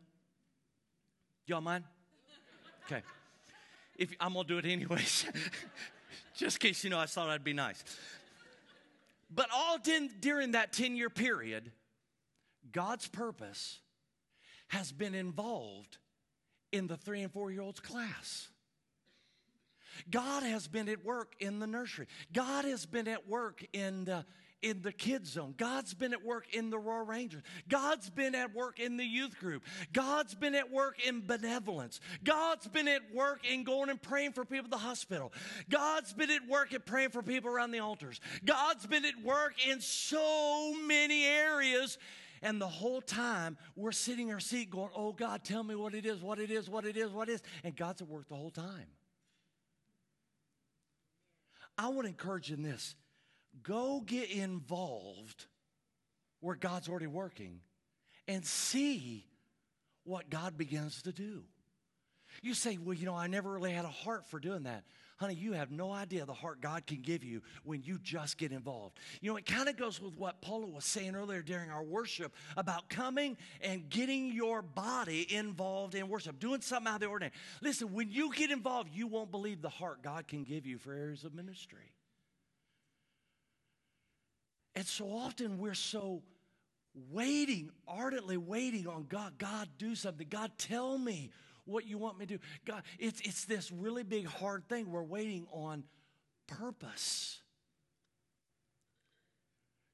Do 1.46 1.54
y'all 1.54 1.62
mind? 1.62 1.84
Okay 2.84 3.02
if 3.98 4.14
I'm 4.20 4.34
gonna 4.34 4.46
do 4.46 4.58
it 4.58 4.66
anyways, 4.66 5.26
just 6.34 6.62
in 6.62 6.68
case 6.68 6.84
you 6.84 6.90
know, 6.90 6.98
I 6.98 7.06
thought 7.06 7.28
I'd 7.28 7.44
be 7.44 7.52
nice. 7.52 7.82
But 9.30 9.48
all 9.52 9.78
during 9.78 10.52
that 10.52 10.72
10 10.72 10.96
year 10.96 11.10
period, 11.10 11.72
God's 12.72 13.08
purpose 13.08 13.80
has 14.68 14.92
been 14.92 15.14
involved 15.14 15.98
in 16.72 16.86
the 16.86 16.96
three 16.96 17.22
and 17.22 17.32
four 17.32 17.50
year 17.50 17.62
olds 17.62 17.80
class. 17.80 18.48
God 20.10 20.42
has 20.42 20.68
been 20.68 20.88
at 20.88 21.04
work 21.04 21.34
in 21.40 21.58
the 21.58 21.66
nursery. 21.66 22.06
God 22.32 22.64
has 22.64 22.84
been 22.84 23.08
at 23.08 23.28
work 23.28 23.64
in 23.72 24.04
the 24.04 24.26
in 24.62 24.82
the 24.82 24.92
kids 24.92 25.32
zone. 25.32 25.54
God's 25.56 25.94
been 25.94 26.12
at 26.12 26.24
work 26.24 26.52
in 26.54 26.70
the 26.70 26.78
Royal 26.78 27.04
Rangers. 27.04 27.42
God's 27.68 28.10
been 28.10 28.34
at 28.34 28.54
work 28.54 28.78
in 28.80 28.96
the 28.96 29.04
youth 29.04 29.38
group. 29.38 29.62
God's 29.92 30.34
been 30.34 30.54
at 30.54 30.70
work 30.70 30.96
in 31.06 31.26
benevolence. 31.26 32.00
God's 32.24 32.66
been 32.68 32.88
at 32.88 33.02
work 33.14 33.40
in 33.50 33.64
going 33.64 33.90
and 33.90 34.00
praying 34.00 34.32
for 34.32 34.44
people 34.44 34.64
at 34.66 34.70
the 34.70 34.78
hospital. 34.78 35.32
God's 35.68 36.12
been 36.12 36.30
at 36.30 36.46
work 36.48 36.72
at 36.72 36.86
praying 36.86 37.10
for 37.10 37.22
people 37.22 37.50
around 37.50 37.70
the 37.70 37.80
altars. 37.80 38.20
God's 38.44 38.86
been 38.86 39.04
at 39.04 39.22
work 39.22 39.54
in 39.66 39.80
so 39.80 40.74
many 40.86 41.24
areas. 41.24 41.98
And 42.42 42.60
the 42.60 42.68
whole 42.68 43.00
time 43.00 43.56
we're 43.76 43.92
sitting 43.92 44.28
in 44.28 44.34
our 44.34 44.40
seat 44.40 44.70
going, 44.70 44.90
Oh 44.94 45.12
God, 45.12 45.42
tell 45.42 45.64
me 45.64 45.74
what 45.74 45.94
it 45.94 46.04
is, 46.06 46.20
what 46.20 46.38
it 46.38 46.50
is, 46.50 46.68
what 46.68 46.84
it 46.84 46.96
is, 46.96 47.10
what 47.10 47.28
it 47.28 47.32
is. 47.32 47.42
And 47.64 47.74
God's 47.74 48.02
at 48.02 48.08
work 48.08 48.28
the 48.28 48.36
whole 48.36 48.50
time. 48.50 48.86
I 51.78 51.88
want 51.88 52.02
to 52.02 52.08
encourage 52.08 52.50
you 52.50 52.56
in 52.56 52.62
this 52.62 52.94
Go 53.62 54.00
get 54.00 54.30
involved 54.30 55.46
where 56.40 56.56
God's 56.56 56.88
already 56.88 57.06
working 57.06 57.60
and 58.28 58.44
see 58.44 59.26
what 60.04 60.30
God 60.30 60.56
begins 60.56 61.02
to 61.02 61.12
do. 61.12 61.44
You 62.42 62.54
say, 62.54 62.78
Well, 62.78 62.94
you 62.94 63.06
know, 63.06 63.14
I 63.14 63.26
never 63.26 63.52
really 63.52 63.72
had 63.72 63.84
a 63.84 63.88
heart 63.88 64.26
for 64.28 64.38
doing 64.38 64.64
that. 64.64 64.84
Honey, 65.18 65.34
you 65.34 65.52
have 65.52 65.70
no 65.70 65.92
idea 65.92 66.26
the 66.26 66.34
heart 66.34 66.60
God 66.60 66.86
can 66.86 67.00
give 67.00 67.24
you 67.24 67.40
when 67.64 67.82
you 67.82 67.98
just 68.02 68.36
get 68.36 68.52
involved. 68.52 68.98
You 69.22 69.30
know, 69.30 69.38
it 69.38 69.46
kind 69.46 69.66
of 69.66 69.76
goes 69.78 69.98
with 69.98 70.14
what 70.18 70.42
Paula 70.42 70.66
was 70.66 70.84
saying 70.84 71.16
earlier 71.16 71.40
during 71.40 71.70
our 71.70 71.82
worship 71.82 72.34
about 72.58 72.90
coming 72.90 73.38
and 73.62 73.88
getting 73.88 74.30
your 74.30 74.60
body 74.60 75.34
involved 75.34 75.94
in 75.94 76.08
worship, 76.08 76.38
doing 76.38 76.60
something 76.60 76.88
out 76.88 76.96
of 76.96 77.00
the 77.00 77.06
ordinary. 77.06 77.32
Listen, 77.62 77.94
when 77.94 78.10
you 78.10 78.30
get 78.34 78.50
involved, 78.50 78.90
you 78.92 79.06
won't 79.06 79.30
believe 79.30 79.62
the 79.62 79.70
heart 79.70 80.02
God 80.02 80.28
can 80.28 80.44
give 80.44 80.66
you 80.66 80.76
for 80.76 80.92
areas 80.92 81.24
of 81.24 81.34
ministry. 81.34 81.92
And 84.76 84.86
so 84.86 85.06
often 85.06 85.58
we're 85.58 85.74
so 85.74 86.22
waiting, 87.10 87.70
ardently 87.88 88.36
waiting 88.36 88.86
on 88.86 89.06
God. 89.08 89.38
God, 89.38 89.68
do 89.78 89.94
something. 89.94 90.26
God, 90.28 90.52
tell 90.58 90.98
me 90.98 91.30
what 91.64 91.86
you 91.86 91.96
want 91.96 92.18
me 92.18 92.26
to 92.26 92.36
do. 92.36 92.42
God, 92.66 92.82
it's, 92.98 93.20
it's 93.22 93.46
this 93.46 93.72
really 93.72 94.02
big, 94.02 94.26
hard 94.26 94.68
thing. 94.68 94.90
We're 94.90 95.02
waiting 95.02 95.46
on 95.50 95.82
purpose. 96.46 97.40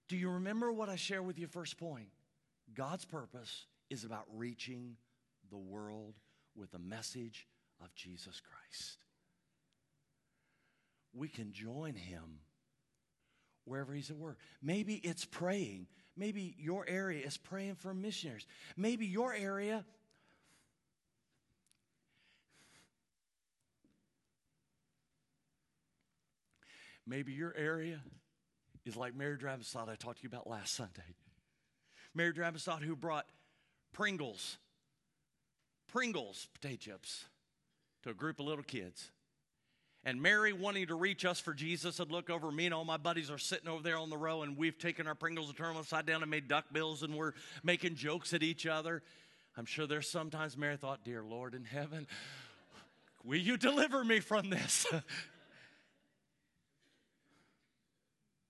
Do 0.08 0.16
you 0.16 0.30
remember 0.30 0.72
what 0.72 0.88
I 0.88 0.96
shared 0.96 1.24
with 1.24 1.38
you 1.38 1.46
first 1.46 1.78
point? 1.78 2.08
God's 2.74 3.04
purpose 3.04 3.66
is 3.88 4.04
about 4.04 4.24
reaching 4.34 4.96
the 5.50 5.58
world 5.58 6.14
with 6.56 6.72
the 6.72 6.78
message 6.78 7.46
of 7.80 7.94
Jesus 7.94 8.40
Christ. 8.40 8.98
We 11.14 11.28
can 11.28 11.52
join 11.52 11.94
him 11.94 12.40
wherever 13.64 13.92
he's 13.92 14.10
at 14.10 14.16
work. 14.16 14.38
Maybe 14.62 14.94
it's 14.96 15.24
praying. 15.24 15.86
Maybe 16.16 16.54
your 16.58 16.84
area 16.88 17.24
is 17.26 17.36
praying 17.36 17.76
for 17.76 17.94
missionaries. 17.94 18.46
Maybe 18.76 19.06
your 19.06 19.34
area 19.34 19.84
Maybe 27.06 27.32
your 27.32 27.54
area 27.56 28.00
is 28.84 28.96
like 28.96 29.14
Mary 29.14 29.36
Dravenstott 29.36 29.88
I 29.88 29.96
talked 29.96 30.18
to 30.18 30.22
you 30.22 30.28
about 30.28 30.48
last 30.48 30.74
Sunday. 30.74 31.16
Mary 32.14 32.32
Dravenstott 32.32 32.82
who 32.82 32.94
brought 32.94 33.26
Pringles, 33.92 34.58
Pringles 35.88 36.48
potato 36.54 36.92
chips 36.92 37.26
to 38.02 38.10
a 38.10 38.14
group 38.14 38.40
of 38.40 38.46
little 38.46 38.64
kids. 38.64 39.10
And 40.04 40.20
Mary, 40.20 40.52
wanting 40.52 40.88
to 40.88 40.96
reach 40.96 41.24
us 41.24 41.38
for 41.38 41.54
Jesus, 41.54 42.00
would 42.00 42.10
look 42.10 42.28
over. 42.28 42.50
Me 42.50 42.64
and 42.64 42.74
all 42.74 42.84
my 42.84 42.96
buddies 42.96 43.30
are 43.30 43.38
sitting 43.38 43.68
over 43.68 43.82
there 43.82 43.98
on 43.98 44.10
the 44.10 44.16
row, 44.16 44.42
and 44.42 44.56
we've 44.56 44.76
taken 44.76 45.06
our 45.06 45.14
Pringles 45.14 45.46
and 45.48 45.56
turned 45.56 45.70
them 45.70 45.76
upside 45.78 46.06
down 46.06 46.22
and 46.22 46.30
made 46.30 46.48
duck 46.48 46.64
bills, 46.72 47.04
and 47.04 47.14
we're 47.14 47.34
making 47.62 47.94
jokes 47.94 48.34
at 48.34 48.42
each 48.42 48.66
other. 48.66 49.02
I'm 49.56 49.64
sure 49.64 49.86
there's 49.86 50.08
sometimes 50.08 50.56
Mary 50.56 50.76
thought, 50.76 51.04
Dear 51.04 51.22
Lord 51.22 51.54
in 51.54 51.64
heaven, 51.64 52.08
will 53.22 53.38
you 53.38 53.56
deliver 53.56 54.02
me 54.02 54.18
from 54.18 54.50
this? 54.50 54.86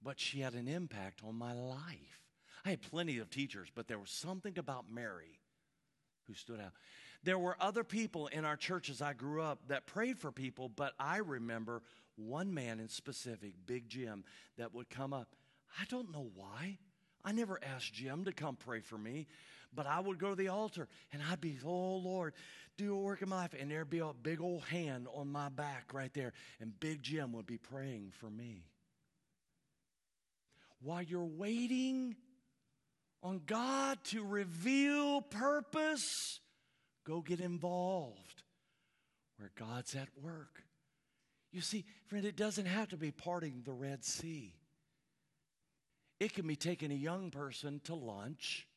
but 0.02 0.18
she 0.18 0.40
had 0.40 0.54
an 0.54 0.68
impact 0.68 1.20
on 1.26 1.34
my 1.34 1.52
life. 1.52 2.20
I 2.64 2.70
had 2.70 2.80
plenty 2.80 3.18
of 3.18 3.28
teachers, 3.28 3.68
but 3.74 3.88
there 3.88 3.98
was 3.98 4.10
something 4.10 4.56
about 4.58 4.86
Mary 4.90 5.38
who 6.26 6.34
stood 6.34 6.60
out. 6.60 6.72
There 7.24 7.38
were 7.38 7.56
other 7.60 7.84
people 7.84 8.26
in 8.26 8.44
our 8.44 8.56
church 8.56 8.90
as 8.90 9.00
I 9.00 9.12
grew 9.12 9.42
up 9.42 9.68
that 9.68 9.86
prayed 9.86 10.18
for 10.18 10.32
people, 10.32 10.68
but 10.68 10.92
I 10.98 11.18
remember 11.18 11.82
one 12.16 12.52
man 12.52 12.80
in 12.80 12.88
specific, 12.88 13.54
Big 13.66 13.88
Jim, 13.88 14.24
that 14.58 14.74
would 14.74 14.90
come 14.90 15.12
up. 15.12 15.28
I 15.80 15.84
don't 15.88 16.12
know 16.12 16.30
why. 16.34 16.78
I 17.24 17.32
never 17.32 17.60
asked 17.62 17.94
Jim 17.94 18.24
to 18.24 18.32
come 18.32 18.56
pray 18.56 18.80
for 18.80 18.98
me, 18.98 19.28
but 19.72 19.86
I 19.86 20.00
would 20.00 20.18
go 20.18 20.30
to 20.30 20.34
the 20.34 20.48
altar 20.48 20.88
and 21.12 21.22
I'd 21.30 21.40
be, 21.40 21.58
oh 21.64 21.96
Lord, 21.96 22.34
do 22.76 22.94
a 22.94 22.98
work 22.98 23.22
in 23.22 23.28
my 23.28 23.36
life. 23.36 23.54
And 23.58 23.70
there'd 23.70 23.88
be 23.88 24.00
a 24.00 24.12
big 24.12 24.40
old 24.40 24.64
hand 24.64 25.06
on 25.14 25.30
my 25.30 25.48
back 25.48 25.92
right 25.92 26.12
there, 26.12 26.32
and 26.60 26.78
Big 26.80 27.02
Jim 27.02 27.32
would 27.32 27.46
be 27.46 27.58
praying 27.58 28.12
for 28.18 28.28
me. 28.28 28.64
While 30.80 31.02
you're 31.02 31.24
waiting 31.24 32.16
on 33.22 33.42
God 33.46 33.98
to 34.06 34.24
reveal 34.24 35.22
purpose, 35.22 36.40
Go 37.04 37.20
get 37.20 37.40
involved 37.40 38.42
where 39.36 39.50
God's 39.58 39.94
at 39.94 40.08
work. 40.20 40.62
You 41.50 41.60
see, 41.60 41.84
friend, 42.06 42.24
it 42.24 42.36
doesn't 42.36 42.66
have 42.66 42.88
to 42.90 42.96
be 42.96 43.10
parting 43.10 43.62
the 43.64 43.72
Red 43.72 44.04
Sea. 44.04 44.54
It 46.20 46.32
can 46.34 46.46
be 46.46 46.56
taking 46.56 46.92
a 46.92 46.96
young 46.96 47.30
person 47.30 47.80
to 47.84 47.94
lunch, 47.94 48.68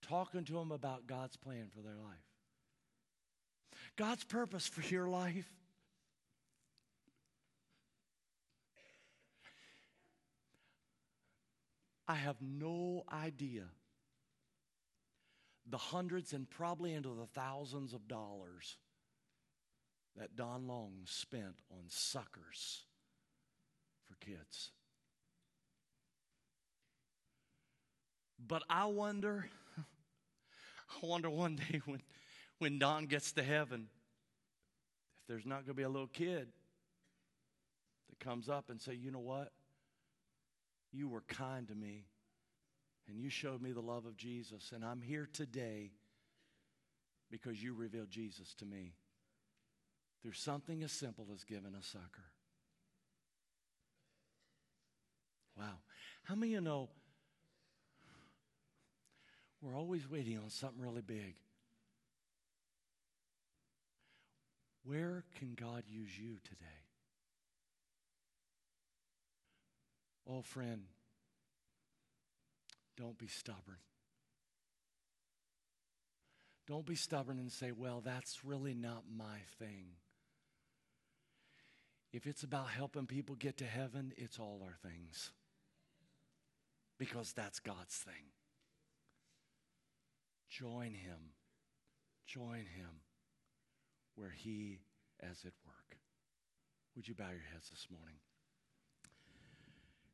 talking 0.00 0.44
to 0.44 0.54
them 0.54 0.72
about 0.72 1.06
God's 1.06 1.36
plan 1.36 1.68
for 1.74 1.82
their 1.82 1.96
life. 1.96 2.16
God's 3.96 4.24
purpose 4.24 4.66
for 4.66 4.80
your 4.92 5.06
life. 5.06 5.50
I 12.08 12.14
have 12.14 12.36
no 12.40 13.04
idea 13.12 13.64
the 15.70 15.78
hundreds 15.78 16.32
and 16.32 16.48
probably 16.48 16.92
into 16.92 17.10
the 17.10 17.26
thousands 17.26 17.92
of 17.92 18.08
dollars 18.08 18.76
that 20.16 20.36
Don 20.36 20.66
Long 20.66 20.92
spent 21.04 21.60
on 21.70 21.84
suckers 21.88 22.82
for 24.06 24.16
kids. 24.16 24.72
But 28.44 28.64
I 28.68 28.86
wonder, 28.86 29.48
I 31.02 31.06
wonder 31.06 31.30
one 31.30 31.56
day 31.56 31.80
when, 31.84 32.02
when 32.58 32.78
Don 32.78 33.06
gets 33.06 33.32
to 33.32 33.42
heaven, 33.42 33.88
if 35.20 35.28
there's 35.28 35.46
not 35.46 35.66
going 35.66 35.66
to 35.66 35.74
be 35.74 35.82
a 35.82 35.88
little 35.88 36.08
kid 36.08 36.48
that 38.08 38.18
comes 38.18 38.48
up 38.48 38.70
and 38.70 38.80
say, 38.80 38.94
"You 38.94 39.10
know 39.10 39.20
what? 39.20 39.52
You 40.90 41.08
were 41.08 41.20
kind 41.22 41.68
to 41.68 41.74
me 41.74 42.06
and 43.10 43.20
you 43.20 43.28
showed 43.28 43.60
me 43.60 43.72
the 43.72 43.80
love 43.80 44.06
of 44.06 44.16
Jesus 44.16 44.72
and 44.72 44.84
I'm 44.84 45.02
here 45.02 45.28
today 45.32 45.92
because 47.30 47.62
you 47.62 47.74
revealed 47.74 48.10
Jesus 48.10 48.54
to 48.54 48.64
me." 48.64 48.94
Through 50.22 50.32
something 50.32 50.82
as 50.82 50.92
simple 50.92 51.26
as 51.32 51.44
giving 51.44 51.74
a 51.74 51.82
sucker. 51.82 52.30
Wow. 55.56 55.78
How 56.24 56.34
many 56.34 56.54
of 56.54 56.60
you 56.60 56.60
know 56.60 56.90
we're 59.60 59.76
always 59.76 60.08
waiting 60.08 60.38
on 60.38 60.50
something 60.50 60.80
really 60.80 61.02
big? 61.02 61.36
Where 64.82 65.24
can 65.38 65.54
God 65.54 65.84
use 65.86 66.18
you 66.18 66.38
today? 66.44 66.66
Oh, 70.26 70.42
friend, 70.42 70.86
don't 73.00 73.18
be 73.18 73.28
stubborn. 73.28 73.78
Don't 76.68 76.84
be 76.84 76.94
stubborn 76.94 77.38
and 77.38 77.50
say, 77.50 77.72
well, 77.72 78.02
that's 78.04 78.44
really 78.44 78.74
not 78.74 79.04
my 79.16 79.38
thing. 79.58 79.86
If 82.12 82.26
it's 82.26 82.42
about 82.42 82.68
helping 82.68 83.06
people 83.06 83.36
get 83.36 83.56
to 83.58 83.64
heaven, 83.64 84.12
it's 84.16 84.38
all 84.38 84.60
our 84.62 84.76
things. 84.88 85.30
Because 86.98 87.32
that's 87.32 87.58
God's 87.58 87.96
thing. 87.96 88.32
Join 90.50 90.92
Him. 90.92 91.32
Join 92.26 92.66
Him 92.76 93.00
where 94.14 94.34
He 94.36 94.80
is 95.22 95.44
at 95.46 95.52
work. 95.64 95.96
Would 96.94 97.08
you 97.08 97.14
bow 97.14 97.30
your 97.30 97.48
heads 97.52 97.70
this 97.70 97.86
morning? 97.90 98.18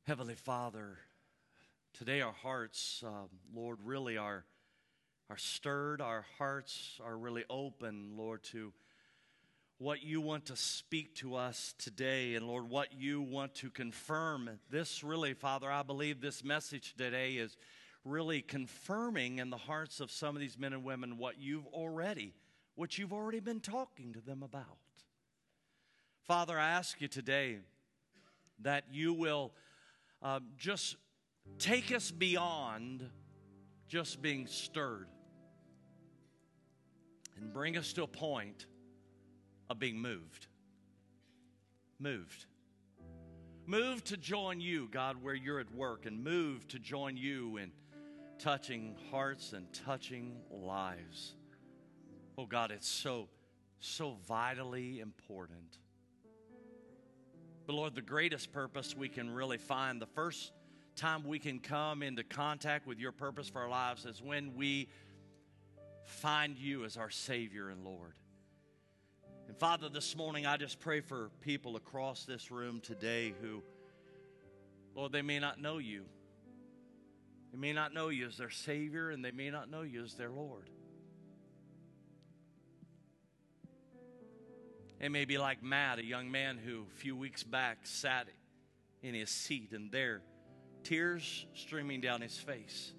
Heavenly 0.04 0.36
Father, 0.36 0.98
today 1.98 2.20
our 2.20 2.32
hearts, 2.32 3.02
uh, 3.06 3.26
Lord, 3.54 3.78
really 3.82 4.18
are, 4.18 4.44
are 5.30 5.38
stirred. 5.38 6.02
Our 6.02 6.26
hearts 6.36 7.00
are 7.02 7.16
really 7.16 7.44
open, 7.48 8.12
Lord, 8.16 8.42
to 8.44 8.74
what 9.78 10.02
you 10.02 10.20
want 10.20 10.46
to 10.46 10.56
speak 10.56 11.14
to 11.16 11.36
us 11.36 11.74
today, 11.78 12.34
and 12.34 12.46
Lord, 12.46 12.68
what 12.68 12.88
you 12.98 13.22
want 13.22 13.54
to 13.56 13.70
confirm. 13.70 14.50
This 14.70 15.02
really, 15.02 15.32
Father, 15.32 15.70
I 15.70 15.82
believe 15.82 16.20
this 16.20 16.44
message 16.44 16.94
today 16.98 17.34
is 17.34 17.56
really 18.04 18.42
confirming 18.42 19.38
in 19.38 19.48
the 19.48 19.56
hearts 19.56 20.00
of 20.00 20.10
some 20.10 20.36
of 20.36 20.40
these 20.40 20.58
men 20.58 20.74
and 20.74 20.84
women 20.84 21.16
what 21.16 21.40
you've 21.40 21.66
already, 21.68 22.34
what 22.74 22.98
you've 22.98 23.12
already 23.12 23.40
been 23.40 23.60
talking 23.60 24.12
to 24.12 24.20
them 24.20 24.42
about. 24.42 24.78
Father, 26.26 26.58
I 26.58 26.70
ask 26.70 27.00
you 27.00 27.08
today 27.08 27.58
that 28.60 28.84
you 28.90 29.14
will 29.14 29.52
uh, 30.22 30.40
just 30.58 30.96
take 31.58 31.92
us 31.92 32.10
beyond 32.10 33.08
just 33.88 34.20
being 34.20 34.46
stirred 34.46 35.08
and 37.36 37.52
bring 37.52 37.76
us 37.76 37.92
to 37.94 38.02
a 38.02 38.06
point 38.06 38.66
of 39.68 39.78
being 39.78 40.00
moved. 40.00 40.46
Moved. 41.98 42.46
Moved 43.66 44.06
to 44.06 44.16
join 44.16 44.60
you, 44.60 44.88
God, 44.90 45.22
where 45.22 45.34
you're 45.34 45.58
at 45.58 45.74
work, 45.74 46.06
and 46.06 46.22
moved 46.22 46.70
to 46.70 46.78
join 46.78 47.16
you 47.16 47.56
in 47.56 47.72
touching 48.38 48.96
hearts 49.10 49.52
and 49.52 49.66
touching 49.72 50.36
lives. 50.50 51.34
Oh, 52.38 52.46
God, 52.46 52.70
it's 52.70 52.88
so, 52.88 53.28
so 53.80 54.16
vitally 54.28 55.00
important. 55.00 55.78
But 57.66 57.74
Lord, 57.74 57.94
the 57.96 58.02
greatest 58.02 58.52
purpose 58.52 58.94
we 58.96 59.08
can 59.08 59.28
really 59.28 59.58
find, 59.58 60.00
the 60.00 60.06
first 60.06 60.52
time 60.96 61.24
we 61.24 61.38
can 61.38 61.58
come 61.58 62.02
into 62.02 62.24
contact 62.24 62.86
with 62.86 62.98
your 62.98 63.12
purpose 63.12 63.48
for 63.50 63.60
our 63.60 63.68
lives 63.68 64.06
is 64.06 64.22
when 64.22 64.54
we 64.56 64.88
find 66.04 66.56
you 66.56 66.84
as 66.84 66.96
our 66.96 67.10
Savior 67.10 67.68
and 67.68 67.84
Lord. 67.84 68.14
And 69.46 69.56
Father, 69.58 69.90
this 69.90 70.16
morning 70.16 70.46
I 70.46 70.56
just 70.56 70.80
pray 70.80 71.00
for 71.00 71.30
people 71.42 71.76
across 71.76 72.24
this 72.24 72.50
room 72.50 72.80
today 72.80 73.34
who, 73.42 73.62
Lord, 74.94 75.12
they 75.12 75.22
may 75.22 75.38
not 75.38 75.60
know 75.60 75.76
you. 75.76 76.04
They 77.52 77.58
may 77.58 77.74
not 77.74 77.92
know 77.92 78.08
you 78.08 78.26
as 78.26 78.38
their 78.38 78.50
Savior, 78.50 79.10
and 79.10 79.22
they 79.22 79.30
may 79.30 79.50
not 79.50 79.70
know 79.70 79.82
you 79.82 80.02
as 80.02 80.14
their 80.14 80.30
Lord. 80.30 80.70
It 84.98 85.10
may 85.10 85.26
be 85.26 85.36
like 85.36 85.62
Matt, 85.62 85.98
a 85.98 86.04
young 86.04 86.30
man 86.30 86.56
who 86.56 86.86
a 86.90 86.96
few 86.96 87.14
weeks 87.14 87.42
back 87.42 87.80
sat 87.82 88.28
in 89.02 89.14
his 89.14 89.28
seat, 89.28 89.72
and 89.72 89.92
there, 89.92 90.22
tears 90.86 91.46
streaming 91.54 92.00
down 92.00 92.20
his 92.20 92.38
face, 92.38 92.92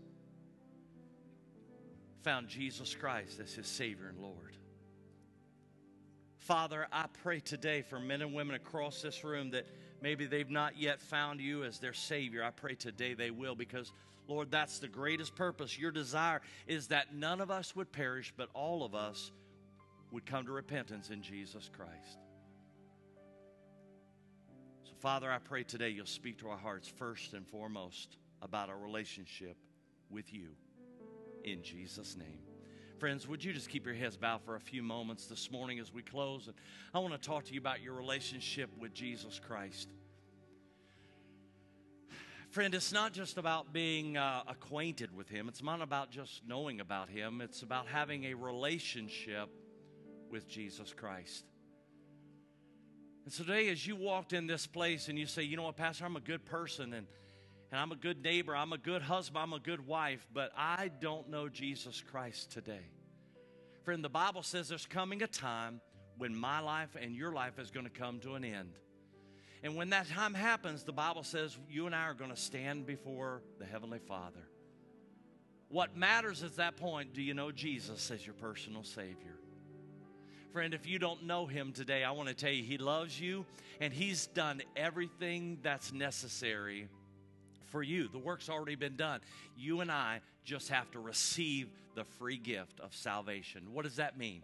found 2.22 2.50
Jesus 2.50 2.94
Christ 2.94 3.40
as 3.40 3.54
his 3.54 3.66
Savior 3.66 4.10
and 4.10 4.20
Lord. 4.20 4.58
Father, 6.36 6.88
I 6.92 7.06
pray 7.24 7.40
today 7.40 7.82
for 7.82 7.98
men 7.98 8.22
and 8.22 8.34
women 8.34 8.56
across 8.56 9.02
this 9.02 9.24
room 9.24 9.52
that 9.52 9.66
maybe 10.02 10.26
they've 10.26 10.50
not 10.50 10.78
yet 10.78 11.02
found 11.02 11.40
you 11.40 11.64
as 11.64 11.80
their 11.80 11.94
Savior. 11.94 12.44
I 12.44 12.52
pray 12.52 12.76
today 12.76 13.14
they 13.14 13.32
will 13.32 13.56
because, 13.56 13.94
Lord, 14.28 14.52
that's 14.52 14.80
the 14.80 14.90
greatest 14.90 15.36
purpose. 15.36 15.80
Your 15.80 15.92
desire 15.92 16.42
is 16.68 16.88
that 16.88 17.16
none 17.16 17.40
of 17.40 17.50
us 17.50 17.74
would 17.74 17.94
perish, 17.94 18.34
but 18.36 18.50
all 18.54 18.84
of 18.84 18.96
us 18.96 19.32
would 20.12 20.26
come 20.26 20.46
to 20.46 20.52
repentance 20.52 21.10
in 21.10 21.22
Jesus 21.22 21.70
Christ. 21.76 22.20
Father, 25.00 25.32
I 25.32 25.38
pray 25.38 25.64
today 25.64 25.90
you'll 25.90 26.08
speak 26.08 26.40
to 26.40 26.50
our 26.50 26.58
hearts 26.58 26.88
first 26.88 27.34
and 27.34 27.48
foremost 27.48 28.18
about 28.42 28.70
our 28.70 28.78
relationship 28.78 29.56
with 30.10 30.34
you. 30.34 30.50
In 31.44 31.62
Jesus' 31.62 32.18
name. 32.18 32.40
Friends, 32.98 33.28
would 33.28 33.44
you 33.44 33.54
just 33.54 33.70
keep 33.70 33.86
your 33.86 33.94
heads 33.94 34.18
bowed 34.18 34.42
for 34.42 34.56
a 34.56 34.60
few 34.60 34.82
moments 34.82 35.28
this 35.28 35.52
morning 35.52 35.78
as 35.78 35.94
we 35.94 36.02
close? 36.02 36.48
And 36.48 36.56
I 36.96 37.00
want 37.00 37.14
to 37.14 37.20
talk 37.20 37.46
to 37.46 37.54
you 37.54 37.60
about 37.60 37.84
your 37.84 37.94
relationship 37.94 38.72
with 38.80 38.92
Jesus 38.92 39.40
Christ. 39.40 39.88
Friend, 42.50 42.74
it's 42.74 42.92
not 42.92 43.14
just 43.14 43.38
about 43.38 43.72
being 43.72 44.18
uh, 44.18 44.42
acquainted 44.48 45.16
with 45.16 45.30
Him, 45.30 45.48
it's 45.48 45.62
not 45.62 45.82
about 45.82 46.10
just 46.10 46.42
knowing 46.48 46.80
about 46.80 47.08
Him, 47.08 47.40
it's 47.42 47.62
about 47.62 47.86
having 47.86 48.24
a 48.26 48.34
relationship 48.34 49.50
with 50.32 50.48
Jesus 50.50 50.92
Christ. 50.92 51.46
And 53.28 53.34
so 53.34 53.44
today, 53.44 53.68
as 53.68 53.86
you 53.86 53.98
walked 53.98 54.32
in 54.32 54.48
this 54.48 54.66
place 54.66 55.10
and 55.10 55.20
you 55.20 55.26
say, 55.26 55.44
you 55.44 55.58
know 55.58 55.64
what, 55.64 55.76
Pastor, 55.76 56.06
I'm 56.06 56.16
a 56.16 56.22
good 56.22 56.46
person 56.46 56.94
and 56.94 57.06
and 57.70 57.82
I'm 57.82 57.92
a 57.92 57.98
good 57.98 58.24
neighbor, 58.24 58.56
I'm 58.56 58.72
a 58.72 58.78
good 58.78 59.02
husband, 59.02 59.44
I'm 59.44 59.52
a 59.52 59.60
good 59.60 59.86
wife, 59.86 60.26
but 60.34 60.54
I 60.56 60.90
don't 61.02 61.30
know 61.30 61.50
Jesus 61.50 62.02
Christ 62.02 62.54
today. 62.54 62.86
Friend, 63.84 64.02
the 64.02 64.08
Bible 64.08 64.44
says 64.44 64.70
there's 64.70 64.86
coming 64.86 65.24
a 65.24 65.28
time 65.28 65.82
when 66.18 66.34
my 66.34 66.62
life 66.62 66.96
and 66.98 67.14
your 67.14 67.34
life 67.34 67.60
is 67.60 67.70
going 67.70 67.86
to 67.86 67.92
come 67.92 68.22
to 68.22 68.36
an 68.36 68.46
end. 68.46 68.72
And 69.62 69.76
when 69.76 69.90
that 69.90 70.08
time 70.08 70.34
happens, 70.34 70.86
the 70.86 70.94
Bible 70.94 71.24
says 71.24 71.58
you 71.70 71.86
and 71.86 71.94
I 71.94 72.04
are 72.04 72.14
going 72.14 72.32
to 72.32 72.38
stand 72.38 72.86
before 72.86 73.42
the 73.60 73.66
Heavenly 73.66 74.00
Father. 74.00 74.48
What 75.68 75.98
matters 75.98 76.44
at 76.44 76.56
that 76.56 76.78
point, 76.78 77.14
do 77.14 77.22
you 77.22 77.34
know 77.34 77.52
Jesus 77.52 78.10
as 78.10 78.26
your 78.26 78.36
personal 78.36 78.86
Savior? 78.86 79.38
Friend, 80.54 80.74
if 80.74 80.88
you 80.88 80.98
don't 80.98 81.24
know 81.24 81.46
Him 81.46 81.74
today, 81.74 82.04
I 82.04 82.12
want 82.12 82.30
to 82.30 82.36
tell 82.36 82.52
you 82.52 82.64
He 82.64 82.78
loves 82.78 83.20
you 83.20 83.46
and 83.80 83.94
He's 83.94 84.28
done 84.28 84.62
everything 84.76 85.60
that's 85.62 85.92
necessary 85.94 86.88
for 87.68 87.84
you. 87.84 88.08
The 88.08 88.18
work's 88.18 88.50
already 88.50 88.76
been 88.76 88.96
done. 88.96 89.22
You 89.58 89.82
and 89.82 89.92
I 89.92 90.22
just 90.46 90.70
have 90.70 90.90
to 90.92 91.00
receive 91.00 91.70
the 91.96 92.06
free 92.06 92.38
gift 92.38 92.80
of 92.80 92.96
salvation. 92.96 93.74
What 93.74 93.84
does 93.84 93.98
that 93.98 94.18
mean? 94.18 94.42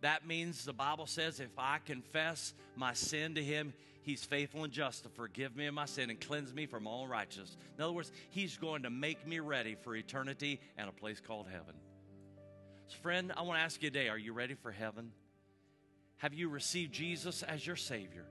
That 0.00 0.26
means 0.26 0.64
the 0.64 0.72
Bible 0.72 1.06
says 1.06 1.38
if 1.38 1.56
I 1.56 1.78
confess 1.84 2.52
my 2.74 2.92
sin 2.92 3.36
to 3.36 3.42
Him, 3.42 3.72
He's 4.02 4.24
faithful 4.24 4.64
and 4.64 4.72
just 4.72 5.04
to 5.04 5.08
forgive 5.10 5.54
me 5.54 5.66
of 5.66 5.74
my 5.74 5.86
sin 5.86 6.10
and 6.10 6.20
cleanse 6.20 6.52
me 6.52 6.66
from 6.66 6.88
all 6.88 7.06
righteousness. 7.06 7.56
In 7.78 7.84
other 7.84 7.92
words, 7.92 8.10
He's 8.30 8.56
going 8.56 8.82
to 8.82 8.90
make 8.90 9.24
me 9.26 9.38
ready 9.38 9.76
for 9.76 9.94
eternity 9.94 10.60
and 10.76 10.88
a 10.88 10.92
place 10.92 11.20
called 11.20 11.46
heaven. 11.46 11.74
Friend, 12.92 13.32
I 13.36 13.42
want 13.42 13.58
to 13.58 13.62
ask 13.62 13.82
you 13.82 13.90
today 13.90 14.08
are 14.08 14.18
you 14.18 14.32
ready 14.32 14.54
for 14.54 14.70
heaven? 14.70 15.12
Have 16.18 16.34
you 16.34 16.48
received 16.48 16.92
Jesus 16.92 17.42
as 17.42 17.66
your 17.66 17.76
Savior? 17.76 18.26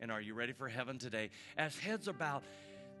And 0.00 0.10
are 0.10 0.20
you 0.20 0.34
ready 0.34 0.52
for 0.52 0.68
heaven 0.68 0.98
today? 0.98 1.30
As 1.56 1.78
heads 1.78 2.08
are 2.08 2.12
bowed, 2.12 2.42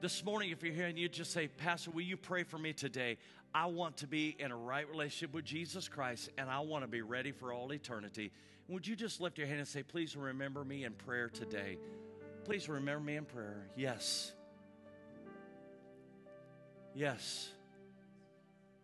this 0.00 0.24
morning, 0.24 0.50
if 0.50 0.62
you're 0.62 0.74
here 0.74 0.86
and 0.86 0.98
you 0.98 1.08
just 1.08 1.32
say, 1.32 1.48
Pastor, 1.48 1.90
will 1.90 2.02
you 2.02 2.16
pray 2.16 2.42
for 2.42 2.58
me 2.58 2.72
today? 2.72 3.18
I 3.54 3.66
want 3.66 3.98
to 3.98 4.06
be 4.06 4.36
in 4.38 4.50
a 4.50 4.56
right 4.56 4.88
relationship 4.88 5.34
with 5.34 5.44
Jesus 5.44 5.88
Christ 5.88 6.30
and 6.38 6.50
I 6.50 6.60
want 6.60 6.84
to 6.84 6.88
be 6.88 7.02
ready 7.02 7.32
for 7.32 7.52
all 7.52 7.72
eternity. 7.72 8.32
Would 8.68 8.86
you 8.86 8.96
just 8.96 9.20
lift 9.20 9.38
your 9.38 9.46
hand 9.46 9.60
and 9.60 9.68
say, 9.68 9.82
Please 9.82 10.16
remember 10.16 10.64
me 10.64 10.84
in 10.84 10.92
prayer 10.92 11.28
today? 11.28 11.78
Please 12.44 12.68
remember 12.68 13.04
me 13.04 13.16
in 13.16 13.24
prayer. 13.24 13.68
Yes. 13.76 14.32
Yes. 16.94 17.50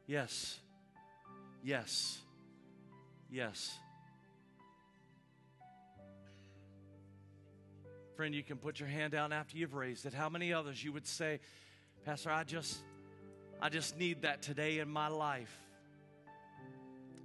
Yes. 0.07 0.61
Yes. 1.63 2.19
Yes. 3.31 3.77
Friend, 8.17 8.35
you 8.35 8.43
can 8.43 8.57
put 8.57 8.81
your 8.81 8.89
hand 8.89 9.13
down 9.13 9.33
after 9.33 9.57
you've 9.57 9.75
raised 9.75 10.07
it. 10.07 10.13
How 10.13 10.29
many 10.29 10.53
others 10.53 10.83
you 10.83 10.93
would 10.93 11.07
say, 11.07 11.41
Pastor, 12.05 12.31
I 12.31 12.45
just 12.45 12.79
I 13.61 13.69
just 13.69 13.97
need 13.99 14.23
that 14.23 14.43
today 14.43 14.79
in 14.79 14.89
my 14.89 15.09
life. 15.09 15.57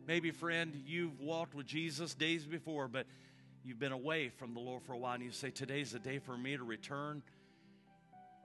Maybe, 0.07 0.31
friend, 0.31 0.73
you've 0.86 1.19
walked 1.19 1.55
with 1.55 1.65
Jesus 1.65 2.13
days 2.13 2.45
before, 2.45 2.88
but 2.88 3.05
you've 3.63 3.79
been 3.79 3.91
away 3.91 4.29
from 4.29 4.53
the 4.53 4.59
Lord 4.59 4.84
for 4.84 4.93
a 4.93 4.97
while, 4.97 5.13
and 5.13 5.23
you 5.23 5.31
say, 5.31 5.51
Today's 5.51 5.91
the 5.91 5.99
day 5.99 6.19
for 6.19 6.38
me 6.38 6.57
to 6.57 6.63
return. 6.63 7.21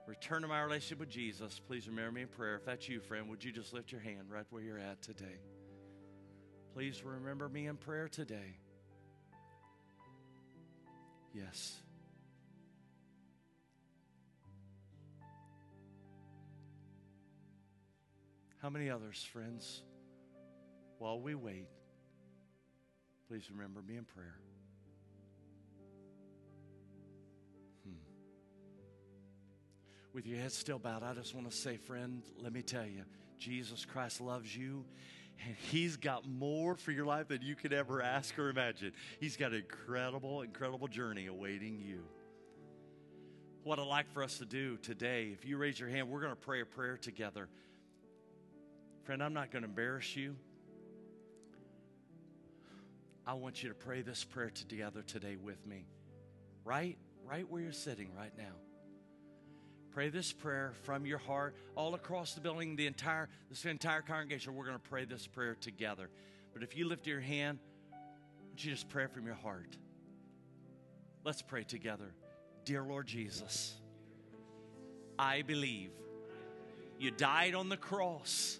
Return 0.07 0.41
to 0.43 0.47
my 0.47 0.61
relationship 0.61 0.99
with 0.99 1.09
Jesus. 1.09 1.59
Please 1.67 1.87
remember 1.87 2.11
me 2.11 2.21
in 2.21 2.27
prayer. 2.29 2.55
If 2.55 2.65
that's 2.65 2.87
you, 2.87 2.99
friend, 2.99 3.29
would 3.29 3.43
you 3.43 3.51
just 3.51 3.73
lift 3.73 3.91
your 3.91 4.01
hand 4.01 4.31
right 4.31 4.45
where 4.49 4.63
you're 4.63 4.79
at 4.79 5.01
today? 5.01 5.37
Please 6.73 7.03
remember 7.03 7.49
me 7.49 7.67
in 7.67 7.77
prayer 7.77 8.07
today. 8.07 8.55
Yes. 11.33 11.79
How 18.61 18.69
many 18.69 18.89
others, 18.89 19.25
friends? 19.31 19.83
While 20.97 21.21
we 21.21 21.33
wait, 21.33 21.67
please 23.29 23.49
remember 23.49 23.81
me 23.81 23.95
in 23.95 24.03
prayer. 24.03 24.35
Hmm. 27.85 27.93
With 30.13 30.27
your 30.27 30.39
head 30.39 30.51
still 30.51 30.77
bowed, 30.77 31.03
I 31.03 31.13
just 31.13 31.33
want 31.33 31.49
to 31.49 31.55
say, 31.55 31.77
friend, 31.77 32.21
let 32.37 32.51
me 32.51 32.61
tell 32.61 32.85
you, 32.85 33.03
Jesus 33.37 33.85
Christ 33.85 34.19
loves 34.19 34.53
you 34.55 34.83
and 35.45 35.55
he's 35.55 35.97
got 35.97 36.27
more 36.27 36.75
for 36.75 36.91
your 36.91 37.05
life 37.05 37.29
than 37.29 37.41
you 37.41 37.55
could 37.55 37.73
ever 37.73 38.01
ask 38.01 38.37
or 38.37 38.49
imagine. 38.49 38.91
He's 39.19 39.37
got 39.37 39.51
an 39.51 39.59
incredible, 39.59 40.41
incredible 40.41 40.87
journey 40.87 41.27
awaiting 41.27 41.79
you. 41.79 42.03
What 43.63 43.79
I'd 43.79 43.87
like 43.87 44.11
for 44.13 44.23
us 44.23 44.37
to 44.39 44.45
do 44.45 44.77
today, 44.77 45.29
if 45.33 45.45
you 45.45 45.57
raise 45.57 45.79
your 45.79 45.89
hand, 45.89 46.09
we're 46.09 46.21
going 46.21 46.31
to 46.31 46.35
pray 46.35 46.61
a 46.61 46.65
prayer 46.65 46.97
together. 46.97 47.47
Friend, 49.03 49.21
I'm 49.23 49.33
not 49.33 49.51
going 49.51 49.63
to 49.63 49.69
embarrass 49.69 50.15
you. 50.15 50.35
I 53.25 53.33
want 53.33 53.61
you 53.61 53.69
to 53.69 53.75
pray 53.75 54.01
this 54.01 54.23
prayer 54.23 54.49
together 54.49 55.03
today 55.03 55.35
with 55.35 55.65
me. 55.65 55.85
Right? 56.63 56.97
Right 57.25 57.49
where 57.49 57.61
you're 57.61 57.71
sitting 57.71 58.09
right 58.17 58.35
now. 58.37 58.55
Pray 59.91 60.09
this 60.09 60.31
prayer 60.31 60.73
from 60.83 61.05
your 61.05 61.17
heart 61.17 61.55
all 61.75 61.95
across 61.95 62.33
the 62.33 62.41
building, 62.41 62.75
the 62.75 62.85
entire 62.85 63.27
this 63.49 63.65
entire 63.65 64.01
congregation. 64.01 64.55
We're 64.55 64.65
going 64.65 64.77
to 64.77 64.89
pray 64.89 65.05
this 65.05 65.25
prayer 65.25 65.55
together. 65.55 66.09
But 66.53 66.63
if 66.63 66.77
you 66.77 66.87
lift 66.87 67.07
your 67.07 67.19
hand, 67.19 67.59
you 68.63 68.71
just 68.71 68.89
pray 68.89 69.07
from 69.07 69.25
your 69.25 69.35
heart? 69.35 69.77
Let's 71.23 71.41
pray 71.41 71.63
together. 71.63 72.13
Dear 72.65 72.83
Lord 72.83 73.07
Jesus, 73.07 73.75
I 75.17 75.41
believe 75.41 75.91
you 76.99 77.11
died 77.11 77.55
on 77.55 77.69
the 77.69 77.77
cross 77.77 78.59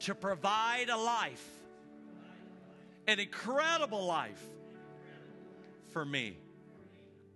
to 0.00 0.14
provide 0.14 0.88
a 0.88 0.96
life, 0.96 1.46
an 3.06 3.18
incredible 3.18 4.06
life 4.06 4.42
for 5.90 6.04
me. 6.04 6.38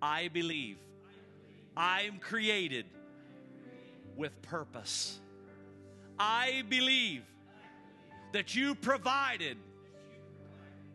I 0.00 0.28
believe 0.28 0.78
I'm 1.76 2.18
created 2.18 2.86
with 4.16 4.40
purpose. 4.42 5.18
I 6.18 6.62
believe 6.68 7.22
that 8.32 8.54
you 8.54 8.74
provided 8.74 9.56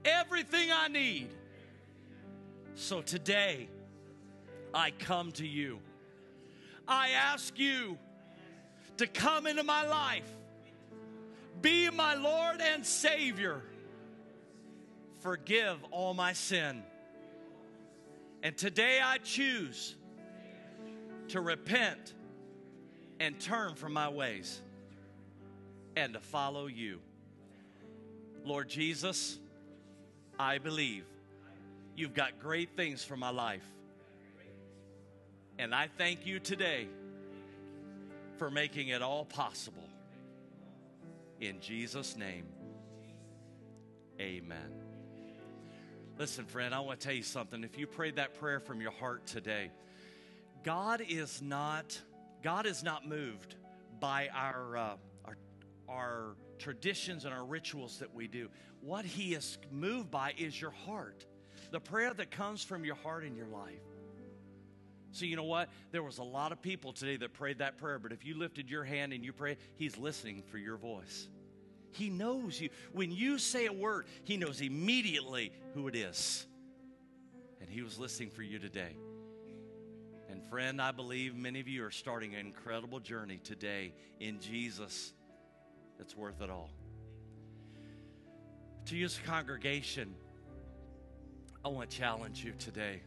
everything 0.05 0.69
I 0.71 0.87
need. 0.87 1.29
So 2.75 3.01
today, 3.01 3.67
I 4.73 4.91
come 4.91 5.31
to 5.33 5.45
you. 5.45 5.79
I 6.87 7.09
ask 7.09 7.59
you 7.59 7.97
to 8.97 9.07
come 9.07 9.47
into 9.47 9.63
my 9.63 9.85
life 9.85 10.29
be 11.61 11.89
my 11.89 12.15
Lord 12.15 12.61
and 12.61 12.85
Savior. 12.85 13.61
Forgive 15.19 15.77
all 15.91 16.13
my 16.13 16.33
sin. 16.33 16.83
And 18.43 18.57
today 18.57 18.99
I 19.03 19.17
choose 19.17 19.95
to 21.29 21.41
repent 21.41 22.13
and 23.19 23.39
turn 23.39 23.75
from 23.75 23.93
my 23.93 24.09
ways 24.09 24.61
and 25.95 26.13
to 26.13 26.19
follow 26.19 26.67
you. 26.67 26.99
Lord 28.45 28.69
Jesus, 28.69 29.37
I 30.37 30.57
believe 30.57 31.03
you've 31.95 32.13
got 32.13 32.39
great 32.39 32.75
things 32.75 33.03
for 33.03 33.17
my 33.17 33.29
life. 33.29 33.65
And 35.57 35.75
I 35.75 35.89
thank 35.97 36.25
you 36.25 36.39
today 36.39 36.87
for 38.37 38.49
making 38.49 38.87
it 38.87 39.01
all 39.01 39.25
possible. 39.25 39.83
In 41.41 41.59
Jesus' 41.59 42.15
name, 42.15 42.45
amen. 44.19 44.71
Listen, 46.17 46.45
friend, 46.45 46.73
I 46.73 46.79
want 46.79 46.99
to 47.01 47.07
tell 47.07 47.15
you 47.15 47.23
something. 47.23 47.63
If 47.63 47.77
you 47.77 47.87
prayed 47.87 48.15
that 48.15 48.39
prayer 48.39 48.59
from 48.59 48.81
your 48.81 48.91
heart 48.91 49.25
today, 49.25 49.71
God 50.63 51.01
is 51.07 51.41
not 51.41 51.99
God 52.41 52.65
is 52.65 52.83
not 52.83 53.07
moved 53.07 53.55
by 53.99 54.29
our 54.33 54.77
uh, 54.77 54.95
our, 55.25 55.37
our 55.87 56.35
traditions 56.57 57.25
and 57.25 57.33
our 57.33 57.45
rituals 57.45 57.99
that 57.99 58.13
we 58.13 58.27
do. 58.27 58.49
What 58.81 59.05
He 59.05 59.33
is 59.33 59.57
moved 59.71 60.11
by 60.11 60.33
is 60.37 60.59
your 60.59 60.71
heart, 60.71 61.25
the 61.71 61.79
prayer 61.79 62.13
that 62.13 62.31
comes 62.31 62.63
from 62.63 62.85
your 62.85 62.95
heart 62.95 63.23
in 63.23 63.35
your 63.35 63.47
life. 63.47 63.81
So, 65.11 65.25
you 65.25 65.35
know 65.35 65.43
what? 65.43 65.69
There 65.91 66.03
was 66.03 66.19
a 66.19 66.23
lot 66.23 66.51
of 66.51 66.61
people 66.61 66.93
today 66.93 67.17
that 67.17 67.33
prayed 67.33 67.59
that 67.59 67.77
prayer, 67.77 67.97
but 67.97 68.11
if 68.11 68.25
you 68.25 68.37
lifted 68.37 68.69
your 68.69 68.83
hand 68.83 69.11
and 69.11 69.23
you 69.23 69.33
prayed, 69.33 69.57
He's 69.75 69.97
listening 69.97 70.43
for 70.51 70.57
your 70.57 70.77
voice. 70.77 71.27
He 71.91 72.09
knows 72.09 72.61
you. 72.61 72.69
When 72.91 73.11
you 73.11 73.39
say 73.39 73.65
a 73.65 73.73
word, 73.73 74.05
He 74.23 74.37
knows 74.37 74.61
immediately 74.61 75.51
who 75.73 75.87
it 75.87 75.95
is. 75.95 76.45
And 77.59 77.69
He 77.69 77.81
was 77.81 77.97
listening 77.97 78.29
for 78.29 78.43
you 78.43 78.59
today. 78.59 78.95
And, 80.29 80.43
friend, 80.43 80.81
I 80.81 80.91
believe 80.91 81.35
many 81.35 81.59
of 81.59 81.67
you 81.67 81.83
are 81.85 81.91
starting 81.91 82.35
an 82.35 82.45
incredible 82.45 82.99
journey 82.99 83.39
today 83.43 83.93
in 84.19 84.39
Jesus 84.39 85.13
that's 85.97 86.15
worth 86.15 86.41
it 86.41 86.49
all. 86.49 86.69
To 88.85 88.95
use 88.95 89.19
congregation, 89.25 90.13
I 91.65 91.69
want 91.69 91.89
to 91.89 91.97
challenge 91.97 92.43
you 92.43 92.53
today 92.59 93.01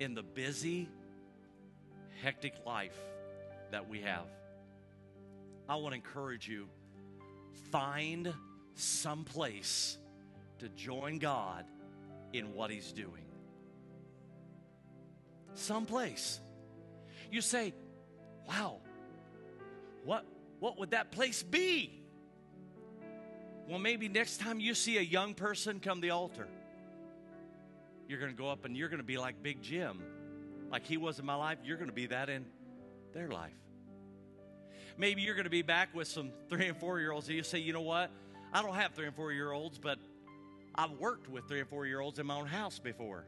in 0.00 0.14
the 0.14 0.22
busy, 0.22 0.88
hectic 2.22 2.54
life 2.66 2.98
that 3.70 3.88
we 3.88 4.00
have, 4.00 4.26
I 5.68 5.76
want 5.76 5.92
to 5.92 5.96
encourage 5.96 6.48
you 6.48 6.68
find 7.70 8.32
some 8.74 9.24
place 9.24 9.96
to 10.58 10.68
join 10.70 11.18
God 11.18 11.64
in 12.32 12.52
what 12.52 12.70
He's 12.70 12.92
doing. 12.92 13.23
Some 15.54 15.86
place. 15.86 16.40
You 17.30 17.40
say, 17.40 17.74
wow, 18.48 18.78
what, 20.04 20.24
what 20.60 20.78
would 20.78 20.90
that 20.90 21.10
place 21.10 21.42
be? 21.42 22.04
Well, 23.68 23.78
maybe 23.78 24.08
next 24.08 24.40
time 24.40 24.60
you 24.60 24.74
see 24.74 24.98
a 24.98 25.02
young 25.02 25.34
person 25.34 25.80
come 25.80 26.00
the 26.00 26.10
altar, 26.10 26.48
you're 28.08 28.20
going 28.20 28.30
to 28.30 28.36
go 28.36 28.50
up 28.50 28.64
and 28.64 28.76
you're 28.76 28.88
going 28.88 28.98
to 28.98 29.04
be 29.04 29.16
like 29.16 29.42
Big 29.42 29.62
Jim. 29.62 30.02
Like 30.70 30.84
he 30.86 30.96
was 30.96 31.18
in 31.18 31.24
my 31.24 31.34
life, 31.34 31.58
you're 31.64 31.76
going 31.76 31.88
to 31.88 31.94
be 31.94 32.06
that 32.06 32.28
in 32.28 32.44
their 33.12 33.28
life. 33.28 33.52
Maybe 34.96 35.22
you're 35.22 35.34
going 35.34 35.44
to 35.44 35.50
be 35.50 35.62
back 35.62 35.94
with 35.94 36.08
some 36.08 36.30
three 36.48 36.68
and 36.68 36.76
four 36.76 37.00
year 37.00 37.10
olds 37.10 37.26
and 37.28 37.36
you 37.36 37.42
say, 37.42 37.58
you 37.58 37.72
know 37.72 37.80
what? 37.80 38.10
I 38.52 38.62
don't 38.62 38.74
have 38.74 38.92
three 38.92 39.06
and 39.06 39.16
four 39.16 39.32
year 39.32 39.50
olds, 39.50 39.78
but 39.78 39.98
I've 40.74 40.92
worked 40.92 41.28
with 41.28 41.48
three 41.48 41.60
and 41.60 41.68
four 41.68 41.86
year 41.86 42.00
olds 42.00 42.18
in 42.18 42.26
my 42.26 42.36
own 42.36 42.46
house 42.46 42.78
before. 42.78 43.24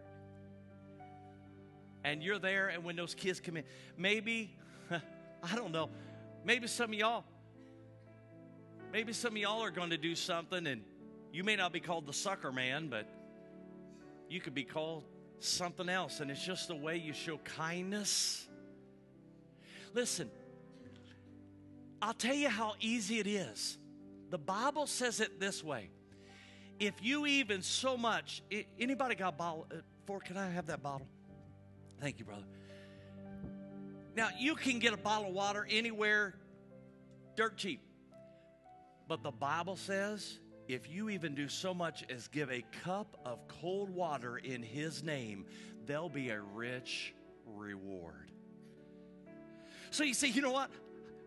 And 2.07 2.23
you're 2.23 2.39
there, 2.39 2.69
and 2.69 2.85
when 2.85 2.95
those 2.95 3.17
kids 3.17 3.41
come 3.41 3.57
in, 3.57 3.65
maybe, 3.99 4.55
I 4.91 5.57
don't 5.57 5.73
know, 5.73 5.91
maybe 6.45 6.69
some 6.69 6.91
of 6.91 6.95
y'all, 6.95 7.25
maybe 8.93 9.13
some 9.13 9.33
of 9.33 9.39
y'all 9.39 9.61
are 9.65 9.73
going 9.73 9.91
to 9.91 9.99
do 9.99 10.15
something, 10.15 10.69
and 10.69 10.83
you 11.33 11.43
may 11.43 11.57
not 11.57 11.73
be 11.73 11.81
called 11.81 12.07
the 12.07 12.13
sucker 12.13 12.53
man, 12.53 12.87
but 12.87 13.09
you 14.29 14.41
could 14.41 14.55
be 14.55 14.63
called 14.63 15.03
something 15.41 15.89
else, 15.89 16.21
and 16.21 16.31
it's 16.31 16.45
just 16.45 16.69
the 16.69 16.77
way 16.77 16.97
you 16.97 17.13
show 17.13 17.39
kindness. 17.39 18.47
Listen, 19.93 20.31
I'll 22.01 22.15
tell 22.15 22.37
you 22.37 22.51
how 22.51 22.75
easy 22.81 23.19
it 23.19 23.27
is. 23.27 23.79
The 24.31 24.39
Bible 24.39 24.87
says 24.87 25.19
it 25.19 25.41
this 25.41 25.65
way. 25.65 25.91
If 26.79 26.95
you 27.03 27.27
even 27.27 27.63
so 27.63 27.97
much, 27.97 28.45
anybody 28.79 29.17
got 29.17 29.35
a 29.35 29.37
bottle? 29.37 29.67
Uh, 29.73 29.79
for 30.07 30.21
can 30.21 30.37
I 30.37 30.49
have 30.51 30.67
that 30.67 30.85
bottle? 30.85 31.09
Thank 32.01 32.19
you, 32.19 32.25
brother. 32.25 32.45
Now 34.17 34.29
you 34.39 34.55
can 34.55 34.79
get 34.79 34.93
a 34.93 34.97
bottle 34.97 35.29
of 35.29 35.35
water 35.35 35.67
anywhere, 35.71 36.35
dirt 37.37 37.57
cheap. 37.57 37.81
But 39.09 39.23
the 39.23 39.31
Bible 39.31 39.77
says 39.77 40.41
if 40.69 40.91
you 40.91 41.11
even 41.11 41.35
do 41.35 41.49
so 41.49 41.73
much 41.73 42.05
as 42.11 42.29
give 42.29 42.51
a 42.51 42.65
cup 42.83 43.17
of 43.25 43.47
cold 43.49 43.91
water 43.91 44.39
in 44.39 44.63
His 44.63 45.03
name, 45.03 45.47
there'll 45.87 46.09
be 46.09 46.31
a 46.31 46.41
rich 46.41 47.15
reward. 47.47 48.31
So 49.91 50.03
you 50.05 50.15
say, 50.15 50.29
you 50.29 50.43
know 50.43 50.51
what? 50.51 50.71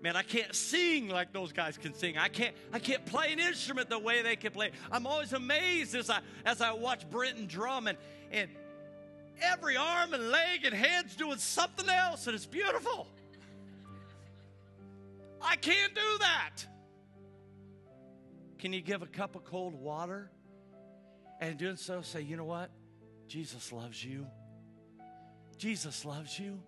Man, 0.01 0.15
I 0.15 0.23
can't 0.23 0.55
sing 0.55 1.09
like 1.09 1.33
those 1.33 1.51
guys 1.51 1.77
can 1.77 1.93
sing. 1.93 2.17
I 2.17 2.29
can't, 2.29 2.55
I 2.71 2.79
can't 2.79 3.05
play 3.05 3.33
an 3.33 3.39
instrument 3.39 3.89
the 3.89 3.99
way 3.99 4.21
they 4.21 4.37
can 4.37 4.51
play. 4.51 4.71
I'm 4.91 5.05
always 5.05 5.33
amazed 5.33 5.93
as 5.93 6.09
I 6.09 6.21
as 6.45 6.61
I 6.61 6.71
watch 6.71 7.09
Brenton 7.09 7.47
drum 7.47 7.87
and, 7.87 7.97
and 8.31 8.49
every 9.41 9.77
arm 9.77 10.13
and 10.13 10.29
leg 10.29 10.65
and 10.65 10.73
head's 10.73 11.15
doing 11.15 11.37
something 11.37 11.89
else, 11.89 12.27
and 12.27 12.35
it's 12.35 12.45
beautiful. 12.45 13.07
I 15.41 15.55
can't 15.55 15.95
do 15.95 16.17
that. 16.19 16.65
Can 18.57 18.73
you 18.73 18.81
give 18.81 19.01
a 19.01 19.07
cup 19.07 19.35
of 19.35 19.45
cold 19.45 19.73
water? 19.73 20.29
And 21.39 21.57
doing 21.57 21.77
so, 21.77 22.01
say, 22.01 22.21
you 22.21 22.35
know 22.35 22.43
what? 22.43 22.69
Jesus 23.27 23.71
loves 23.71 24.03
you. 24.03 24.27
Jesus 25.57 26.03
loves 26.03 26.37
you. 26.37 26.59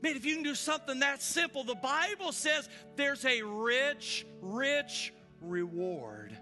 Man, 0.00 0.14
if 0.14 0.24
you 0.24 0.34
can 0.34 0.44
do 0.44 0.54
something 0.54 1.00
that 1.00 1.20
simple, 1.20 1.64
the 1.64 1.74
Bible 1.74 2.30
says 2.30 2.68
there's 2.94 3.24
a 3.24 3.42
rich, 3.42 4.24
rich 4.40 5.12
reward 5.40 6.36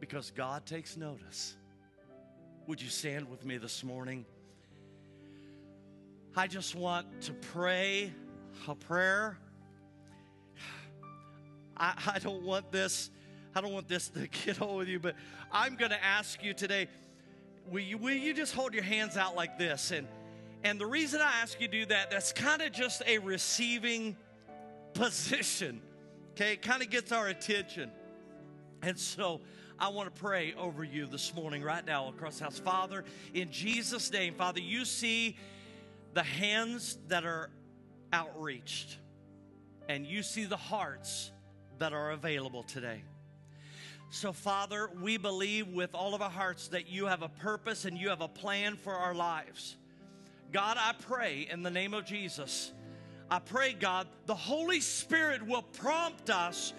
because 0.00 0.30
God 0.30 0.64
takes 0.64 0.96
notice. 0.96 1.56
Would 2.66 2.80
you 2.80 2.88
stand 2.88 3.28
with 3.28 3.44
me 3.44 3.58
this 3.58 3.84
morning? 3.84 4.24
I 6.36 6.48
just 6.48 6.74
want 6.74 7.06
to 7.22 7.32
pray 7.32 8.12
a 8.66 8.74
prayer. 8.74 9.38
I, 11.76 11.94
I 12.14 12.18
don't 12.18 12.42
want 12.42 12.72
this. 12.72 13.10
I 13.54 13.60
don't 13.60 13.72
want 13.72 13.86
this 13.86 14.08
to 14.08 14.26
get 14.44 14.60
old 14.60 14.78
with 14.78 14.88
you, 14.88 14.98
but 14.98 15.14
I'm 15.52 15.76
to 15.76 16.04
ask 16.04 16.42
you 16.42 16.52
today. 16.52 16.88
Will 17.70 17.80
you, 17.80 17.98
will 17.98 18.16
you 18.16 18.34
just 18.34 18.52
hold 18.52 18.74
your 18.74 18.82
hands 18.82 19.16
out 19.16 19.36
like 19.36 19.58
this? 19.58 19.92
And 19.92 20.08
and 20.64 20.80
the 20.80 20.86
reason 20.86 21.20
I 21.20 21.42
ask 21.42 21.60
you 21.60 21.68
to 21.68 21.72
do 21.72 21.86
that, 21.86 22.10
that's 22.10 22.32
kind 22.32 22.62
of 22.62 22.72
just 22.72 23.02
a 23.06 23.18
receiving 23.18 24.16
position. 24.94 25.82
Okay, 26.32 26.54
it 26.54 26.62
kind 26.62 26.82
of 26.82 26.88
gets 26.88 27.12
our 27.12 27.28
attention. 27.28 27.90
And 28.82 28.98
so 28.98 29.42
I 29.78 29.88
want 29.88 30.12
to 30.12 30.20
pray 30.20 30.54
over 30.58 30.82
you 30.82 31.06
this 31.06 31.34
morning, 31.34 31.62
right 31.62 31.84
now, 31.84 32.08
across 32.08 32.38
the 32.38 32.44
house. 32.44 32.58
Father, 32.58 33.04
in 33.34 33.50
Jesus' 33.52 34.10
name, 34.10 34.34
Father, 34.34 34.60
you 34.60 34.86
see 34.86 35.36
the 36.14 36.22
hands 36.22 36.96
that 37.08 37.24
are 37.24 37.50
outreached, 38.12 38.98
and 39.88 40.06
you 40.06 40.22
see 40.22 40.44
the 40.44 40.56
hearts 40.56 41.32
that 41.78 41.92
are 41.92 42.12
available 42.12 42.62
today. 42.62 43.02
So, 44.10 44.32
Father, 44.32 44.88
we 45.02 45.16
believe 45.16 45.68
with 45.68 45.94
all 45.94 46.14
of 46.14 46.22
our 46.22 46.30
hearts 46.30 46.68
that 46.68 46.88
you 46.88 47.06
have 47.06 47.22
a 47.22 47.28
purpose 47.28 47.84
and 47.84 47.98
you 47.98 48.10
have 48.10 48.20
a 48.20 48.28
plan 48.28 48.76
for 48.76 48.94
our 48.94 49.12
lives. 49.14 49.76
God, 50.52 50.76
I 50.78 50.92
pray 50.92 51.48
in 51.50 51.64
the 51.64 51.70
name 51.70 51.94
of 51.94 52.04
Jesus, 52.04 52.72
I 53.28 53.40
pray, 53.40 53.72
God, 53.72 54.06
the 54.26 54.34
Holy 54.34 54.80
Spirit 54.80 55.44
will 55.44 55.62
prompt 55.62 56.30
us 56.30 56.72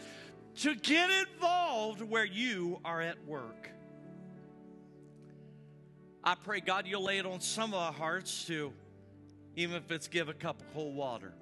to 0.59 0.75
get 0.75 1.09
involved 1.09 2.01
where 2.01 2.23
you 2.23 2.79
are 2.85 3.01
at 3.01 3.25
work. 3.25 3.69
I 6.23 6.35
pray, 6.35 6.61
God, 6.61 6.87
you'll 6.87 7.03
lay 7.03 7.17
it 7.17 7.25
on 7.25 7.41
some 7.41 7.73
of 7.73 7.79
our 7.79 7.91
hearts 7.91 8.45
to, 8.45 8.71
even 9.55 9.77
if 9.77 9.91
it's 9.91 10.07
give 10.07 10.29
a 10.29 10.33
cup 10.33 10.61
of 10.61 10.73
cold 10.73 10.95
water. 10.95 11.33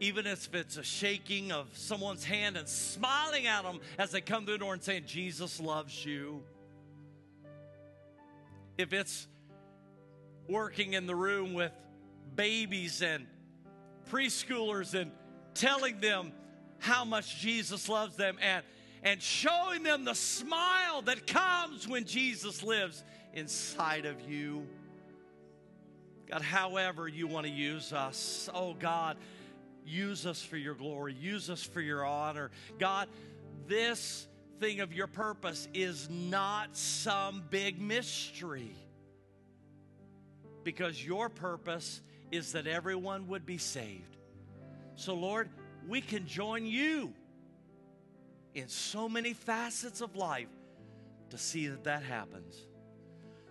Even 0.00 0.26
if 0.26 0.52
it's 0.54 0.76
a 0.76 0.82
shaking 0.82 1.52
of 1.52 1.68
someone's 1.74 2.24
hand 2.24 2.56
and 2.56 2.66
smiling 2.66 3.46
at 3.46 3.62
them 3.62 3.80
as 3.98 4.10
they 4.10 4.20
come 4.20 4.44
through 4.44 4.54
the 4.54 4.58
door 4.58 4.72
and 4.72 4.82
saying, 4.82 5.04
Jesus 5.06 5.60
loves 5.60 6.04
you. 6.04 6.42
If 8.78 8.92
it's 8.92 9.28
working 10.48 10.94
in 10.94 11.06
the 11.06 11.14
room 11.14 11.54
with 11.54 11.72
babies 12.34 13.02
and 13.02 13.26
preschoolers 14.10 14.98
and 14.98 15.12
telling 15.54 16.00
them 16.00 16.32
how 16.78 17.04
much 17.04 17.38
Jesus 17.38 17.88
loves 17.88 18.16
them 18.16 18.36
and, 18.40 18.64
and 19.02 19.22
showing 19.22 19.82
them 19.82 20.04
the 20.04 20.14
smile 20.14 21.02
that 21.02 21.26
comes 21.26 21.86
when 21.86 22.04
Jesus 22.04 22.62
lives 22.62 23.04
inside 23.34 24.04
of 24.04 24.20
you. 24.28 24.66
God, 26.32 26.40
however 26.40 27.06
you 27.06 27.26
want 27.26 27.44
to 27.44 27.52
use 27.52 27.92
us, 27.92 28.48
oh 28.54 28.72
God, 28.72 29.18
use 29.84 30.24
us 30.24 30.42
for 30.42 30.56
your 30.56 30.74
glory, 30.74 31.12
use 31.12 31.50
us 31.50 31.62
for 31.62 31.82
your 31.82 32.06
honor. 32.06 32.50
God, 32.78 33.10
this 33.66 34.26
thing 34.58 34.80
of 34.80 34.94
your 34.94 35.08
purpose 35.08 35.68
is 35.74 36.08
not 36.08 36.74
some 36.74 37.44
big 37.50 37.78
mystery 37.78 38.74
because 40.64 41.04
your 41.04 41.28
purpose 41.28 42.00
is 42.30 42.52
that 42.52 42.66
everyone 42.66 43.28
would 43.28 43.44
be 43.44 43.58
saved. 43.58 44.16
So, 44.94 45.12
Lord, 45.12 45.50
we 45.86 46.00
can 46.00 46.26
join 46.26 46.64
you 46.64 47.12
in 48.54 48.68
so 48.68 49.06
many 49.06 49.34
facets 49.34 50.00
of 50.00 50.16
life 50.16 50.48
to 51.28 51.36
see 51.36 51.66
that 51.66 51.84
that 51.84 52.02
happens. 52.02 52.56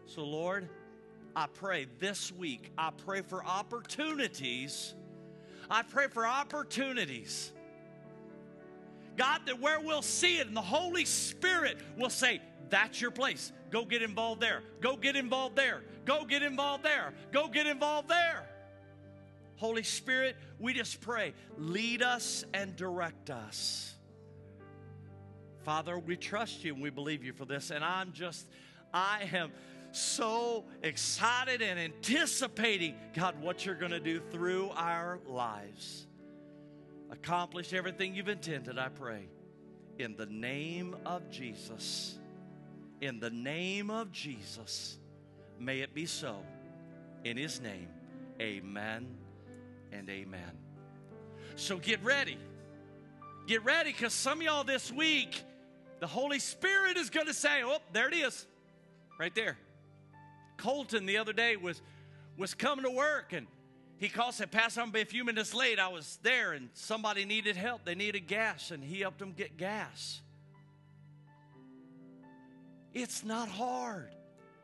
So, 0.08 0.24
Lord, 0.24 0.68
I 1.36 1.48
pray 1.48 1.88
this 2.00 2.32
week, 2.32 2.72
I 2.78 2.92
pray 3.06 3.22
for 3.22 3.44
opportunities. 3.44 4.94
I 5.70 5.84
pray 5.84 6.08
for 6.08 6.26
opportunities. 6.28 7.52
God, 9.16 9.42
that 9.46 9.60
where 9.60 9.80
we'll 9.80 10.02
see 10.02 10.40
it 10.40 10.48
and 10.48 10.56
the 10.56 10.62
Holy 10.62 11.06
Spirit 11.06 11.78
will 11.98 12.10
say, 12.10 12.42
That's 12.70 13.00
your 13.00 13.12
place. 13.12 13.52
Go 13.70 13.86
get 13.86 14.02
involved 14.02 14.42
there. 14.42 14.64
Go 14.82 14.98
get 14.98 15.16
involved 15.16 15.56
there. 15.56 15.82
Go 16.06 16.26
get 16.26 16.44
involved 16.44 16.84
there. 16.84 17.14
Go 17.32 17.48
get 17.48 17.68
involved 17.68 18.10
there. 18.10 18.48
Holy 19.56 19.84
Spirit, 19.84 20.36
we 20.60 20.74
just 20.74 21.02
pray, 21.02 21.34
lead 21.58 22.02
us 22.02 22.44
and 22.54 22.76
direct 22.76 23.30
us. 23.30 23.94
Father, 25.64 26.00
we 26.00 26.18
trust 26.18 26.64
you 26.64 26.74
and 26.74 26.82
we 26.82 26.90
believe 26.90 27.24
you 27.24 27.32
for 27.32 27.46
this. 27.46 27.70
And 27.70 27.86
I'm 27.86 28.12
just, 28.12 28.48
I 28.92 29.30
am 29.32 29.52
so 29.92 30.66
excited 30.84 31.62
and 31.62 31.80
anticipating, 31.80 32.96
God, 33.14 33.42
what 33.42 33.66
you're 33.66 33.76
going 33.76 33.92
to 33.92 34.00
do 34.00 34.22
through 34.32 34.70
our 34.76 35.20
lives. 35.28 36.08
Accomplish 37.10 37.74
everything 37.74 38.16
you've 38.16 38.30
intended, 38.30 38.78
I 38.78 38.90
pray. 38.90 39.28
In 40.00 40.16
the 40.16 40.26
name 40.26 40.96
of 41.06 41.30
Jesus. 41.30 42.18
In 43.02 43.20
the 43.20 43.32
name 43.32 43.90
of 43.90 44.12
Jesus, 44.12 44.98
may 45.60 45.80
it 45.80 45.94
be 45.94 46.06
so. 46.06 46.38
In 47.24 47.36
his 47.36 47.60
name, 47.60 47.88
amen 48.40 49.08
and 49.92 50.10
amen. 50.10 50.52
So 51.56 51.78
get 51.78 52.04
ready. 52.04 52.38
Get 53.48 53.66
ready 53.66 53.92
because 53.92 54.14
some 54.14 54.40
of 54.40 54.46
y'all 54.46 54.64
this 54.64 54.92
week, 54.92 55.44
the 56.00 56.08
Holy 56.08 56.40
Spirit 56.40 56.96
is 56.96 57.10
going 57.10 57.28
to 57.28 57.34
say, 57.34 57.64
oh, 57.64 57.80
there 57.92 58.08
it 58.08 58.14
is, 58.14 58.48
right 59.20 59.34
there. 59.34 59.58
Colton 60.62 61.08
the 61.08 61.18
other 61.18 61.34
day 61.34 61.56
was, 61.56 61.82
was 62.38 62.54
coming 62.54 62.86
to 62.86 62.92
work 62.92 63.34
and 63.34 63.48
he 63.98 64.10
called, 64.10 64.36
said, 64.36 64.52
Pastor, 64.52 64.82
I'm 64.82 64.88
to 64.88 64.94
be 64.94 65.02
a 65.02 65.06
few 65.06 65.24
minutes 65.24 65.54
late. 65.54 65.80
I 65.80 65.88
was 65.88 66.20
there 66.24 66.54
and 66.54 66.70
somebody 66.74 67.26
needed 67.26 67.56
help. 67.56 67.84
They 67.84 67.96
needed 67.96 68.28
gas 68.28 68.72
and 68.72 68.84
he 68.84 69.02
helped 69.02 69.20
them 69.20 69.34
get 69.34 69.58
gas. 69.58 70.22
It's 72.94 73.24
not 73.24 73.50
hard. 73.50 74.16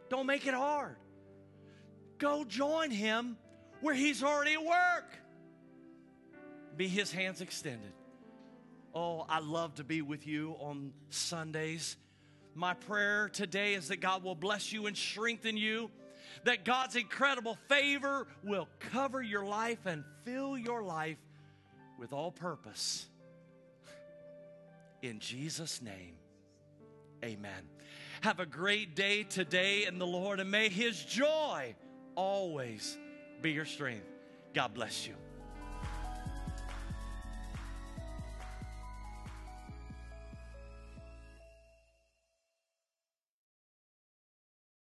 Don't 0.09 0.25
make 0.25 0.45
it 0.47 0.53
hard. 0.53 0.97
Go 2.17 2.43
join 2.45 2.91
him 2.91 3.37
where 3.81 3.93
he's 3.95 4.23
already 4.23 4.53
at 4.53 4.63
work. 4.63 5.05
Be 6.75 6.87
his 6.87 7.11
hands 7.11 7.41
extended. 7.41 7.93
Oh, 8.93 9.25
I 9.29 9.39
love 9.39 9.75
to 9.75 9.83
be 9.83 10.01
with 10.01 10.27
you 10.27 10.55
on 10.59 10.93
Sundays. 11.09 11.97
My 12.57 12.73
prayer 12.73 13.29
today 13.29 13.75
is 13.75 13.89
that 13.89 14.01
God 14.01 14.23
will 14.23 14.33
bless 14.33 14.73
you 14.73 14.87
and 14.87 14.97
strengthen 14.97 15.57
you, 15.57 15.91
that 16.43 16.65
God's 16.65 16.95
incredible 16.95 17.55
favor 17.69 18.25
will 18.43 18.67
cover 18.79 19.21
your 19.21 19.45
life 19.45 19.85
and 19.85 20.03
fill 20.25 20.57
your 20.57 20.81
life 20.81 21.19
with 21.99 22.13
all 22.13 22.31
purpose. 22.31 23.05
In 25.03 25.19
Jesus' 25.19 25.83
name, 25.83 26.15
amen. 27.23 27.69
Have 28.21 28.39
a 28.39 28.45
great 28.47 28.95
day 28.95 29.21
today 29.21 29.85
in 29.85 29.99
the 29.99 30.07
Lord, 30.07 30.39
and 30.39 30.49
may 30.49 30.69
His 30.69 30.99
joy 31.05 31.75
always 32.15 32.97
be 33.39 33.51
your 33.51 33.65
strength. 33.65 34.07
God 34.55 34.73
bless 34.73 35.05
you. 35.05 35.13